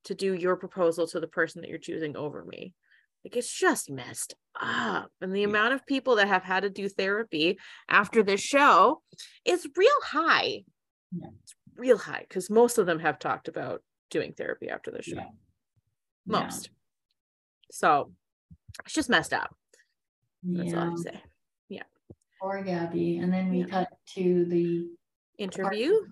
to 0.05 0.15
do 0.15 0.33
your 0.33 0.55
proposal 0.55 1.07
to 1.07 1.19
the 1.19 1.27
person 1.27 1.61
that 1.61 1.69
you're 1.69 1.79
choosing 1.79 2.15
over 2.15 2.43
me. 2.43 2.73
Like 3.23 3.37
it's 3.37 3.51
just 3.51 3.89
messed 3.89 4.35
up. 4.59 5.09
And 5.21 5.33
the 5.33 5.41
yeah. 5.41 5.47
amount 5.47 5.73
of 5.73 5.85
people 5.85 6.17
that 6.17 6.27
have 6.27 6.43
had 6.43 6.63
to 6.63 6.69
do 6.69 6.89
therapy 6.89 7.57
after 7.89 8.21
this 8.21 8.41
show 8.41 9.01
is 9.45 9.67
real 9.77 9.89
high. 10.03 10.63
Yeah. 11.11 11.27
It's 11.41 11.55
real 11.77 11.97
high 11.97 12.25
because 12.27 12.49
most 12.49 12.77
of 12.77 12.85
them 12.85 12.99
have 12.99 13.19
talked 13.19 13.47
about 13.47 13.81
doing 14.09 14.33
therapy 14.33 14.69
after 14.69 14.91
the 14.91 15.01
show. 15.01 15.15
Yeah. 15.15 15.27
Most. 16.25 16.69
So 17.71 18.11
it's 18.85 18.93
just 18.93 19.09
messed 19.09 19.33
up. 19.33 19.55
That's 20.43 20.73
all 20.73 20.79
I 20.79 20.83
have 20.85 20.95
to 20.95 21.01
say. 21.01 21.21
Yeah. 21.69 21.83
Or 22.41 22.63
Gabi. 22.63 23.23
And 23.23 23.31
then 23.31 23.49
we 23.49 23.63
cut 23.63 23.87
to 24.15 24.45
the 24.45 24.87
interview. 25.37 25.91
Part. 25.91 26.09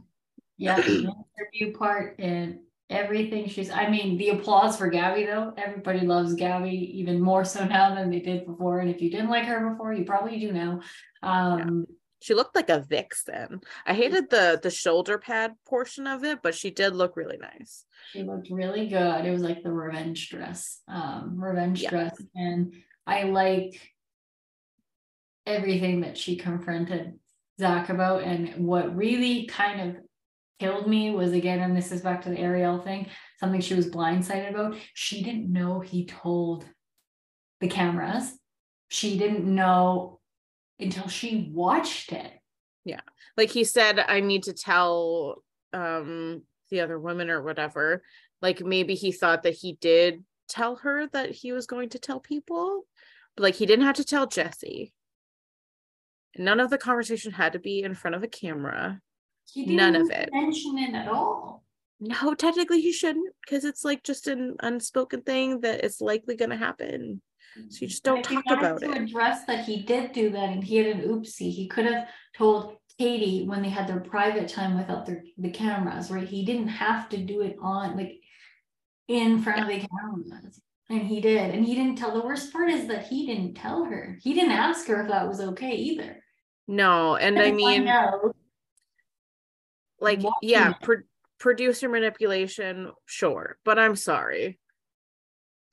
Yeah, 0.57 0.79
the 0.79 1.13
interview 1.37 1.77
part 1.77 2.15
and 2.19 2.59
everything 2.91 3.47
she's 3.47 3.71
i 3.71 3.89
mean 3.89 4.17
the 4.17 4.29
applause 4.29 4.77
for 4.77 4.91
Gabi 4.91 5.25
though. 5.25 5.53
Everybody 5.57 6.01
loves 6.01 6.35
Gabi 6.35 6.91
even 6.91 7.21
more 7.21 7.45
so 7.45 7.65
now 7.65 7.95
than 7.95 8.11
they 8.11 8.19
did 8.19 8.45
before. 8.45 8.79
And 8.79 8.89
if 8.89 9.01
you 9.01 9.09
didn't 9.09 9.29
like 9.29 9.45
her 9.45 9.69
before 9.69 9.93
you 9.93 10.03
probably 10.03 10.39
do 10.39 10.51
now. 10.51 10.81
Um 11.23 11.85
yeah. 11.87 11.95
she 12.19 12.33
looked 12.33 12.55
like 12.55 12.69
a 12.69 12.81
vixen 12.81 13.61
i 13.85 13.93
hated 13.93 14.29
the 14.29 14.59
the 14.61 14.69
shoulder 14.69 15.17
pad 15.17 15.53
portion 15.65 16.05
of 16.05 16.23
it 16.23 16.43
but 16.43 16.53
she 16.53 16.69
did 16.69 16.95
look 16.95 17.15
really 17.15 17.37
nice. 17.37 17.85
She 18.11 18.23
looked 18.23 18.49
really 18.51 18.87
good. 18.87 19.25
It 19.25 19.31
was 19.31 19.41
like 19.41 19.63
the 19.63 19.71
revenge 19.71 20.29
dress 20.29 20.81
um 20.87 21.41
revenge 21.41 21.81
yeah. 21.81 21.89
dress. 21.89 22.21
And 22.35 22.75
i 23.07 23.23
like 23.23 23.79
everything 25.47 26.01
that 26.01 26.17
she 26.17 26.35
confronted 26.35 27.17
zach 27.59 27.89
about 27.89 28.23
and 28.23 28.65
what 28.65 28.95
really 28.95 29.45
kind 29.45 29.89
of 29.89 30.03
killed 30.61 30.87
me 30.87 31.09
was 31.09 31.31
again, 31.31 31.59
and 31.59 31.75
this 31.75 31.91
is 31.91 32.01
back 32.01 32.21
to 32.21 32.29
the 32.29 32.37
Ariel 32.37 32.77
thing, 32.77 33.07
something 33.39 33.61
she 33.61 33.73
was 33.73 33.89
blindsided 33.89 34.51
about. 34.51 34.75
She 34.93 35.23
didn't 35.23 35.51
know 35.51 35.79
he 35.79 36.05
told 36.05 36.65
the 37.61 37.67
cameras. 37.67 38.31
She 38.87 39.17
didn't 39.17 39.43
know 39.43 40.19
until 40.79 41.07
she 41.07 41.49
watched 41.51 42.11
it. 42.11 42.31
Yeah. 42.85 43.01
Like 43.37 43.49
he 43.49 43.63
said, 43.63 43.97
I 43.99 44.19
need 44.19 44.43
to 44.43 44.53
tell 44.53 45.43
um 45.73 46.43
the 46.69 46.81
other 46.81 46.99
women 46.99 47.31
or 47.31 47.41
whatever. 47.41 48.03
Like 48.39 48.61
maybe 48.61 48.93
he 48.93 49.11
thought 49.11 49.41
that 49.43 49.55
he 49.55 49.79
did 49.81 50.23
tell 50.47 50.75
her 50.75 51.07
that 51.07 51.31
he 51.31 51.53
was 51.53 51.65
going 51.65 51.89
to 51.89 51.99
tell 51.99 52.19
people, 52.19 52.85
but 53.35 53.41
like 53.41 53.55
he 53.55 53.65
didn't 53.65 53.85
have 53.85 53.95
to 53.95 54.05
tell 54.05 54.27
Jesse. 54.27 54.93
None 56.37 56.59
of 56.59 56.69
the 56.69 56.77
conversation 56.77 57.31
had 57.31 57.53
to 57.53 57.59
be 57.59 57.81
in 57.81 57.95
front 57.95 58.15
of 58.15 58.21
a 58.21 58.27
camera. 58.27 59.01
None 59.55 59.95
of 59.95 60.09
it. 60.09 60.29
Mention 60.31 60.77
it 60.77 60.95
at 60.95 61.07
all. 61.07 61.63
No, 61.99 62.33
technically 62.33 62.81
he 62.81 62.91
shouldn't, 62.91 63.33
because 63.43 63.63
it's 63.63 63.85
like 63.85 64.03
just 64.03 64.27
an 64.27 64.55
unspoken 64.61 65.21
thing 65.21 65.61
that 65.61 65.85
is 65.85 66.01
likely 66.01 66.35
going 66.35 66.49
to 66.49 66.57
happen. 66.57 67.21
So 67.69 67.81
you 67.81 67.87
just 67.87 68.03
don't 68.03 68.23
talk 68.23 68.43
about 68.49 68.79
to 68.79 68.91
it. 68.91 69.01
Address 69.03 69.45
that 69.45 69.65
he 69.65 69.81
did 69.81 70.13
do 70.13 70.29
that, 70.29 70.49
and 70.49 70.63
he 70.63 70.77
had 70.77 70.87
an 70.87 71.01
oopsie. 71.01 71.51
He 71.51 71.67
could 71.67 71.85
have 71.85 72.07
told 72.35 72.77
Kaity 72.99 73.45
when 73.45 73.61
they 73.61 73.69
had 73.69 73.87
their 73.87 73.99
private 73.99 74.47
time 74.47 74.77
without 74.77 75.05
their 75.05 75.23
the 75.37 75.49
cameras, 75.49 76.09
right? 76.09 76.27
He 76.27 76.45
didn't 76.45 76.69
have 76.69 77.09
to 77.09 77.17
do 77.17 77.41
it 77.41 77.57
on 77.61 77.97
like 77.97 78.13
in 79.07 79.41
front 79.41 79.59
yeah. 79.59 79.63
of 79.63 79.69
the 79.69 79.87
cameras. 79.87 80.61
And 80.89 81.01
he 81.07 81.21
did. 81.21 81.53
And 81.53 81.65
he 81.65 81.75
didn't 81.75 81.97
tell. 81.97 82.13
The 82.13 82.25
worst 82.25 82.51
part 82.51 82.69
is 82.69 82.87
that 82.87 83.07
he 83.07 83.25
didn't 83.25 83.55
tell 83.55 83.85
her. 83.85 84.17
He 84.21 84.33
didn't 84.33 84.51
ask 84.51 84.87
her 84.87 85.01
if 85.03 85.09
that 85.09 85.27
was 85.27 85.39
okay 85.39 85.73
either. 85.73 86.23
No. 86.67 87.15
And 87.15 87.39
I 87.39 87.51
mean, 87.51 87.87
like, 90.01 90.21
yeah, 90.41 90.73
pro- 90.81 91.03
producer 91.39 91.87
manipulation, 91.87 92.91
sure. 93.05 93.57
But 93.63 93.79
I'm 93.79 93.95
sorry. 93.95 94.59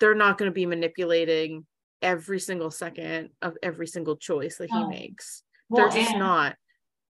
They're 0.00 0.14
not 0.14 0.38
going 0.38 0.50
to 0.50 0.54
be 0.54 0.66
manipulating 0.66 1.66
every 2.00 2.38
single 2.38 2.70
second 2.70 3.30
of 3.42 3.56
every 3.62 3.88
single 3.88 4.16
choice 4.16 4.58
that 4.58 4.70
he 4.70 4.86
makes. 4.86 5.42
Well, 5.68 5.88
They're 5.88 6.00
just 6.02 6.12
and, 6.12 6.20
not. 6.20 6.56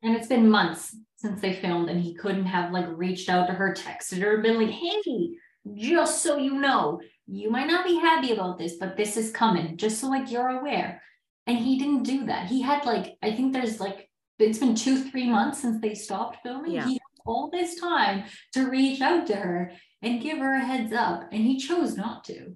And 0.01 0.15
it's 0.15 0.27
been 0.27 0.49
months 0.49 0.95
since 1.17 1.41
they 1.41 1.53
filmed, 1.53 1.89
and 1.89 2.01
he 2.01 2.13
couldn't 2.13 2.45
have 2.45 2.71
like 2.71 2.85
reached 2.89 3.27
out 3.27 3.47
to 3.47 3.53
her, 3.53 3.73
texted 3.73 4.21
her, 4.21 4.37
been 4.37 4.57
like, 4.57 4.69
hey, 4.69 5.31
just 5.75 6.23
so 6.23 6.37
you 6.37 6.53
know, 6.53 7.01
you 7.27 7.49
might 7.49 7.67
not 7.67 7.85
be 7.85 7.95
happy 7.95 8.31
about 8.31 8.57
this, 8.57 8.77
but 8.77 8.95
this 8.95 9.17
is 9.17 9.31
coming, 9.31 9.75
just 9.75 9.99
so 9.99 10.07
like 10.07 10.31
you're 10.31 10.47
aware. 10.47 11.01
And 11.45 11.57
he 11.57 11.77
didn't 11.77 12.03
do 12.03 12.25
that. 12.27 12.47
He 12.47 12.61
had 12.61 12.85
like, 12.85 13.17
I 13.21 13.35
think 13.35 13.53
there's 13.53 13.79
like, 13.79 14.09
it's 14.39 14.59
been 14.59 14.75
two, 14.75 15.03
three 15.09 15.27
months 15.27 15.61
since 15.61 15.81
they 15.81 15.93
stopped 15.93 16.37
filming. 16.43 16.71
Yeah. 16.71 16.87
He 16.87 16.98
all 17.29 17.49
this 17.49 17.79
time 17.79 18.23
to 18.53 18.69
reach 18.69 19.01
out 19.01 19.27
to 19.27 19.35
her 19.35 19.71
and 20.01 20.21
give 20.21 20.37
her 20.39 20.55
a 20.55 20.65
heads 20.65 20.93
up, 20.93 21.29
and 21.31 21.45
he 21.45 21.57
chose 21.57 21.95
not 21.95 22.23
to. 22.25 22.55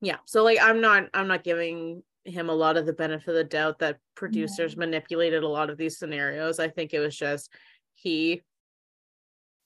Yeah. 0.00 0.18
So 0.24 0.42
like 0.42 0.58
I'm 0.60 0.80
not 0.80 1.08
I'm 1.14 1.28
not 1.28 1.44
giving 1.44 2.02
him 2.24 2.48
a 2.48 2.54
lot 2.54 2.76
of 2.76 2.86
the 2.86 2.92
benefit 2.92 3.28
of 3.28 3.34
the 3.34 3.44
doubt 3.44 3.80
that 3.80 3.98
producers 4.14 4.72
yeah. 4.72 4.80
manipulated 4.80 5.42
a 5.42 5.48
lot 5.48 5.70
of 5.70 5.78
these 5.78 5.98
scenarios. 5.98 6.58
I 6.58 6.68
think 6.68 6.92
it 6.92 7.00
was 7.00 7.16
just 7.16 7.50
he 7.94 8.42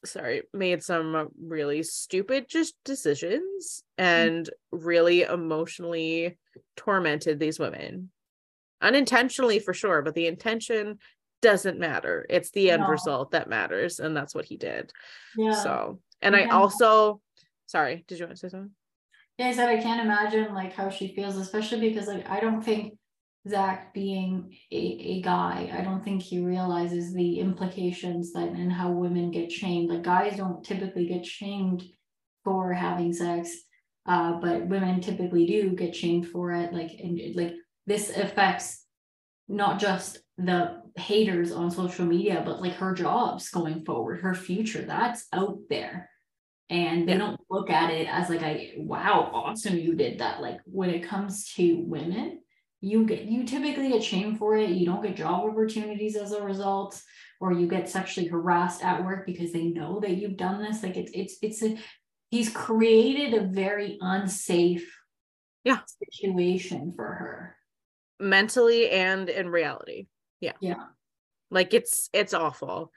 sorry 0.05 0.43
made 0.53 0.83
some 0.83 1.29
really 1.41 1.83
stupid 1.83 2.47
just 2.49 2.75
decisions 2.85 3.83
mm. 3.99 4.05
and 4.05 4.51
really 4.71 5.23
emotionally 5.23 6.39
tormented 6.77 7.39
these 7.39 7.59
women 7.59 8.11
unintentionally 8.81 9.59
for 9.59 9.75
sure 9.75 10.03
but 10.03 10.15
the 10.15 10.27
intention 10.27 10.99
doesn't 11.47 11.79
matter 11.79 12.27
it's 12.29 12.51
the 12.51 12.73
end 12.73 12.83
no. 12.83 12.89
result 12.89 13.31
that 13.31 13.49
matters 13.49 14.01
and 14.01 14.17
that's 14.17 14.35
what 14.35 14.45
he 14.45 14.57
did 14.57 14.93
yeah. 15.37 15.53
so 15.53 16.01
and 16.21 16.35
i 16.35 16.47
also 16.47 17.21
sorry 17.67 18.05
did 18.09 18.19
you 18.19 18.25
want 18.25 18.35
to 18.35 18.41
say 18.41 18.49
something 18.49 18.73
yeah 19.39 19.47
i 19.47 19.53
said 19.53 19.69
i 19.69 19.81
can't 19.81 20.01
imagine 20.01 20.53
like 20.53 20.73
how 20.73 20.91
she 20.91 21.15
feels 21.15 21.37
especially 21.37 21.89
because 21.89 22.09
like 22.09 22.29
i 22.29 22.41
don't 22.41 22.63
think 22.63 22.95
Zach 23.49 23.95
being 23.95 24.57
a, 24.73 24.77
a 24.77 25.23
guy, 25.23 25.71
I 25.73 25.83
don't 25.83 26.03
think 26.03 26.21
he 26.21 26.41
realizes 26.41 27.15
the 27.15 27.39
implications 27.39 28.33
that 28.33 28.49
and 28.49 28.73
how 28.73 28.91
women 28.91 29.31
get 29.31 29.53
shamed. 29.53 29.89
Like 29.89 30.03
guys 30.03 30.37
don't 30.37 30.65
typically 30.65 31.07
get 31.07 31.25
shamed 31.25 31.85
for 32.43 32.73
having 32.73 33.13
sex, 33.13 33.57
uh, 34.05 34.41
but 34.41 34.67
women 34.67 35.01
typically 35.01 35.47
do 35.47 35.77
get 35.77 35.95
shamed 35.95 36.27
for 36.27 36.51
it. 36.51 36.73
Like 36.73 36.91
and 36.99 37.21
like 37.37 37.55
this 37.87 38.11
affects 38.17 38.85
not 39.47 39.79
just 39.79 40.19
the 40.39 40.83
haters 40.97 41.53
on 41.53 41.71
social 41.71 42.07
media, 42.07 42.43
but 42.45 42.61
like 42.61 42.75
her 42.75 42.95
jobs 42.95 43.51
going 43.51 43.85
forward, 43.85 44.21
her 44.21 44.35
future. 44.35 44.83
That's 44.83 45.27
out 45.33 45.59
there. 45.69 46.11
And 46.69 47.09
they 47.09 47.13
yeah. 47.13 47.19
don't 47.19 47.41
look 47.49 47.71
at 47.71 47.91
it 47.91 48.09
as 48.11 48.29
like 48.29 48.43
I 48.43 48.73
wow, 48.77 49.31
awesome 49.33 49.79
you 49.79 49.95
did 49.95 50.19
that. 50.19 50.41
Like 50.41 50.61
when 50.65 50.91
it 50.91 51.05
comes 51.05 51.53
to 51.55 51.77
women, 51.77 52.41
you 52.81 53.05
get 53.05 53.23
you 53.23 53.45
typically 53.45 53.89
get 53.89 54.03
shamed 54.03 54.39
for 54.39 54.57
it 54.57 54.71
you 54.71 54.87
don't 54.87 55.03
get 55.03 55.17
job 55.17 55.49
opportunities 55.49 56.17
as 56.17 56.33
a 56.33 56.43
result 56.43 57.01
or 57.41 57.53
you 57.53 57.67
get 57.67 57.89
sexually 57.89 58.29
harassed 58.29 58.85
at 58.85 59.05
work 59.05 59.27
because 59.27 59.53
they 59.53 59.65
know 59.65 59.99
that 60.01 60.17
you've 60.17 60.37
done 60.37 60.63
this 60.63 60.83
like 60.83 60.97
it's 60.97 61.11
it's 61.13 61.37
it's 61.43 61.63
a 61.63 61.77
he's 62.31 62.51
created 62.51 63.35
a 63.35 63.47
very 63.47 63.97
unsafe 64.01 65.01
yeah 65.65 65.79
situation 66.05 66.93
for 66.95 67.05
her 67.05 67.57
mentally 68.21 68.91
and 68.91 69.29
in 69.29 69.49
reality 69.49 70.07
yeah 70.41 70.53
yeah 70.61 70.85
like 71.51 71.75
it's 71.75 72.09
it's 72.13 72.35
awful 72.35 72.93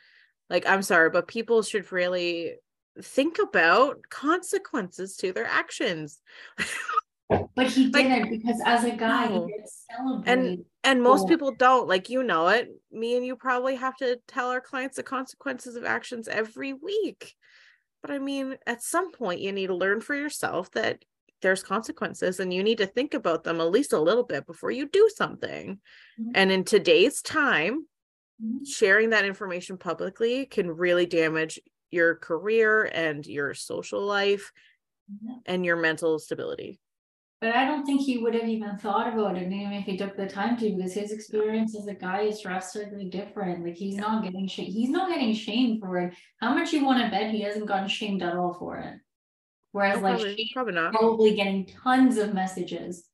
like 0.50 0.68
i'm 0.68 0.82
sorry 0.82 1.10
but 1.10 1.28
people 1.28 1.62
should 1.62 1.92
really 1.92 2.56
think 3.02 3.38
about 3.40 4.00
consequences 4.10 5.16
to 5.16 5.32
their 5.32 5.46
actions 5.46 6.22
But 7.30 7.68
he 7.68 7.92
didn't 7.92 8.22
like, 8.22 8.30
because 8.32 8.60
as 8.66 8.84
a 8.84 8.92
guy, 8.92 9.28
no. 9.28 9.48
he. 9.48 10.24
And 10.26 10.66
and 10.84 11.04
most 11.04 11.28
people 11.28 11.52
don't. 11.52 11.88
Like 11.88 12.10
you 12.10 12.24
know 12.24 12.48
it. 12.48 12.70
Me 12.92 13.16
and 13.18 13.26
you 13.26 13.36
probably 13.36 13.76
have 13.76 13.96
to 13.98 14.20
tell 14.28 14.50
our 14.50 14.62
clients 14.62 14.96
the 14.96 15.04
consequences 15.04 15.76
of 15.76 15.86
actions 15.86 16.28
every 16.28 16.74
week. 16.74 17.36
But 18.02 18.10
I 18.12 18.18
mean, 18.18 18.58
at 18.66 18.82
some 18.82 19.12
point 19.12 19.42
you 19.42 19.52
need 19.52 19.68
to 19.68 19.76
learn 19.76 20.02
for 20.02 20.16
yourself 20.16 20.72
that 20.72 21.04
there's 21.42 21.64
consequences 21.64 22.40
and 22.40 22.54
you 22.54 22.64
need 22.64 22.78
to 22.80 22.86
think 22.86 23.14
about 23.14 23.44
them 23.44 23.62
at 23.62 23.72
least 23.72 23.94
a 23.94 24.00
little 24.00 24.24
bit 24.24 24.46
before 24.46 24.72
you 24.72 24.88
do 24.88 25.10
something. 25.16 25.80
Mm-hmm. 26.20 26.32
And 26.36 26.52
in 26.52 26.64
today's 26.64 27.22
time, 27.22 27.86
mm-hmm. 28.44 28.64
sharing 28.64 29.12
that 29.12 29.26
information 29.26 29.78
publicly 29.78 30.46
can 30.46 30.70
really 30.70 31.06
damage 31.06 31.60
your 31.92 32.16
career 32.16 32.86
and 32.86 33.26
your 33.26 33.54
social 33.54 34.02
life 34.02 34.52
mm-hmm. 35.12 35.38
and 35.46 35.66
your 35.66 35.78
mental 35.78 36.20
stability. 36.20 36.80
But 37.42 37.56
I 37.56 37.66
don't 37.66 37.86
think 37.86 38.02
he 38.02 38.18
would 38.18 38.34
have 38.34 38.50
even 38.50 38.78
thought 38.78 39.14
about 39.14 39.38
it, 39.38 39.46
even 39.46 39.72
if 39.72 39.86
he 39.86 39.96
took 39.96 40.18
the 40.18 40.28
time 40.28 40.58
to, 40.58 40.76
because 40.76 40.94
his 40.94 41.14
experience 41.14 41.74
as 41.74 41.88
a 41.88 41.94
guy 41.94 42.24
is 42.24 42.42
drastically 42.42 43.06
different. 43.06 43.64
Like 43.64 43.78
he's 43.78 43.96
not 43.96 44.24
getting 44.24 44.46
sh- 44.46 44.68
he's 44.68 44.90
not 44.90 45.10
getting 45.10 45.34
shamed 45.34 45.80
for 45.80 46.00
it. 46.00 46.14
How 46.42 46.54
much 46.54 46.74
you 46.74 46.84
want 46.84 47.02
to 47.02 47.10
bet 47.10 47.32
he 47.32 47.42
hasn't 47.42 47.66
gotten 47.66 47.88
shamed 47.88 48.24
at 48.24 48.36
all 48.36 48.54
for 48.54 48.78
it? 48.80 48.96
Whereas 49.72 50.02
like 50.02 50.16
probably, 50.20 50.52
probably 50.54 50.74
not 50.74 50.94
probably 50.94 51.36
getting 51.36 51.66
tons 51.66 52.18
of 52.18 52.34
messages. 52.34 53.06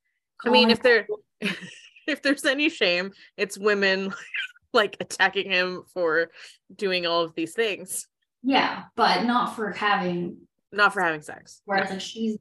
I 0.44 0.50
mean, 0.50 0.70
if 0.70 0.82
there 0.82 1.06
if 2.06 2.22
there's 2.22 2.44
any 2.44 2.68
shame, 2.68 3.12
it's 3.36 3.58
women 3.58 4.12
like 4.72 4.96
attacking 5.00 5.50
him 5.50 5.84
for 5.92 6.30
doing 6.74 7.06
all 7.06 7.22
of 7.22 7.34
these 7.34 7.52
things. 7.52 8.08
Yeah, 8.42 8.84
but 8.94 9.24
not 9.24 9.56
for 9.56 9.72
having 9.72 10.38
not 10.72 10.92
for 10.92 11.02
having 11.02 11.22
sex. 11.22 11.62
Whereas 11.64 11.90
like 11.90 12.00
she's 12.00 12.38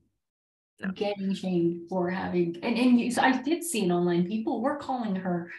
no. 0.79 0.91
getting 0.91 1.33
shamed 1.33 1.89
for 1.89 2.09
having 2.09 2.57
and, 2.61 2.77
and 2.77 2.99
you, 2.99 3.11
so 3.11 3.21
I 3.21 3.41
did 3.41 3.63
see 3.63 3.85
it 3.85 3.91
online. 3.91 4.27
People 4.27 4.61
were 4.61 4.77
calling 4.77 5.15
her 5.15 5.51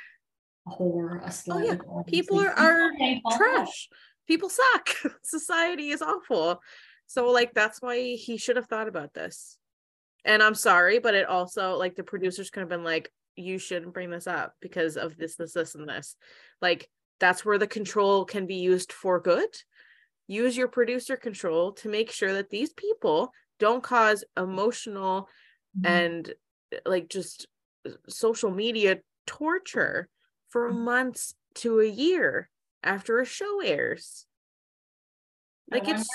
a 0.66 0.70
whore, 0.70 1.22
a 1.24 1.28
slut. 1.28 1.54
Oh, 1.54 1.58
yeah. 1.58 2.02
People 2.06 2.40
are, 2.40 2.50
are 2.50 2.90
trash. 3.36 3.88
People 4.26 4.48
suck. 4.48 4.90
Society 5.22 5.90
is 5.90 6.02
awful. 6.02 6.60
So 7.06 7.30
like 7.30 7.54
that's 7.54 7.80
why 7.80 8.14
he 8.14 8.36
should 8.36 8.56
have 8.56 8.66
thought 8.66 8.88
about 8.88 9.14
this. 9.14 9.58
And 10.24 10.42
I'm 10.42 10.54
sorry, 10.54 10.98
but 10.98 11.14
it 11.14 11.28
also 11.28 11.76
like 11.76 11.94
the 11.94 12.02
producers 12.02 12.50
could 12.50 12.60
have 12.60 12.68
been 12.68 12.84
like, 12.84 13.10
you 13.36 13.58
shouldn't 13.58 13.94
bring 13.94 14.10
this 14.10 14.26
up 14.26 14.54
because 14.60 14.96
of 14.96 15.16
this, 15.16 15.36
this, 15.36 15.52
this, 15.52 15.74
and 15.74 15.88
this. 15.88 16.16
Like 16.60 16.88
that's 17.20 17.44
where 17.44 17.58
the 17.58 17.66
control 17.66 18.24
can 18.24 18.46
be 18.46 18.56
used 18.56 18.92
for 18.92 19.20
good. 19.20 19.48
Use 20.26 20.56
your 20.56 20.68
producer 20.68 21.16
control 21.16 21.72
to 21.74 21.88
make 21.88 22.10
sure 22.10 22.34
that 22.34 22.50
these 22.50 22.72
people 22.72 23.30
don't 23.60 23.82
cause 23.82 24.24
emotional 24.36 25.28
mm-hmm. 25.78 25.86
and 25.86 26.34
like 26.84 27.08
just 27.08 27.46
social 28.08 28.50
media 28.50 28.98
torture 29.26 30.08
for 30.48 30.70
mm-hmm. 30.70 30.84
months 30.84 31.34
to 31.54 31.80
a 31.80 31.86
year 31.86 32.50
after 32.82 33.20
a 33.20 33.24
show 33.24 33.60
airs. 33.60 34.26
Like 35.70 35.88
it's 35.88 36.08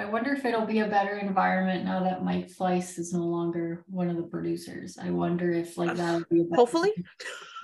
I 0.00 0.06
wonder 0.06 0.32
if 0.32 0.46
it'll 0.46 0.64
be 0.64 0.78
a 0.78 0.88
better 0.88 1.18
environment 1.18 1.84
now 1.84 2.02
that 2.04 2.24
Mike 2.24 2.48
Fleiss 2.48 2.98
is 2.98 3.12
no 3.12 3.20
longer 3.20 3.84
one 3.86 4.08
of 4.08 4.16
the 4.16 4.22
producers. 4.22 4.96
I 4.96 5.10
wonder 5.10 5.52
if 5.52 5.76
like 5.76 5.94
that 5.94 6.14
would 6.14 6.28
be 6.30 6.46
hopefully. 6.54 6.92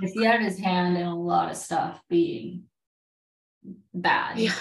If 0.02 0.12
he 0.12 0.24
had 0.24 0.42
his 0.42 0.58
hand 0.58 0.98
in 0.98 1.06
a 1.06 1.18
lot 1.18 1.50
of 1.50 1.56
stuff 1.56 1.98
being 2.10 2.64
bad. 3.94 4.38
Yeah. 4.38 4.52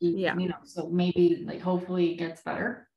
Yeah. 0.00 0.34
you 0.38 0.48
know 0.48 0.56
so 0.64 0.88
maybe 0.88 1.44
like 1.46 1.60
hopefully 1.60 2.12
it 2.12 2.16
gets 2.16 2.40
better. 2.42 2.88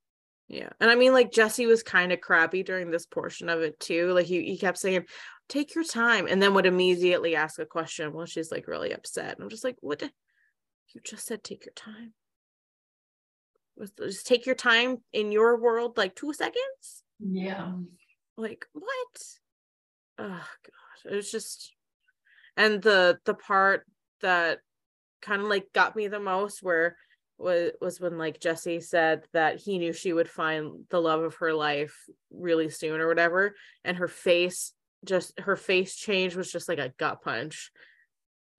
Yeah 0.47 0.69
and 0.79 0.89
i 0.89 0.95
mean 0.95 1.11
like 1.11 1.33
jesse 1.33 1.65
was 1.65 1.83
kind 1.83 2.13
of 2.13 2.21
crappy 2.21 2.63
during 2.63 2.91
this 2.91 3.05
portion 3.05 3.49
of 3.49 3.61
it 3.61 3.77
too. 3.81 4.13
Like 4.13 4.25
he, 4.25 4.45
he 4.45 4.57
kept 4.57 4.77
saying 4.77 5.05
take 5.49 5.75
your 5.75 5.83
time 5.83 6.27
and 6.27 6.41
then 6.41 6.53
would 6.53 6.65
immediately 6.65 7.35
ask 7.35 7.59
a 7.59 7.65
question 7.65 8.13
while 8.13 8.25
she's 8.25 8.51
like 8.51 8.67
really 8.67 8.93
upset. 8.93 9.35
And 9.35 9.43
i'm 9.43 9.49
just 9.49 9.65
like 9.65 9.75
what 9.81 10.01
you 10.01 11.01
just 11.03 11.25
said 11.25 11.43
take 11.43 11.65
your 11.65 11.73
time 11.73 12.13
just 13.97 14.27
take 14.27 14.45
your 14.45 14.55
time 14.55 14.97
in 15.13 15.31
your 15.31 15.59
world 15.59 15.97
like 15.97 16.15
two 16.15 16.33
seconds? 16.33 17.03
Yeah. 17.19 17.73
Like 18.37 18.65
what? 18.73 19.21
Oh 20.17 20.27
god. 20.27 21.11
It 21.11 21.15
was 21.15 21.31
just 21.31 21.73
and 22.57 22.81
the 22.81 23.19
the 23.25 23.33
part 23.33 23.85
that 24.21 24.59
kind 25.21 25.41
of 25.41 25.47
like 25.47 25.73
got 25.73 25.95
me 25.95 26.07
the 26.07 26.19
most 26.19 26.63
where 26.63 26.97
was 27.37 27.71
was 27.81 27.99
when 27.99 28.17
like 28.17 28.39
Jesse 28.39 28.79
said 28.79 29.23
that 29.33 29.59
he 29.59 29.77
knew 29.77 29.91
she 29.91 30.13
would 30.13 30.29
find 30.29 30.85
the 30.89 31.01
love 31.01 31.21
of 31.21 31.35
her 31.35 31.53
life 31.53 31.95
really 32.31 32.69
soon 32.69 33.01
or 33.01 33.07
whatever 33.07 33.55
and 33.83 33.97
her 33.97 34.07
face 34.07 34.71
just 35.03 35.37
her 35.39 35.55
face 35.55 35.95
change 35.95 36.35
was 36.35 36.51
just 36.51 36.69
like 36.69 36.79
a 36.79 36.93
gut 36.97 37.21
punch. 37.21 37.71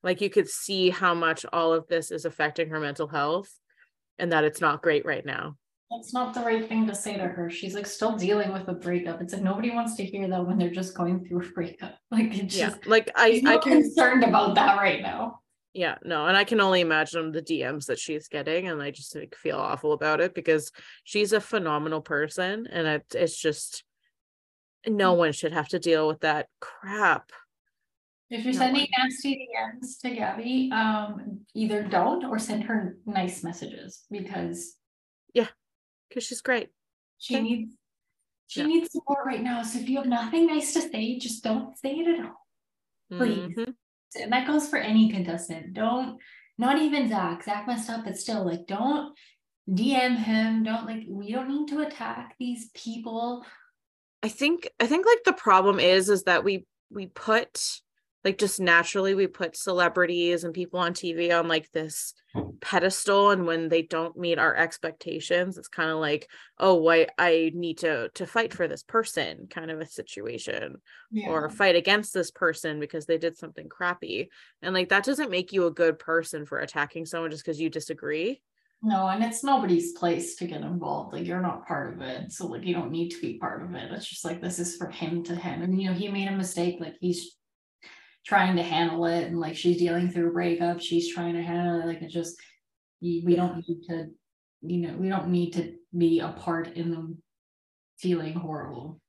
Like 0.02 0.20
you 0.20 0.30
could 0.30 0.48
see 0.48 0.90
how 0.90 1.14
much 1.14 1.44
all 1.52 1.72
of 1.72 1.88
this 1.88 2.10
is 2.10 2.24
affecting 2.24 2.68
her 2.68 2.78
mental 2.78 3.08
health 3.08 3.50
and 4.18 4.32
that 4.32 4.44
it's 4.44 4.60
not 4.60 4.82
great 4.82 5.04
right 5.04 5.24
now 5.26 5.56
That's 5.90 6.12
not 6.12 6.34
the 6.34 6.40
right 6.40 6.68
thing 6.68 6.86
to 6.88 6.94
say 6.94 7.16
to 7.16 7.26
her. 7.26 7.48
She's 7.48 7.74
like 7.74 7.86
still 7.86 8.16
dealing 8.16 8.52
with 8.52 8.66
a 8.68 8.72
breakup. 8.72 9.20
It's 9.22 9.32
like 9.32 9.42
nobody 9.42 9.70
wants 9.70 9.94
to 9.96 10.04
hear 10.04 10.26
that 10.28 10.46
when 10.46 10.58
they're 10.58 10.70
just 10.70 10.96
going 10.96 11.24
through 11.24 11.42
a 11.42 11.52
breakup. 11.52 11.94
Like 12.10 12.34
it's 12.36 12.56
yeah, 12.56 12.70
just 12.70 12.86
like 12.86 13.10
I 13.14 13.42
I 13.46 13.58
can 13.58 13.82
concerned 13.82 14.24
about 14.24 14.54
that 14.56 14.76
right 14.78 15.02
now. 15.02 15.40
Yeah, 15.74 15.96
no, 16.02 16.26
and 16.26 16.36
I 16.36 16.44
can 16.44 16.60
only 16.62 16.80
imagine 16.80 17.32
the 17.32 17.42
DMs 17.42 17.86
that 17.86 17.98
she's 17.98 18.28
getting, 18.28 18.68
and 18.68 18.80
I 18.80 18.90
just 18.90 19.14
like, 19.14 19.34
feel 19.34 19.58
awful 19.58 19.92
about 19.92 20.22
it 20.22 20.34
because 20.34 20.72
she's 21.04 21.34
a 21.34 21.40
phenomenal 21.40 22.00
person, 22.00 22.66
and 22.66 22.86
it, 22.86 23.04
it's 23.14 23.38
just 23.38 23.84
no 24.86 25.14
mm. 25.14 25.18
one 25.18 25.32
should 25.32 25.52
have 25.52 25.68
to 25.68 25.78
deal 25.78 26.08
with 26.08 26.20
that 26.20 26.48
crap. 26.60 27.30
If 28.28 28.44
you're 28.44 28.54
no 28.54 28.58
sending 28.58 28.88
one. 28.96 29.08
nasty 29.08 29.48
DMs 29.54 30.00
to 30.02 30.10
Gabi, 30.10 30.72
um, 30.72 31.40
either 31.54 31.82
don't 31.84 32.24
or 32.24 32.38
send 32.38 32.64
her 32.64 32.96
nice 33.06 33.44
messages 33.44 34.02
because 34.10 34.74
yeah, 35.32 35.48
because 36.08 36.24
she's 36.24 36.40
great. 36.40 36.70
She 37.18 37.36
okay. 37.36 37.44
needs 37.44 37.74
she 38.48 38.60
yeah. 38.60 38.66
needs 38.66 38.92
support 38.92 39.26
right 39.26 39.42
now. 39.42 39.62
So 39.62 39.78
if 39.78 39.88
you 39.88 39.98
have 39.98 40.06
nothing 40.06 40.46
nice 40.46 40.72
to 40.74 40.80
say, 40.80 41.18
just 41.18 41.42
don't 41.44 41.76
say 41.78 41.94
it 41.94 42.18
at 42.18 42.24
all. 42.24 42.46
Please. 43.10 43.38
Mm-hmm. 43.38 44.22
And 44.22 44.32
that 44.32 44.46
goes 44.46 44.68
for 44.68 44.78
any 44.78 45.10
contestant. 45.10 45.74
Don't 45.74 46.18
not 46.58 46.78
even 46.78 47.08
Zach. 47.08 47.44
Zach 47.44 47.66
messed 47.66 47.90
up, 47.90 48.04
but 48.04 48.16
still, 48.16 48.46
like, 48.46 48.66
don't 48.66 49.14
DM 49.68 50.16
him. 50.16 50.62
Don't 50.62 50.86
like 50.86 51.04
we 51.08 51.32
don't 51.32 51.48
need 51.48 51.68
to 51.68 51.80
attack 51.80 52.34
these 52.38 52.70
people. 52.74 53.44
I 54.22 54.28
think 54.28 54.68
I 54.80 54.86
think 54.86 55.06
like 55.06 55.24
the 55.24 55.32
problem 55.32 55.80
is 55.80 56.08
is 56.08 56.24
that 56.24 56.44
we 56.44 56.66
we 56.90 57.06
put 57.06 57.80
like 58.26 58.38
just 58.38 58.58
naturally 58.58 59.14
we 59.14 59.28
put 59.28 59.56
celebrities 59.56 60.42
and 60.42 60.52
people 60.52 60.80
on 60.80 60.92
TV 60.92 61.32
on 61.32 61.46
like 61.46 61.70
this 61.70 62.12
pedestal 62.60 63.30
and 63.30 63.46
when 63.46 63.68
they 63.68 63.82
don't 63.82 64.18
meet 64.18 64.36
our 64.36 64.56
expectations 64.56 65.56
it's 65.56 65.68
kind 65.68 65.90
of 65.90 65.98
like 65.98 66.28
oh 66.58 66.74
why 66.74 67.06
I 67.16 67.52
need 67.54 67.78
to 67.78 68.08
to 68.14 68.26
fight 68.26 68.52
for 68.52 68.66
this 68.66 68.82
person 68.82 69.46
kind 69.48 69.70
of 69.70 69.80
a 69.80 69.86
situation 69.86 70.78
yeah. 71.12 71.28
or 71.28 71.48
fight 71.48 71.76
against 71.76 72.12
this 72.12 72.32
person 72.32 72.80
because 72.80 73.06
they 73.06 73.16
did 73.16 73.38
something 73.38 73.68
crappy 73.68 74.28
and 74.60 74.74
like 74.74 74.88
that 74.88 75.04
doesn't 75.04 75.30
make 75.30 75.52
you 75.52 75.66
a 75.66 75.72
good 75.72 76.00
person 76.00 76.46
for 76.46 76.58
attacking 76.58 77.06
someone 77.06 77.30
just 77.30 77.44
because 77.44 77.60
you 77.60 77.70
disagree 77.70 78.42
no, 78.82 79.08
and 79.08 79.24
it's 79.24 79.42
nobody's 79.42 79.94
place 79.94 80.36
to 80.36 80.46
get 80.46 80.60
involved. 80.60 81.14
Like 81.14 81.26
you're 81.26 81.40
not 81.40 81.66
part 81.66 81.94
of 81.94 82.02
it. 82.02 82.30
So 82.30 82.46
like 82.46 82.62
you 82.62 82.74
don't 82.74 82.92
need 82.92 83.08
to 83.08 83.20
be 83.20 83.38
part 83.38 83.62
of 83.64 83.74
it. 83.74 83.90
It's 83.90 84.06
just 84.06 84.24
like 84.24 84.42
this 84.42 84.58
is 84.58 84.76
for 84.76 84.90
him 84.90 85.24
to 85.24 85.34
him. 85.34 85.62
And 85.62 85.80
you 85.80 85.88
know, 85.88 85.94
he 85.94 86.08
made 86.08 86.28
a 86.28 86.36
mistake. 86.36 86.76
Like 86.78 86.94
he's 87.00 87.36
trying 88.26 88.56
to 88.56 88.62
handle 88.62 89.06
it 89.06 89.24
and 89.24 89.38
like 89.38 89.56
she's 89.56 89.78
dealing 89.78 90.10
through 90.10 90.28
a 90.28 90.32
breakup 90.32 90.80
she's 90.80 91.14
trying 91.14 91.34
to 91.34 91.42
handle 91.42 91.80
it 91.80 91.86
like 91.86 92.02
it's 92.02 92.12
just 92.12 92.36
we 93.00 93.36
don't 93.36 93.56
need 93.68 93.82
to 93.88 94.06
you 94.62 94.78
know 94.78 94.96
we 94.96 95.08
don't 95.08 95.28
need 95.28 95.52
to 95.52 95.74
be 95.96 96.20
a 96.20 96.28
part 96.28 96.76
in 96.76 96.90
them 96.90 97.22
feeling 97.98 98.34
horrible. 98.34 99.00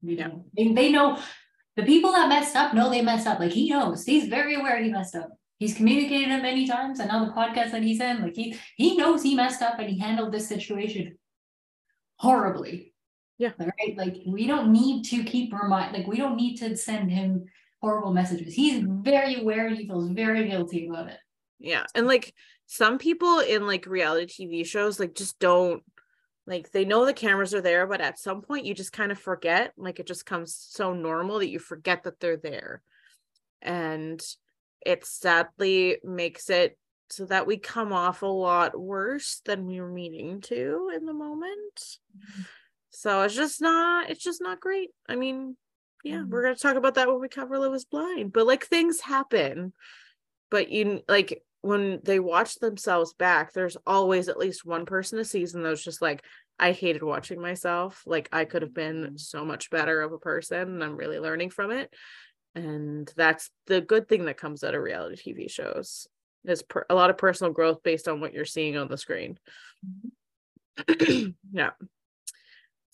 You 0.00 0.16
know 0.16 0.44
they, 0.56 0.72
they 0.72 0.90
know 0.90 1.18
the 1.76 1.84
people 1.84 2.12
that 2.12 2.28
messed 2.28 2.56
up 2.56 2.74
know 2.74 2.90
they 2.90 3.02
messed 3.02 3.26
up 3.26 3.38
like 3.38 3.52
he 3.52 3.70
knows 3.70 4.04
he's 4.04 4.28
very 4.28 4.56
aware 4.56 4.82
he 4.82 4.90
messed 4.90 5.14
up. 5.14 5.30
He's 5.58 5.76
communicated 5.76 6.30
it 6.32 6.42
many 6.42 6.66
times 6.66 6.98
and 6.98 7.10
on 7.10 7.26
the 7.26 7.32
podcast 7.32 7.70
that 7.70 7.84
he's 7.84 8.00
in 8.00 8.22
like 8.22 8.34
he 8.34 8.56
he 8.76 8.96
knows 8.96 9.22
he 9.22 9.36
messed 9.36 9.62
up 9.62 9.78
and 9.78 9.88
he 9.88 9.98
handled 9.98 10.32
this 10.32 10.48
situation 10.48 11.16
horribly. 12.16 12.94
Yeah. 13.38 13.52
Right 13.58 13.96
like 13.96 14.16
we 14.26 14.46
don't 14.46 14.72
need 14.72 15.04
to 15.06 15.22
keep 15.22 15.52
remind 15.52 15.96
like 15.96 16.06
we 16.06 16.16
don't 16.16 16.36
need 16.36 16.56
to 16.56 16.76
send 16.76 17.10
him 17.10 17.44
horrible 17.82 18.12
messages. 18.12 18.54
He's 18.54 18.82
very 18.84 19.40
aware 19.40 19.66
and 19.66 19.76
he 19.76 19.86
feels 19.86 20.08
very 20.08 20.48
guilty 20.48 20.86
about 20.86 21.08
it. 21.08 21.18
Yeah. 21.58 21.84
And 21.94 22.06
like 22.06 22.32
some 22.66 22.98
people 22.98 23.40
in 23.40 23.66
like 23.66 23.86
reality 23.86 24.46
TV 24.46 24.66
shows 24.66 24.98
like 24.98 25.14
just 25.14 25.38
don't 25.38 25.82
like 26.46 26.70
they 26.72 26.84
know 26.84 27.04
the 27.04 27.12
cameras 27.12 27.54
are 27.54 27.60
there, 27.60 27.86
but 27.86 28.00
at 28.00 28.18
some 28.18 28.40
point 28.42 28.66
you 28.66 28.74
just 28.74 28.92
kind 28.92 29.12
of 29.12 29.18
forget. 29.18 29.72
Like 29.76 30.00
it 30.00 30.06
just 30.06 30.26
comes 30.26 30.54
so 30.54 30.92
normal 30.92 31.40
that 31.40 31.50
you 31.50 31.58
forget 31.58 32.04
that 32.04 32.20
they're 32.20 32.36
there. 32.36 32.82
And 33.60 34.20
it 34.84 35.04
sadly 35.04 35.98
makes 36.02 36.50
it 36.50 36.78
so 37.10 37.26
that 37.26 37.46
we 37.46 37.58
come 37.58 37.92
off 37.92 38.22
a 38.22 38.26
lot 38.26 38.78
worse 38.78 39.42
than 39.44 39.66
we 39.66 39.80
were 39.80 39.90
meaning 39.90 40.40
to 40.42 40.90
in 40.94 41.04
the 41.04 41.12
moment. 41.12 41.76
Mm-hmm. 42.16 42.42
So 42.90 43.22
it's 43.22 43.34
just 43.34 43.60
not 43.60 44.10
it's 44.10 44.22
just 44.22 44.42
not 44.42 44.60
great. 44.60 44.90
I 45.08 45.16
mean, 45.16 45.56
yeah 46.02 46.16
mm-hmm. 46.16 46.30
we're 46.30 46.42
going 46.42 46.54
to 46.54 46.60
talk 46.60 46.76
about 46.76 46.94
that 46.94 47.08
when 47.08 47.20
we 47.20 47.28
cover 47.28 47.58
love 47.58 47.74
is 47.74 47.84
blind 47.84 48.32
but 48.32 48.46
like 48.46 48.66
things 48.66 49.00
happen 49.00 49.72
but 50.50 50.70
you 50.70 51.00
like 51.08 51.42
when 51.62 52.00
they 52.02 52.18
watch 52.18 52.56
themselves 52.56 53.14
back 53.14 53.52
there's 53.52 53.76
always 53.86 54.28
at 54.28 54.38
least 54.38 54.66
one 54.66 54.84
person 54.84 55.18
a 55.18 55.24
season 55.24 55.62
that's 55.62 55.84
just 55.84 56.02
like 56.02 56.22
i 56.58 56.72
hated 56.72 57.02
watching 57.02 57.40
myself 57.40 58.02
like 58.06 58.28
i 58.32 58.44
could 58.44 58.62
have 58.62 58.74
been 58.74 59.02
mm-hmm. 59.02 59.16
so 59.16 59.44
much 59.44 59.70
better 59.70 60.02
of 60.02 60.12
a 60.12 60.18
person 60.18 60.60
and 60.60 60.84
i'm 60.84 60.96
really 60.96 61.18
learning 61.18 61.50
from 61.50 61.70
it 61.70 61.92
and 62.54 63.10
that's 63.16 63.50
the 63.66 63.80
good 63.80 64.08
thing 64.08 64.26
that 64.26 64.36
comes 64.36 64.62
out 64.62 64.74
of 64.74 64.82
reality 64.82 65.16
tv 65.16 65.50
shows 65.50 66.06
is 66.44 66.62
per- 66.62 66.86
a 66.90 66.94
lot 66.94 67.10
of 67.10 67.16
personal 67.16 67.52
growth 67.52 67.82
based 67.82 68.08
on 68.08 68.20
what 68.20 68.34
you're 68.34 68.44
seeing 68.44 68.76
on 68.76 68.88
the 68.88 68.98
screen 68.98 69.38
mm-hmm. 69.86 71.28
yeah 71.52 71.70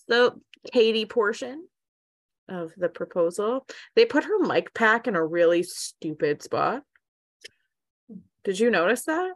so 0.09 0.39
Kaity 0.73 1.07
portion 1.07 1.67
of 2.49 2.73
the 2.75 2.89
proposal. 2.89 3.65
They 3.95 4.05
put 4.05 4.25
her 4.25 4.39
mic 4.39 4.73
pack 4.73 5.07
in 5.07 5.15
a 5.15 5.25
really 5.25 5.63
stupid 5.63 6.41
spot. 6.41 6.83
Did 8.43 8.59
you 8.59 8.71
notice 8.71 9.03
that? 9.03 9.33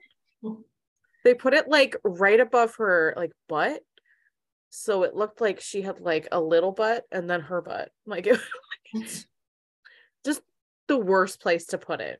They 1.23 1.33
put 1.33 1.53
it 1.53 1.67
like 1.67 1.95
right 2.03 2.39
above 2.39 2.75
her 2.75 3.13
like 3.15 3.31
butt. 3.47 3.81
So 4.69 5.03
it 5.03 5.15
looked 5.15 5.39
like 5.39 5.61
she 5.61 5.81
had 5.81 5.99
like 5.99 6.27
a 6.31 6.41
little 6.41 6.71
butt 6.71 7.03
and 7.11 7.29
then 7.29 7.41
her 7.41 7.61
butt. 7.61 7.91
Like 8.05 8.27
it 8.27 8.39
just 10.25 10.41
the 10.87 10.97
worst 10.97 11.41
place 11.41 11.67
to 11.67 11.77
put 11.77 12.01
it. 12.01 12.19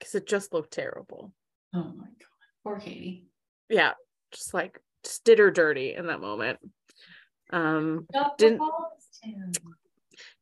Cause 0.00 0.14
it 0.14 0.26
just 0.26 0.52
looked 0.52 0.72
terrible. 0.72 1.32
Oh 1.74 1.92
my 1.96 2.06
god. 2.06 2.16
Poor 2.64 2.80
Kaity. 2.80 3.24
Yeah. 3.68 3.92
Just 4.32 4.54
like 4.54 4.80
did 5.24 5.38
her 5.38 5.50
dirty 5.50 5.94
in 5.94 6.06
that 6.06 6.20
moment. 6.20 6.58
Um 7.50 8.06
didn't 8.38 8.62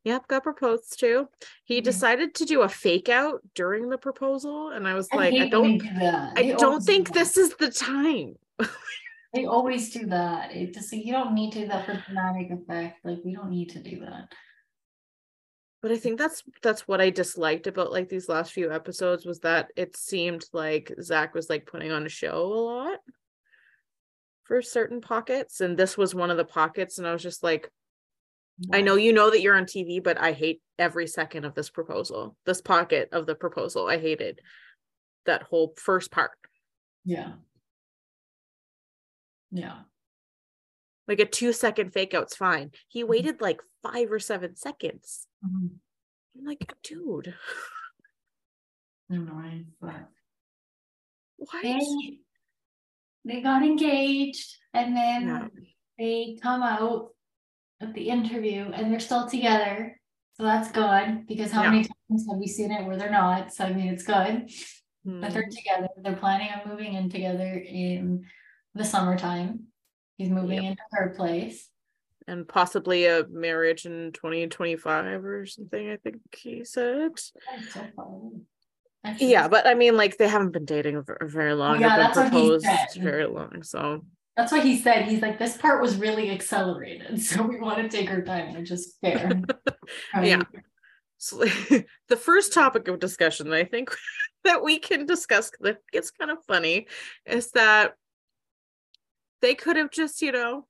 Yep, 0.05 0.29
got 0.29 0.43
proposed 0.43 0.99
to. 1.01 1.29
He 1.65 1.79
mm-hmm. 1.79 1.85
decided 1.85 2.35
to 2.37 2.45
do 2.45 2.63
a 2.63 2.69
fake 2.69 3.09
out 3.09 3.41
during 3.55 3.89
the 3.89 3.99
proposal, 3.99 4.71
and 4.71 4.87
I 4.87 4.95
was 4.95 5.09
like, 5.13 5.35
I 5.35 5.49
don't, 5.49 5.79
do 5.79 5.89
I 5.93 6.55
don't 6.59 6.83
think 6.83 7.09
do 7.09 7.19
this 7.19 7.37
is 7.37 7.55
the 7.57 7.71
time. 7.71 8.35
they 9.35 9.47
always 9.47 9.91
do 9.91 10.07
that. 10.07 10.55
It 10.55 10.75
just 10.75 10.93
you 10.93 11.13
don't 11.13 11.35
need 11.35 11.53
to 11.53 11.61
do 11.61 11.69
that 11.69 11.87
for 11.87 12.03
dramatic 12.07 12.51
effect. 12.51 13.05
Like 13.05 13.19
we 13.25 13.35
don't 13.35 13.51
need 13.51 13.71
to 13.71 13.83
do 13.83 14.01
that. 14.01 14.33
But 15.83 15.93
I 15.93 15.97
think 15.97 16.19
that's 16.19 16.43
that's 16.63 16.87
what 16.87 17.01
I 17.01 17.11
disliked 17.11 17.67
about 17.67 17.93
like 17.93 18.09
these 18.09 18.29
last 18.29 18.53
few 18.53 18.71
episodes 18.71 19.25
was 19.25 19.41
that 19.41 19.69
it 19.77 19.97
seemed 19.97 20.45
like 20.53 20.93
Zach 21.01 21.35
was 21.35 21.49
like 21.49 21.67
putting 21.67 21.91
on 21.91 22.05
a 22.05 22.11
show 22.11 22.43
a 22.43 22.61
lot 22.61 22.99
for 24.45 24.61
certain 24.61 25.01
pockets, 25.01 25.61
and 25.61 25.77
this 25.77 25.97
was 25.97 26.15
one 26.15 26.31
of 26.31 26.37
the 26.37 26.45
pockets, 26.45 26.99
and 26.99 27.07
I 27.07 27.13
was 27.13 27.23
just 27.23 27.43
like, 27.43 27.71
I 28.73 28.83
know 28.83 28.97
you 28.97 29.13
know 29.13 29.31
that 29.31 29.41
you're 29.41 29.57
on 29.57 29.65
TV, 29.65 30.03
but 30.03 30.21
I 30.21 30.33
hate 30.33 30.61
every 30.79 31.07
second 31.07 31.45
of 31.45 31.55
this 31.55 31.71
proposal, 31.71 32.37
this 32.45 32.61
pocket 32.61 33.09
of 33.13 33.27
the 33.27 33.35
proposal. 33.35 33.87
I 33.87 33.99
hated 33.99 34.41
that 35.27 35.45
whole 35.45 35.75
first 35.77 36.11
part. 36.11 36.33
Yeah. 37.05 37.33
Yeah. 39.51 39.79
Like 41.09 41.21
a 41.21 41.25
two 41.25 41.53
second 41.53 41.93
fake 41.93 42.15
out's 42.15 42.37
fine. 42.37 42.71
He 42.89 43.01
mm-hmm. 43.01 43.11
waited 43.11 43.41
like 43.41 43.61
five 43.83 44.13
or 44.13 44.19
seven 44.19 44.57
seconds. 44.57 45.27
Mm-hmm. 45.45 45.67
I'm 46.39 46.45
like, 46.45 46.73
dude. 46.83 47.35
Annoying, 49.09 49.67
but 49.81 50.09
what? 51.37 51.63
They, 51.63 51.81
they 53.25 53.41
got 53.41 53.63
engaged 53.63 54.57
and 54.73 54.97
then 54.97 55.51
they 55.99 56.39
come 56.41 56.63
out 56.63 57.09
at 57.81 57.95
the 57.95 58.09
interview 58.09 58.71
and 58.73 58.93
they're 58.93 59.01
still 59.01 59.29
together. 59.29 59.99
So 60.35 60.45
that's 60.45 60.71
good 60.71 61.27
because 61.27 61.51
how 61.51 61.65
yeah. 61.65 61.71
many 61.71 61.85
times 61.85 62.27
have 62.31 62.39
we 62.39 62.47
seen 62.47 62.71
it 62.71 62.87
where 62.87 62.97
they're 62.97 63.11
not? 63.11 63.53
So 63.53 63.65
I 63.65 63.73
mean, 63.73 63.89
it's 63.89 64.05
good 64.05 64.51
mm. 65.07 65.21
that 65.21 65.33
they're 65.33 65.49
together. 65.51 65.89
They're 65.99 66.17
planning 66.17 66.49
on 66.49 66.69
moving 66.71 66.95
in 66.95 67.11
together 67.11 67.53
in 67.67 68.25
the 68.75 68.85
summertime. 68.85 69.65
He's 70.17 70.31
moving 70.31 70.63
yep. 70.63 70.73
into 70.73 70.83
her 70.93 71.15
place. 71.17 71.69
And 72.27 72.47
possibly 72.47 73.07
a 73.07 73.27
marriage 73.29 73.87
in 73.87 74.13
2025 74.13 75.25
or 75.25 75.47
something, 75.47 75.91
I 75.91 75.97
think 75.97 76.19
he 76.37 76.65
said. 76.65 77.13
Yeah, 79.19 79.49
but 79.49 79.67
I 79.67 79.75
mean, 79.75 79.97
like 79.97 80.19
they 80.19 80.29
haven't 80.29 80.53
been 80.53 80.67
dating 80.67 81.03
for 81.05 81.19
very 81.23 81.55
long. 81.55 81.81
Yeah, 81.81 81.97
that's 81.97 82.19
proposed 82.19 82.67
what 82.67 82.79
he 82.79 82.87
said. 82.93 83.03
very 83.03 83.27
long. 83.27 83.63
So 83.63 84.05
that's 84.41 84.53
what 84.53 84.65
he 84.65 84.79
said. 84.79 85.05
He's 85.05 85.21
like, 85.21 85.39
this 85.39 85.59
part 85.59 85.83
was 85.83 85.97
really 85.97 86.31
accelerated. 86.31 87.21
So 87.21 87.43
we 87.43 87.61
want 87.61 87.77
to 87.79 87.95
take 87.95 88.11
our 88.11 88.23
time, 88.23 88.55
which 88.55 88.71
is 88.71 88.95
fair. 89.03 89.43
yeah. 90.23 90.43
So, 91.19 91.45
the 92.09 92.17
first 92.17 92.55
topic 92.55 92.89
of 92.89 92.99
discussion 92.99 93.51
that 93.51 93.57
I 93.57 93.65
think 93.65 93.95
that 94.45 94.65
we 94.65 94.79
can 94.79 95.05
discuss 95.05 95.51
that 95.61 95.81
gets 95.93 96.11
kind 96.11 96.31
of 96.31 96.39
funny 96.49 96.87
is 97.27 97.51
that 97.51 97.97
they 99.43 99.55
could 99.55 99.77
have 99.77 99.91
just, 99.91 100.23
you 100.23 100.33
know, 100.33 100.67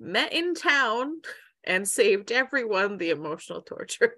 met 0.00 0.32
in 0.32 0.54
town 0.54 1.20
and 1.62 1.86
saved 1.86 2.32
everyone 2.32 2.98
the 2.98 3.10
emotional 3.10 3.62
torture. 3.62 4.16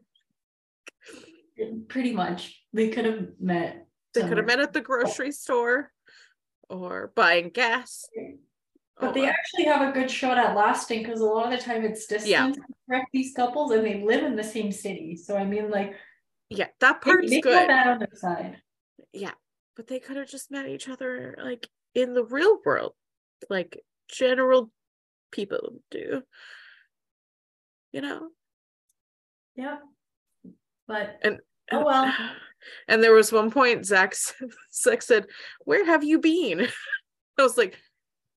Pretty 1.88 2.12
much. 2.12 2.58
They 2.72 2.88
could 2.88 3.04
have 3.04 3.26
met. 3.38 3.86
They 4.14 4.22
could 4.22 4.38
have 4.38 4.46
met 4.46 4.60
at 4.60 4.72
the 4.72 4.80
grocery 4.80 5.30
store 5.30 5.92
or 6.70 7.12
buying 7.14 7.50
gas. 7.50 8.06
But 8.98 9.10
oh, 9.10 9.12
they 9.12 9.26
actually 9.26 9.64
have 9.64 9.88
a 9.88 9.92
good 9.92 10.10
shot 10.10 10.38
at 10.38 10.54
lasting 10.54 11.02
because 11.02 11.20
a 11.20 11.24
lot 11.24 11.50
of 11.50 11.58
the 11.58 11.64
time 11.64 11.84
it's 11.84 12.06
distance 12.06 12.28
yeah. 12.28 12.52
correct 12.86 13.08
these 13.12 13.34
couples 13.34 13.72
and 13.72 13.84
they 13.84 14.02
live 14.02 14.24
in 14.24 14.36
the 14.36 14.44
same 14.44 14.70
city. 14.70 15.16
So 15.16 15.36
I 15.36 15.44
mean 15.44 15.70
like 15.70 15.94
yeah, 16.50 16.66
that 16.80 17.00
part's 17.00 17.30
they 17.30 17.40
good. 17.40 17.68
That 17.68 17.86
on 17.86 17.98
their 18.00 18.08
side. 18.14 18.58
Yeah. 19.12 19.32
But 19.76 19.86
they 19.86 20.00
could 20.00 20.16
have 20.16 20.28
just 20.28 20.50
met 20.50 20.68
each 20.68 20.88
other 20.88 21.36
like 21.42 21.68
in 21.94 22.12
the 22.12 22.24
real 22.24 22.58
world. 22.64 22.92
Like 23.48 23.80
general 24.08 24.70
people 25.32 25.80
do. 25.90 26.22
You 27.92 28.02
know? 28.02 28.28
Yeah. 29.56 29.78
But 30.86 31.18
and 31.22 31.38
oh 31.72 31.84
well. 31.84 32.12
And 32.88 33.02
there 33.02 33.12
was 33.12 33.32
one 33.32 33.50
point 33.50 33.86
Zach, 33.86 34.14
Zach 34.72 35.02
said, 35.02 35.26
Where 35.64 35.84
have 35.84 36.04
you 36.04 36.18
been? 36.18 36.68
I 37.38 37.42
was 37.42 37.56
like, 37.56 37.76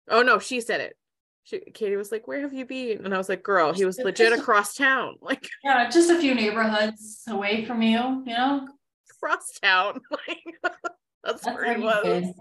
Oh 0.09 0.21
no, 0.21 0.39
she 0.39 0.61
said 0.61 0.81
it. 0.81 0.97
She, 1.43 1.59
Kaity 1.59 1.97
was 1.97 2.11
like, 2.11 2.25
"Where 2.25 2.41
have 2.41 2.53
you 2.53 2.65
been?" 2.65 3.03
And 3.03 3.13
I 3.13 3.17
was 3.17 3.27
like, 3.27 3.43
"Girl, 3.43 3.73
he 3.73 3.83
was 3.83 3.97
legit 3.99 4.31
across 4.39 4.75
town." 4.75 5.15
Like, 5.21 5.49
yeah, 5.63 5.89
just 5.89 6.09
a 6.09 6.19
few 6.19 6.33
neighborhoods 6.33 7.23
away 7.27 7.65
from 7.65 7.81
you, 7.81 8.23
you 8.25 8.33
know, 8.33 8.67
across 9.11 9.51
town. 9.61 9.99
Like, 10.09 10.57
that's, 10.63 10.77
that's 11.23 11.45
where 11.45 11.75
he 11.75 11.83
was. 11.83 12.33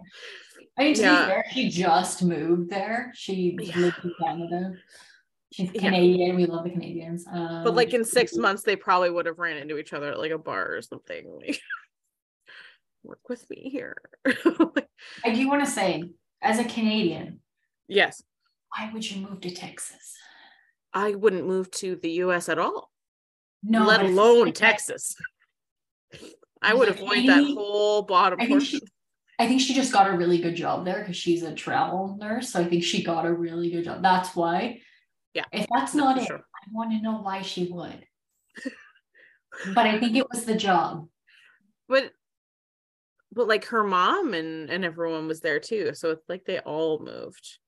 I 0.78 0.84
mean, 0.84 0.94
to 0.94 1.00
yeah. 1.00 1.24
be 1.24 1.30
fair, 1.30 1.44
she 1.52 1.68
just 1.68 2.22
moved 2.22 2.70
there. 2.70 3.12
She 3.14 3.56
yeah. 3.60 3.76
lived 3.76 4.04
in 4.04 4.14
Canada. 4.20 4.74
She's 5.52 5.70
Canadian. 5.70 6.30
Yeah. 6.30 6.36
We 6.36 6.46
love 6.46 6.64
the 6.64 6.70
Canadians. 6.70 7.26
Um, 7.30 7.62
but 7.62 7.74
like 7.74 7.92
in 7.92 8.04
six 8.04 8.34
months, 8.36 8.62
they 8.62 8.76
probably 8.76 9.10
would 9.10 9.26
have 9.26 9.38
ran 9.38 9.58
into 9.58 9.76
each 9.78 9.92
other 9.92 10.12
at 10.12 10.18
like 10.18 10.30
a 10.30 10.38
bar 10.38 10.74
or 10.74 10.82
something. 10.82 11.26
Like, 11.40 11.60
work 13.02 13.28
with 13.28 13.48
me 13.50 13.68
here. 13.70 13.96
I 14.26 15.34
do 15.34 15.48
want 15.48 15.64
to 15.64 15.70
say, 15.70 16.04
as 16.40 16.58
a 16.58 16.64
Canadian, 16.64 17.40
yes, 17.86 18.22
why 18.76 18.90
would 18.92 19.08
you 19.08 19.26
move 19.26 19.40
to 19.42 19.50
Texas? 19.50 20.16
I 20.94 21.14
wouldn't 21.14 21.46
move 21.46 21.70
to 21.72 21.96
the 21.96 22.10
US 22.10 22.48
at 22.48 22.58
all. 22.58 22.90
No, 23.62 23.84
let 23.84 24.02
alone 24.02 24.52
Texas. 24.52 25.14
I 26.62 26.74
would 26.74 26.88
avoid 26.88 27.28
that 27.28 27.44
whole 27.54 28.02
bottom 28.02 28.40
I 28.40 28.46
portion. 28.46 28.80
She, 28.80 28.86
I 29.38 29.48
think 29.48 29.60
she 29.60 29.74
just 29.74 29.92
got 29.92 30.08
a 30.08 30.16
really 30.16 30.38
good 30.38 30.54
job 30.54 30.84
there 30.84 31.00
because 31.00 31.16
she's 31.16 31.42
a 31.42 31.52
travel 31.52 32.16
nurse. 32.20 32.52
So 32.52 32.60
I 32.60 32.64
think 32.64 32.84
she 32.84 33.02
got 33.02 33.26
a 33.26 33.32
really 33.32 33.70
good 33.70 33.84
job. 33.84 34.02
That's 34.02 34.36
why. 34.36 34.80
Yeah. 35.34 35.44
If 35.52 35.66
that's 35.72 35.94
not 35.94 36.18
it, 36.18 36.26
sure. 36.26 36.38
I 36.38 36.68
want 36.72 36.92
to 36.92 37.00
know 37.00 37.18
why 37.18 37.42
she 37.42 37.70
would. 37.70 38.06
but 39.74 39.86
I 39.86 39.98
think 39.98 40.16
it 40.16 40.26
was 40.30 40.44
the 40.44 40.56
job. 40.56 41.08
But 41.88 42.12
but 43.32 43.48
like 43.48 43.64
her 43.66 43.82
mom 43.82 44.34
and 44.34 44.70
and 44.70 44.84
everyone 44.84 45.26
was 45.28 45.40
there 45.40 45.60
too. 45.60 45.92
So 45.94 46.10
it's 46.10 46.28
like 46.28 46.44
they 46.44 46.58
all 46.58 46.98
moved 46.98 47.58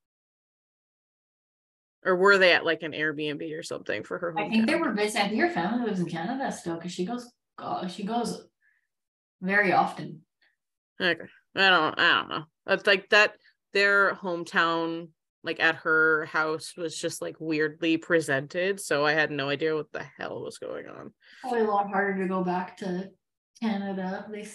or 2.04 2.16
were 2.16 2.38
they 2.38 2.52
at 2.52 2.64
like 2.64 2.82
an 2.82 2.92
Airbnb 2.92 3.58
or 3.58 3.62
something 3.62 4.02
for 4.02 4.18
her? 4.18 4.38
I 4.38 4.48
think 4.48 4.66
they 4.66 4.74
were 4.74 4.92
visiting. 4.92 5.22
I 5.22 5.28
think 5.28 5.40
her 5.40 5.50
family 5.50 5.86
lives 5.86 6.00
in 6.00 6.06
Canada 6.06 6.52
still 6.52 6.76
because 6.76 6.92
she 6.92 7.04
goes. 7.04 7.30
Uh, 7.58 7.86
she 7.86 8.04
goes 8.04 8.46
very 9.40 9.72
often. 9.72 10.22
Okay, 11.00 11.24
I 11.56 11.70
don't. 11.70 11.98
I 11.98 12.20
don't 12.20 12.28
know. 12.28 12.44
It's 12.66 12.86
like 12.86 13.08
that. 13.10 13.36
Their 13.72 14.14
hometown, 14.14 15.08
like 15.44 15.60
at 15.60 15.76
her 15.76 16.24
house, 16.26 16.74
was 16.76 16.98
just 16.98 17.22
like 17.22 17.36
weirdly 17.38 17.98
presented. 17.98 18.80
So 18.80 19.04
I 19.04 19.12
had 19.12 19.30
no 19.30 19.48
idea 19.48 19.74
what 19.74 19.92
the 19.92 20.04
hell 20.18 20.42
was 20.42 20.58
going 20.58 20.86
on. 20.88 21.12
Probably 21.42 21.60
a 21.60 21.64
lot 21.64 21.88
harder 21.88 22.22
to 22.22 22.28
go 22.28 22.42
back 22.42 22.78
to 22.78 23.10
Canada. 23.62 24.26
They 24.32 24.48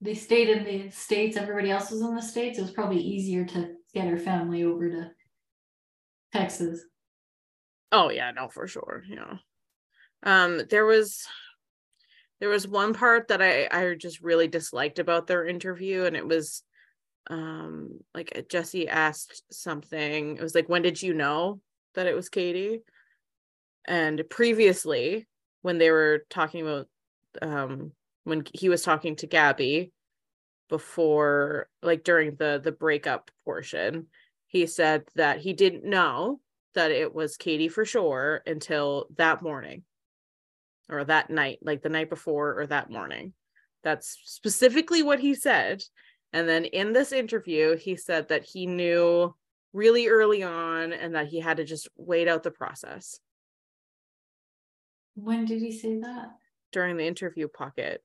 they 0.00 0.14
stayed 0.14 0.50
in 0.50 0.64
the 0.64 0.90
states. 0.90 1.36
Everybody 1.36 1.70
else 1.70 1.90
was 1.90 2.02
in 2.02 2.14
the 2.14 2.22
states. 2.22 2.58
It 2.58 2.62
was 2.62 2.70
probably 2.70 3.00
easier 3.00 3.44
to 3.46 3.72
get 3.94 4.06
her 4.06 4.18
family 4.18 4.62
over 4.62 4.90
to 4.90 5.10
Texas. 6.32 6.84
Oh 7.90 8.10
yeah, 8.10 8.30
no, 8.32 8.48
for 8.48 8.66
sure. 8.66 9.02
Yeah. 9.08 9.36
Um, 10.22 10.62
there 10.68 10.84
was 10.84 11.26
there 12.40 12.50
was 12.50 12.68
one 12.68 12.92
part 12.92 13.28
that 13.28 13.40
I 13.40 13.68
I 13.70 13.94
just 13.94 14.20
really 14.20 14.48
disliked 14.48 14.98
about 14.98 15.26
their 15.26 15.46
interview, 15.46 16.04
and 16.04 16.16
it 16.16 16.26
was 16.26 16.62
um 17.28 18.00
like 18.14 18.46
Jesse 18.50 18.88
asked 18.88 19.42
something. 19.50 20.36
It 20.36 20.42
was 20.42 20.54
like, 20.54 20.68
when 20.68 20.82
did 20.82 21.02
you 21.02 21.14
know 21.14 21.60
that 21.94 22.06
it 22.06 22.14
was 22.14 22.28
Kaity? 22.28 22.80
And 23.86 24.22
previously, 24.30 25.26
when 25.62 25.78
they 25.78 25.90
were 25.90 26.24
talking 26.30 26.62
about 26.62 26.88
um 27.42 27.92
when 28.24 28.44
he 28.52 28.68
was 28.68 28.82
talking 28.82 29.16
to 29.16 29.26
Gabi 29.26 29.90
before 30.68 31.68
like 31.82 32.04
during 32.04 32.36
the 32.36 32.60
the 32.62 32.72
breakup 32.72 33.30
portion, 33.44 34.06
he 34.46 34.66
said 34.66 35.04
that 35.16 35.40
he 35.40 35.52
didn't 35.52 35.84
know 35.84 36.40
that 36.74 36.90
it 36.90 37.14
was 37.14 37.36
Kaity 37.36 37.70
for 37.70 37.84
sure 37.84 38.42
until 38.46 39.06
that 39.16 39.42
morning 39.42 39.84
or 40.88 41.04
that 41.04 41.30
night, 41.30 41.58
like 41.62 41.82
the 41.82 41.88
night 41.88 42.10
before 42.10 42.60
or 42.60 42.66
that 42.66 42.90
morning. 42.90 43.32
That's 43.82 44.18
specifically 44.24 45.02
what 45.02 45.20
he 45.20 45.34
said. 45.34 45.82
And 46.34 46.48
then 46.48 46.64
in 46.64 46.92
this 46.92 47.12
interview, 47.12 47.76
he 47.76 47.94
said 47.94 48.28
that 48.28 48.44
he 48.44 48.66
knew 48.66 49.32
really 49.72 50.08
early 50.08 50.42
on 50.42 50.92
and 50.92 51.14
that 51.14 51.28
he 51.28 51.38
had 51.38 51.58
to 51.58 51.64
just 51.64 51.88
wait 51.96 52.26
out 52.26 52.42
the 52.42 52.50
process. 52.50 53.20
When 55.14 55.44
did 55.44 55.62
he 55.62 55.70
say 55.70 56.00
that? 56.00 56.30
During 56.72 56.96
the 56.96 57.06
interview 57.06 57.46
pocket 57.46 58.02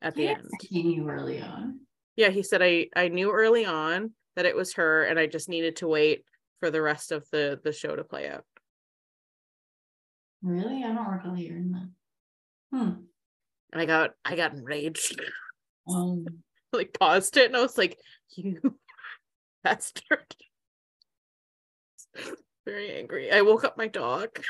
at 0.00 0.14
the 0.14 0.28
end. 0.28 0.48
He 0.60 0.84
knew 0.84 1.08
early 1.08 1.42
on. 1.42 1.80
Yeah, 2.14 2.28
he 2.28 2.44
said 2.44 2.62
I 2.62 2.86
I 2.94 3.08
knew 3.08 3.32
early 3.32 3.66
on 3.66 4.12
that 4.36 4.46
it 4.46 4.54
was 4.54 4.74
her 4.74 5.02
and 5.02 5.18
I 5.18 5.26
just 5.26 5.48
needed 5.48 5.74
to 5.76 5.88
wait 5.88 6.22
for 6.60 6.70
the 6.70 6.80
rest 6.80 7.10
of 7.10 7.28
the 7.32 7.58
the 7.64 7.72
show 7.72 7.96
to 7.96 8.04
play 8.04 8.28
out. 8.28 8.44
Really? 10.40 10.84
I 10.84 10.94
don't 10.94 11.08
recall 11.08 11.34
hearing 11.34 11.72
that. 11.72 12.78
Hmm. 12.78 12.92
And 13.72 13.82
I 13.82 13.86
got 13.86 14.10
I 14.24 14.36
got 14.36 14.52
enraged. 14.52 15.20
Um 15.88 16.26
like 16.76 16.96
paused 16.98 17.36
it 17.36 17.46
and 17.46 17.56
I 17.56 17.60
was 17.60 17.78
like, 17.78 17.98
you 18.34 18.76
bastard. 19.64 20.34
Very 22.64 22.92
angry. 22.92 23.30
I 23.30 23.42
woke 23.42 23.64
up 23.64 23.78
my 23.78 23.88
dog. 23.88 24.40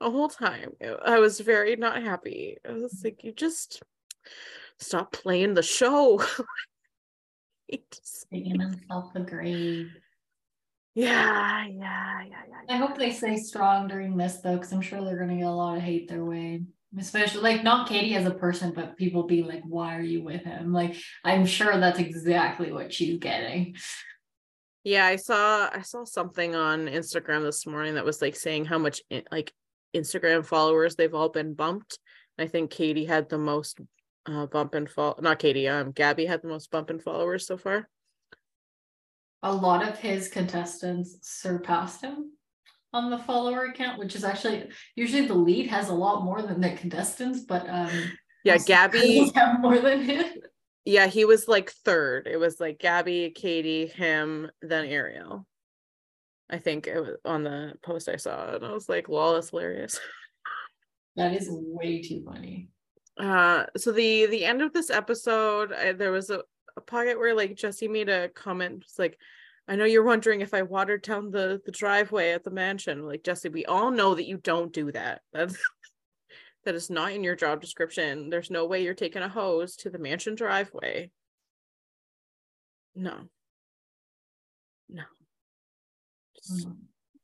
The 0.00 0.10
whole 0.10 0.28
time. 0.28 0.72
I 1.04 1.18
was 1.18 1.40
very 1.40 1.74
not 1.74 2.02
happy. 2.02 2.56
I 2.68 2.72
was 2.72 3.00
like, 3.02 3.24
you 3.24 3.32
just 3.32 3.82
stop 4.78 5.12
playing 5.12 5.54
the 5.54 5.62
show. 5.62 6.22
Digging 8.30 8.60
himself 8.60 9.14
a 9.14 9.20
grave. 9.20 9.90
Yeah, 10.94 11.66
yeah, 11.66 12.22
yeah, 12.22 12.42
yeah. 12.48 12.74
I 12.74 12.76
hope 12.76 12.98
they 12.98 13.12
stay 13.12 13.36
strong 13.36 13.88
during 13.88 14.16
this 14.16 14.38
though, 14.38 14.56
because 14.56 14.72
I'm 14.72 14.80
sure 14.80 15.04
they're 15.04 15.18
gonna 15.18 15.36
get 15.36 15.46
a 15.46 15.50
lot 15.50 15.76
of 15.76 15.82
hate 15.82 16.08
their 16.08 16.24
way. 16.24 16.62
Especially 16.96 17.42
like 17.42 17.62
not 17.62 17.88
Kaity 17.88 18.16
as 18.16 18.24
a 18.24 18.30
person, 18.30 18.72
but 18.74 18.96
people 18.96 19.24
being 19.24 19.46
like, 19.46 19.62
why 19.64 19.96
are 19.96 20.02
you 20.02 20.22
with 20.22 20.42
him? 20.42 20.72
Like, 20.72 20.96
I'm 21.22 21.44
sure 21.44 21.78
that's 21.78 21.98
exactly 21.98 22.72
what 22.72 22.92
she's 22.92 23.18
getting. 23.18 23.76
Yeah, 24.84 25.04
I 25.04 25.16
saw 25.16 25.68
I 25.70 25.82
saw 25.82 26.04
something 26.04 26.54
on 26.54 26.86
Instagram 26.86 27.42
this 27.42 27.66
morning 27.66 27.94
that 27.94 28.06
was 28.06 28.22
like 28.22 28.36
saying 28.36 28.64
how 28.64 28.78
much 28.78 29.02
like 29.30 29.52
Instagram 29.94 30.46
followers 30.46 30.96
they've 30.96 31.14
all 31.14 31.28
been 31.28 31.52
bumped. 31.52 31.98
I 32.38 32.46
think 32.46 32.70
Kaity 32.70 33.06
had 33.06 33.28
the 33.28 33.38
most 33.38 33.80
uh, 34.24 34.46
bump 34.46 34.74
and 34.74 34.88
fall. 34.88 35.18
Not 35.20 35.40
Kaity. 35.40 35.70
Um, 35.70 35.92
Gabi 35.92 36.26
had 36.26 36.40
the 36.40 36.48
most 36.48 36.70
bump 36.70 36.88
and 36.88 37.02
followers 37.02 37.46
so 37.46 37.58
far 37.58 37.88
a 39.42 39.52
lot 39.52 39.86
of 39.86 39.98
his 39.98 40.28
contestants 40.28 41.16
surpassed 41.22 42.02
him 42.02 42.32
on 42.92 43.10
the 43.10 43.18
follower 43.18 43.66
account, 43.66 43.98
which 43.98 44.14
is 44.14 44.24
actually 44.24 44.68
usually 44.96 45.26
the 45.26 45.34
lead 45.34 45.66
has 45.68 45.88
a 45.88 45.94
lot 45.94 46.24
more 46.24 46.42
than 46.42 46.60
the 46.60 46.70
contestants, 46.70 47.40
but 47.40 47.68
um 47.68 47.90
yeah, 48.44 48.56
Gabi 48.56 49.34
have 49.34 49.60
more 49.60 49.78
than 49.78 50.02
him. 50.02 50.24
Yeah, 50.84 51.06
he 51.06 51.24
was 51.26 51.48
like 51.48 51.70
third. 51.70 52.26
It 52.26 52.38
was 52.38 52.60
like 52.60 52.78
Gabi, 52.78 53.36
Kaity, 53.36 53.92
him, 53.92 54.50
then 54.62 54.86
Ariel. 54.86 55.46
I 56.48 56.58
think 56.58 56.86
it 56.86 56.98
was 56.98 57.16
on 57.26 57.44
the 57.44 57.74
post 57.82 58.08
I 58.08 58.16
saw, 58.16 58.54
and 58.54 58.64
I 58.64 58.72
was 58.72 58.88
like, 58.88 59.08
"Lol, 59.08 59.34
that's 59.34 59.50
hilarious." 59.50 60.00
That 61.16 61.34
is 61.34 61.48
way 61.50 62.00
too 62.00 62.22
funny. 62.24 62.68
Uh, 63.18 63.66
so 63.76 63.90
the 63.90 64.26
the 64.26 64.44
end 64.44 64.62
of 64.62 64.72
this 64.72 64.88
episode, 64.88 65.72
I, 65.72 65.90
there 65.90 66.12
was 66.12 66.30
a, 66.30 66.42
a 66.76 66.80
pocket 66.80 67.18
where 67.18 67.34
like 67.34 67.56
Jesse 67.56 67.88
made 67.88 68.08
a 68.08 68.28
comment. 68.28 68.84
It's 68.84 69.00
like, 69.00 69.18
I 69.68 69.76
know 69.76 69.84
you're 69.84 70.02
wondering 70.02 70.40
if 70.40 70.54
I 70.54 70.62
watered 70.62 71.02
down 71.02 71.30
the 71.30 71.60
the 71.64 71.72
driveway 71.72 72.32
at 72.32 72.42
the 72.42 72.50
mansion. 72.50 73.06
Like 73.06 73.22
Jesse, 73.22 73.50
we 73.50 73.66
all 73.66 73.90
know 73.90 74.14
that 74.14 74.26
you 74.26 74.38
don't 74.38 74.72
do 74.72 74.90
that. 74.92 75.20
That's 75.32 75.56
that 76.64 76.74
is 76.74 76.88
not 76.88 77.12
in 77.12 77.22
your 77.22 77.36
job 77.36 77.60
description. 77.60 78.30
There's 78.30 78.50
no 78.50 78.64
way 78.64 78.82
you're 78.82 78.94
taking 78.94 79.22
a 79.22 79.28
hose 79.28 79.76
to 79.76 79.90
the 79.90 79.98
mansion 79.98 80.34
driveway. 80.34 81.10
No. 82.96 83.14
No. 84.88 85.02
Mm-hmm. 86.50 86.72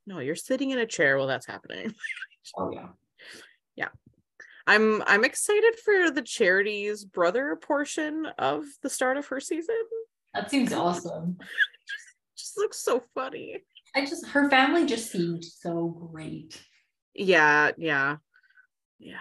No, 0.07 0.19
you're 0.19 0.37
sitting 0.37 0.71
in 0.71 0.79
a 0.79 0.87
chair 0.87 1.17
while 1.17 1.27
that's 1.27 1.47
happening. 1.47 1.95
oh 2.59 2.71
yeah. 2.73 2.89
Yeah. 3.75 3.89
I'm 4.67 5.03
I'm 5.07 5.25
excited 5.25 5.79
for 5.83 6.11
the 6.11 6.23
charity's 6.23 7.05
brother 7.07 7.57
portion 7.57 8.27
of 8.39 8.65
the 8.83 8.91
start 8.91 9.17
of 9.17 9.27
her 9.29 9.41
season. 9.41 9.77
That 10.35 10.51
seems 10.51 10.73
awesome. 10.73 11.39
Looks 12.57 12.83
so 12.83 13.03
funny. 13.15 13.63
I 13.95 14.05
just 14.05 14.27
her 14.27 14.51
family 14.51 14.87
just 14.87 15.11
seemed 15.11 15.45
so 15.45 15.89
great. 16.11 16.61
Yeah, 17.15 17.71
yeah. 17.77 18.17
Yeah. 18.99 19.17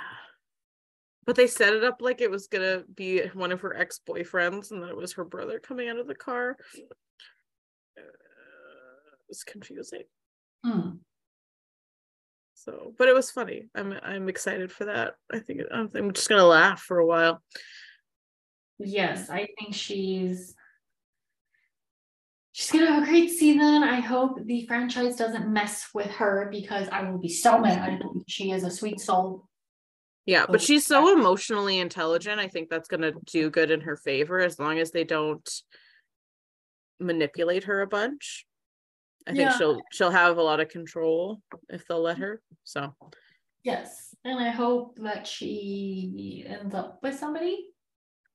But 1.26 1.36
they 1.36 1.48
set 1.48 1.74
it 1.74 1.84
up 1.84 2.02
like 2.02 2.22
it 2.22 2.32
was 2.32 2.48
gonna 2.48 2.84
be 2.94 3.26
one 3.34 3.52
of 3.52 3.62
her 3.62 3.76
ex-boyfriends 3.76 4.72
and 4.72 4.82
that 4.84 4.90
it 4.90 4.98
was 4.98 5.14
her 5.14 5.24
brother 5.24 5.60
coming 5.60 5.90
out 5.90 6.00
of 6.00 6.08
the 6.08 6.16
car. 6.16 6.58
Uh, 7.98 8.02
it's 9.30 9.44
confusing. 9.44 10.04
Hmm. 10.66 10.90
So, 12.56 12.94
but 12.98 13.10
it 13.10 13.16
was 13.16 13.30
funny. 13.30 13.68
I'm 13.76 13.94
I'm 14.02 14.30
excited 14.30 14.72
for 14.72 14.86
that. 14.86 15.16
I 15.32 15.40
think 15.40 15.62
I'm 15.72 16.14
just 16.14 16.30
gonna 16.30 16.46
laugh 16.46 16.82
for 16.82 16.98
a 16.98 17.06
while. 17.06 17.42
Yes, 18.80 19.30
I 19.30 19.48
think 19.60 19.74
she's 19.74 20.56
she's 22.54 22.72
gonna 22.72 22.86
have 22.86 23.04
a 23.04 23.06
great 23.06 23.32
season. 23.32 23.84
I 23.84 23.99
hope 23.99 24.38
the 24.45 24.66
franchise 24.68 25.18
doesn't 25.18 25.51
mess 25.51 25.89
with 25.93 26.10
her 26.12 26.47
because 26.51 26.88
I 26.89 27.10
will 27.10 27.18
be 27.18 27.30
so 27.30 27.60
mad. 27.60 28.01
She 28.28 28.51
is 28.51 28.64
a 28.64 28.72
sweet 28.72 29.01
soul. 29.01 29.49
Yeah, 30.26 30.45
but 30.45 30.62
oh, 30.62 30.64
she's 30.64 30.86
so 30.86 31.12
emotionally 31.12 31.80
intelligent. 31.80 32.39
I 32.39 32.47
think 32.47 32.70
that's 32.70 32.88
gonna 32.88 33.12
do 33.26 33.49
good 33.49 33.72
in 33.72 33.82
her 33.82 33.97
favor 33.97 34.39
as 34.39 34.58
long 34.58 34.80
as 34.80 34.91
they 34.91 35.04
don't 35.04 35.49
manipulate 36.99 37.66
her 37.66 37.82
a 37.82 37.88
bunch. 37.88 38.45
I 39.28 39.32
think 39.32 39.49
yeah. 39.49 39.58
she'll 39.58 39.82
she'll 39.91 40.12
have 40.12 40.38
a 40.38 40.41
lot 40.41 40.60
of 40.60 40.70
control 40.70 41.41
if 41.70 41.88
they'll 41.88 42.01
let 42.01 42.20
her. 42.20 42.41
So 42.64 42.95
yes, 43.64 44.16
and 44.24 44.39
I 44.39 44.49
hope 44.49 44.97
that 45.01 45.26
she 45.26 46.45
ends 46.47 46.76
up 46.76 46.99
with 47.01 47.18
somebody. 47.18 47.70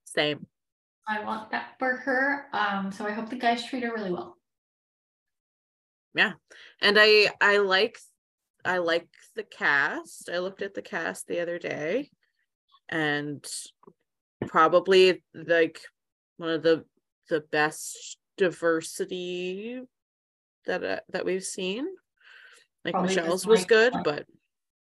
Same. 0.03 0.45
I 1.09 1.23
want 1.23 1.49
that 1.49 1.71
for 1.79 1.95
her. 1.97 2.45
Um, 2.53 2.91
so 2.91 3.05
I 3.05 3.11
hope 3.11 3.29
the 3.29 3.35
guys 3.35 3.65
treat 3.65 3.83
her 3.83 3.91
really 3.91 4.11
well. 4.11 4.37
Yeah, 6.13 6.33
and 6.81 6.97
I 6.99 7.29
I 7.41 7.57
like 7.57 7.97
I 8.63 8.77
like 8.77 9.07
the 9.35 9.43
cast. 9.43 10.29
I 10.29 10.37
looked 10.37 10.61
at 10.61 10.75
the 10.75 10.83
cast 10.83 11.27
the 11.27 11.41
other 11.41 11.57
day, 11.57 12.11
and 12.89 13.43
probably 14.47 15.23
like 15.33 15.81
one 16.37 16.49
of 16.51 16.61
the 16.61 16.85
the 17.29 17.41
best 17.51 18.17
diversity 18.37 19.81
that 20.67 20.83
uh, 20.83 20.99
that 21.09 21.25
we've 21.25 21.43
seen. 21.43 21.87
Like 22.85 22.93
probably 22.93 23.15
Michelle's 23.15 23.47
was 23.47 23.65
good, 23.65 23.93
but 24.03 24.25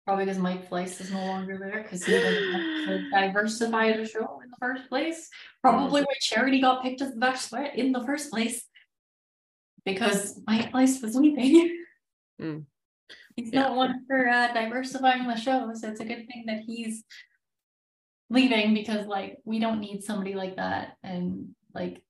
probably 0.06 0.26
because 0.26 0.38
Mike 0.38 0.70
Fleiss 0.70 1.00
is 1.00 1.10
no 1.10 1.24
longer 1.26 1.58
there 1.58 1.82
because 1.82 2.04
he 2.04 2.12
didn't 2.12 3.10
diversify 3.12 3.96
the 3.96 4.06
show 4.06 4.40
the 4.58 4.66
first 4.66 4.88
place. 4.88 5.28
Probably 5.62 6.02
why 6.02 6.14
Charity 6.20 6.60
got 6.60 6.82
picked 6.82 7.02
as 7.02 7.14
the 7.14 7.20
bachelorette 7.20 7.74
in 7.74 7.92
the 7.92 8.04
first 8.04 8.30
place 8.30 8.64
because 9.84 10.40
Mike 10.46 10.72
Fleiss 10.72 11.02
was 11.02 11.16
leaving. 11.16 11.80
Mm. 12.42 12.64
He's 13.36 13.52
yeah. 13.52 13.60
not 13.60 13.76
one 13.76 14.04
for 14.08 14.28
uh, 14.28 14.52
diversifying 14.52 15.28
the 15.28 15.36
show, 15.36 15.70
so 15.72 15.88
it's 15.88 16.00
a 16.00 16.04
good 16.04 16.26
thing 16.26 16.46
that 16.48 16.62
he's 16.66 17.04
leaving 18.28 18.74
because 18.74 19.06
like 19.06 19.38
we 19.44 19.60
don't 19.60 19.80
need 19.80 20.02
somebody 20.02 20.34
like 20.34 20.56
that 20.56 20.96
and 21.04 21.54
like 21.74 22.02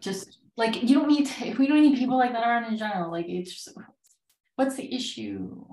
just 0.00 0.38
like 0.56 0.82
you 0.82 0.94
don't 0.94 1.08
need 1.08 1.26
to, 1.26 1.54
we 1.58 1.66
don't 1.66 1.82
need 1.82 1.98
people 1.98 2.16
like 2.16 2.32
that 2.32 2.46
around 2.46 2.64
in 2.72 2.78
general 2.78 3.10
like 3.10 3.26
it's 3.28 3.52
just 3.52 3.76
what's 4.54 4.76
the 4.76 4.94
issue 4.94 5.64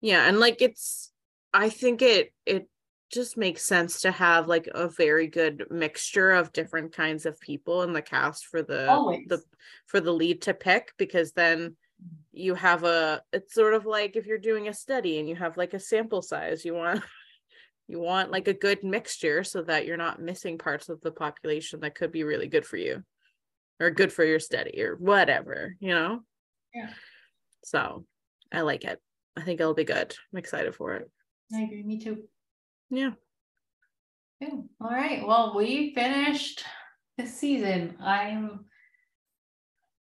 yeah 0.00 0.28
and 0.28 0.38
like 0.38 0.62
it's 0.62 1.10
i 1.52 1.68
think 1.68 2.02
it 2.02 2.32
it 2.46 2.68
just 3.12 3.36
makes 3.36 3.64
sense 3.64 4.00
to 4.02 4.10
have 4.10 4.48
like 4.48 4.68
a 4.74 4.88
very 4.88 5.26
good 5.26 5.66
mixture 5.70 6.32
of 6.32 6.52
different 6.52 6.92
kinds 6.92 7.26
of 7.26 7.38
people 7.40 7.82
in 7.82 7.92
the 7.92 8.02
cast 8.02 8.46
for 8.46 8.62
the 8.62 8.88
Always. 8.90 9.26
the 9.28 9.42
for 9.86 10.00
the 10.00 10.12
lead 10.12 10.42
to 10.42 10.54
pick 10.54 10.92
because 10.96 11.32
then 11.32 11.76
you 12.32 12.54
have 12.54 12.84
a 12.84 13.22
it's 13.32 13.54
sort 13.54 13.74
of 13.74 13.86
like 13.86 14.16
if 14.16 14.26
you're 14.26 14.38
doing 14.38 14.68
a 14.68 14.74
study 14.74 15.18
and 15.18 15.28
you 15.28 15.36
have 15.36 15.56
like 15.56 15.74
a 15.74 15.78
sample 15.78 16.22
size 16.22 16.64
you 16.64 16.74
want 16.74 17.02
you 17.88 18.00
want 18.00 18.30
like 18.30 18.48
a 18.48 18.54
good 18.54 18.82
mixture 18.82 19.44
so 19.44 19.62
that 19.62 19.86
you're 19.86 19.96
not 19.96 20.20
missing 20.20 20.58
parts 20.58 20.88
of 20.88 21.00
the 21.02 21.12
population 21.12 21.80
that 21.80 21.94
could 21.94 22.10
be 22.10 22.24
really 22.24 22.48
good 22.48 22.66
for 22.66 22.76
you 22.76 23.04
or 23.82 23.90
good 23.90 24.12
for 24.12 24.24
your 24.24 24.38
study 24.38 24.80
or 24.82 24.96
whatever, 24.96 25.76
you 25.80 25.90
know? 25.90 26.20
Yeah. 26.74 26.90
So 27.64 28.04
I 28.52 28.60
like 28.60 28.84
it. 28.84 29.00
I 29.36 29.42
think 29.42 29.60
it'll 29.60 29.74
be 29.74 29.84
good. 29.84 30.14
I'm 30.32 30.38
excited 30.38 30.74
for 30.74 30.94
it. 30.94 31.10
I 31.52 31.62
agree. 31.62 31.82
Me 31.82 31.98
too. 31.98 32.22
Yeah. 32.92 33.12
Good. 34.38 34.68
All 34.82 34.90
right. 34.90 35.26
Well, 35.26 35.54
we 35.56 35.94
finished 35.94 36.62
this 37.16 37.34
season. 37.34 37.96
I'm 37.98 38.66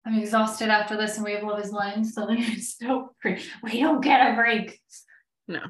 I'm 0.06 0.18
exhausted 0.18 0.68
after 0.68 0.94
this 0.94 1.16
and 1.16 1.24
we 1.24 1.32
have 1.32 1.44
Love 1.44 1.64
is 1.64 1.70
Blind, 1.70 2.06
so 2.06 2.26
there's 2.28 2.76
no 2.82 3.08
we 3.24 3.80
don't 3.80 4.02
get 4.02 4.30
a 4.30 4.34
break. 4.34 4.78
No. 5.48 5.60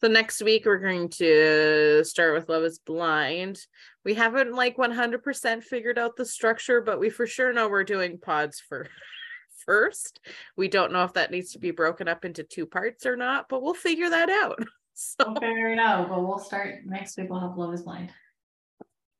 So 0.00 0.08
next 0.08 0.42
week 0.42 0.64
we're 0.64 0.78
going 0.78 1.10
to 1.10 2.02
start 2.02 2.32
with 2.32 2.48
Love 2.48 2.64
is 2.64 2.78
Blind. 2.78 3.60
We 4.06 4.14
haven't 4.14 4.54
like 4.54 4.78
100% 4.78 5.62
figured 5.62 5.98
out 5.98 6.16
the 6.16 6.24
structure, 6.24 6.80
but 6.80 6.98
we 6.98 7.10
for 7.10 7.26
sure 7.26 7.52
know 7.52 7.68
we're 7.68 7.84
doing 7.84 8.18
pods 8.18 8.58
for 8.66 8.88
first. 9.66 10.20
We 10.56 10.68
don't 10.68 10.92
know 10.92 11.04
if 11.04 11.12
that 11.12 11.30
needs 11.30 11.52
to 11.52 11.58
be 11.58 11.72
broken 11.72 12.08
up 12.08 12.24
into 12.24 12.42
two 12.42 12.64
parts 12.64 13.04
or 13.04 13.16
not, 13.16 13.50
but 13.50 13.60
we'll 13.60 13.74
figure 13.74 14.08
that 14.08 14.30
out. 14.30 14.58
So 15.00 15.14
we'll 15.28 15.36
figure 15.36 15.70
it 15.70 15.78
out, 15.78 16.08
but 16.08 16.26
we'll 16.26 16.40
start 16.40 16.80
next 16.84 17.16
week. 17.16 17.30
We'll 17.30 17.38
have 17.38 17.56
Love 17.56 17.72
is 17.72 17.82
Blind. 17.82 18.10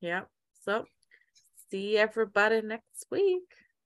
Yeah. 0.01 0.23
So 0.65 0.85
see 1.71 1.97
everybody 1.97 2.63
next 2.63 3.07
week. 3.13 3.45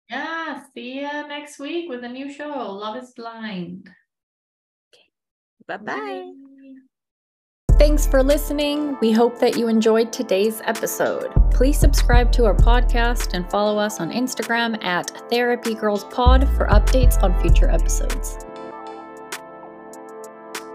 Yeah. 0.09 0.63
See 0.75 1.01
you 1.01 1.29
next 1.29 1.59
week 1.59 1.91
with 1.91 2.03
a 2.03 2.09
new 2.09 2.33
show, 2.33 2.49
Love 2.49 2.97
is 2.97 3.13
Blind. 3.15 3.91
Okay. 4.89 5.05
Bye-bye. 5.69 5.93
bye 5.95 6.33
Thanks 7.79 8.07
for 8.07 8.23
listening. 8.23 8.97
We 9.03 9.13
hope 9.13 9.39
that 9.41 9.59
you 9.59 9.69
enjoyed 9.69 10.15
today's 10.15 10.63
episode. 10.65 11.31
Please 11.51 11.79
subscribe 11.79 12.33
to 12.33 12.47
our 12.47 12.55
podcast 12.55 13.35
and 13.35 13.51
follow 13.51 13.79
us 13.79 14.01
on 14.01 14.11
Instagram 14.11 14.83
at 14.83 15.11
Therapy 15.29 15.75
Girls 15.75 16.05
Pod 16.05 16.49
for 16.57 16.69
updates 16.69 17.23
on 17.23 17.39
future 17.43 17.69
episodes. 17.69 18.39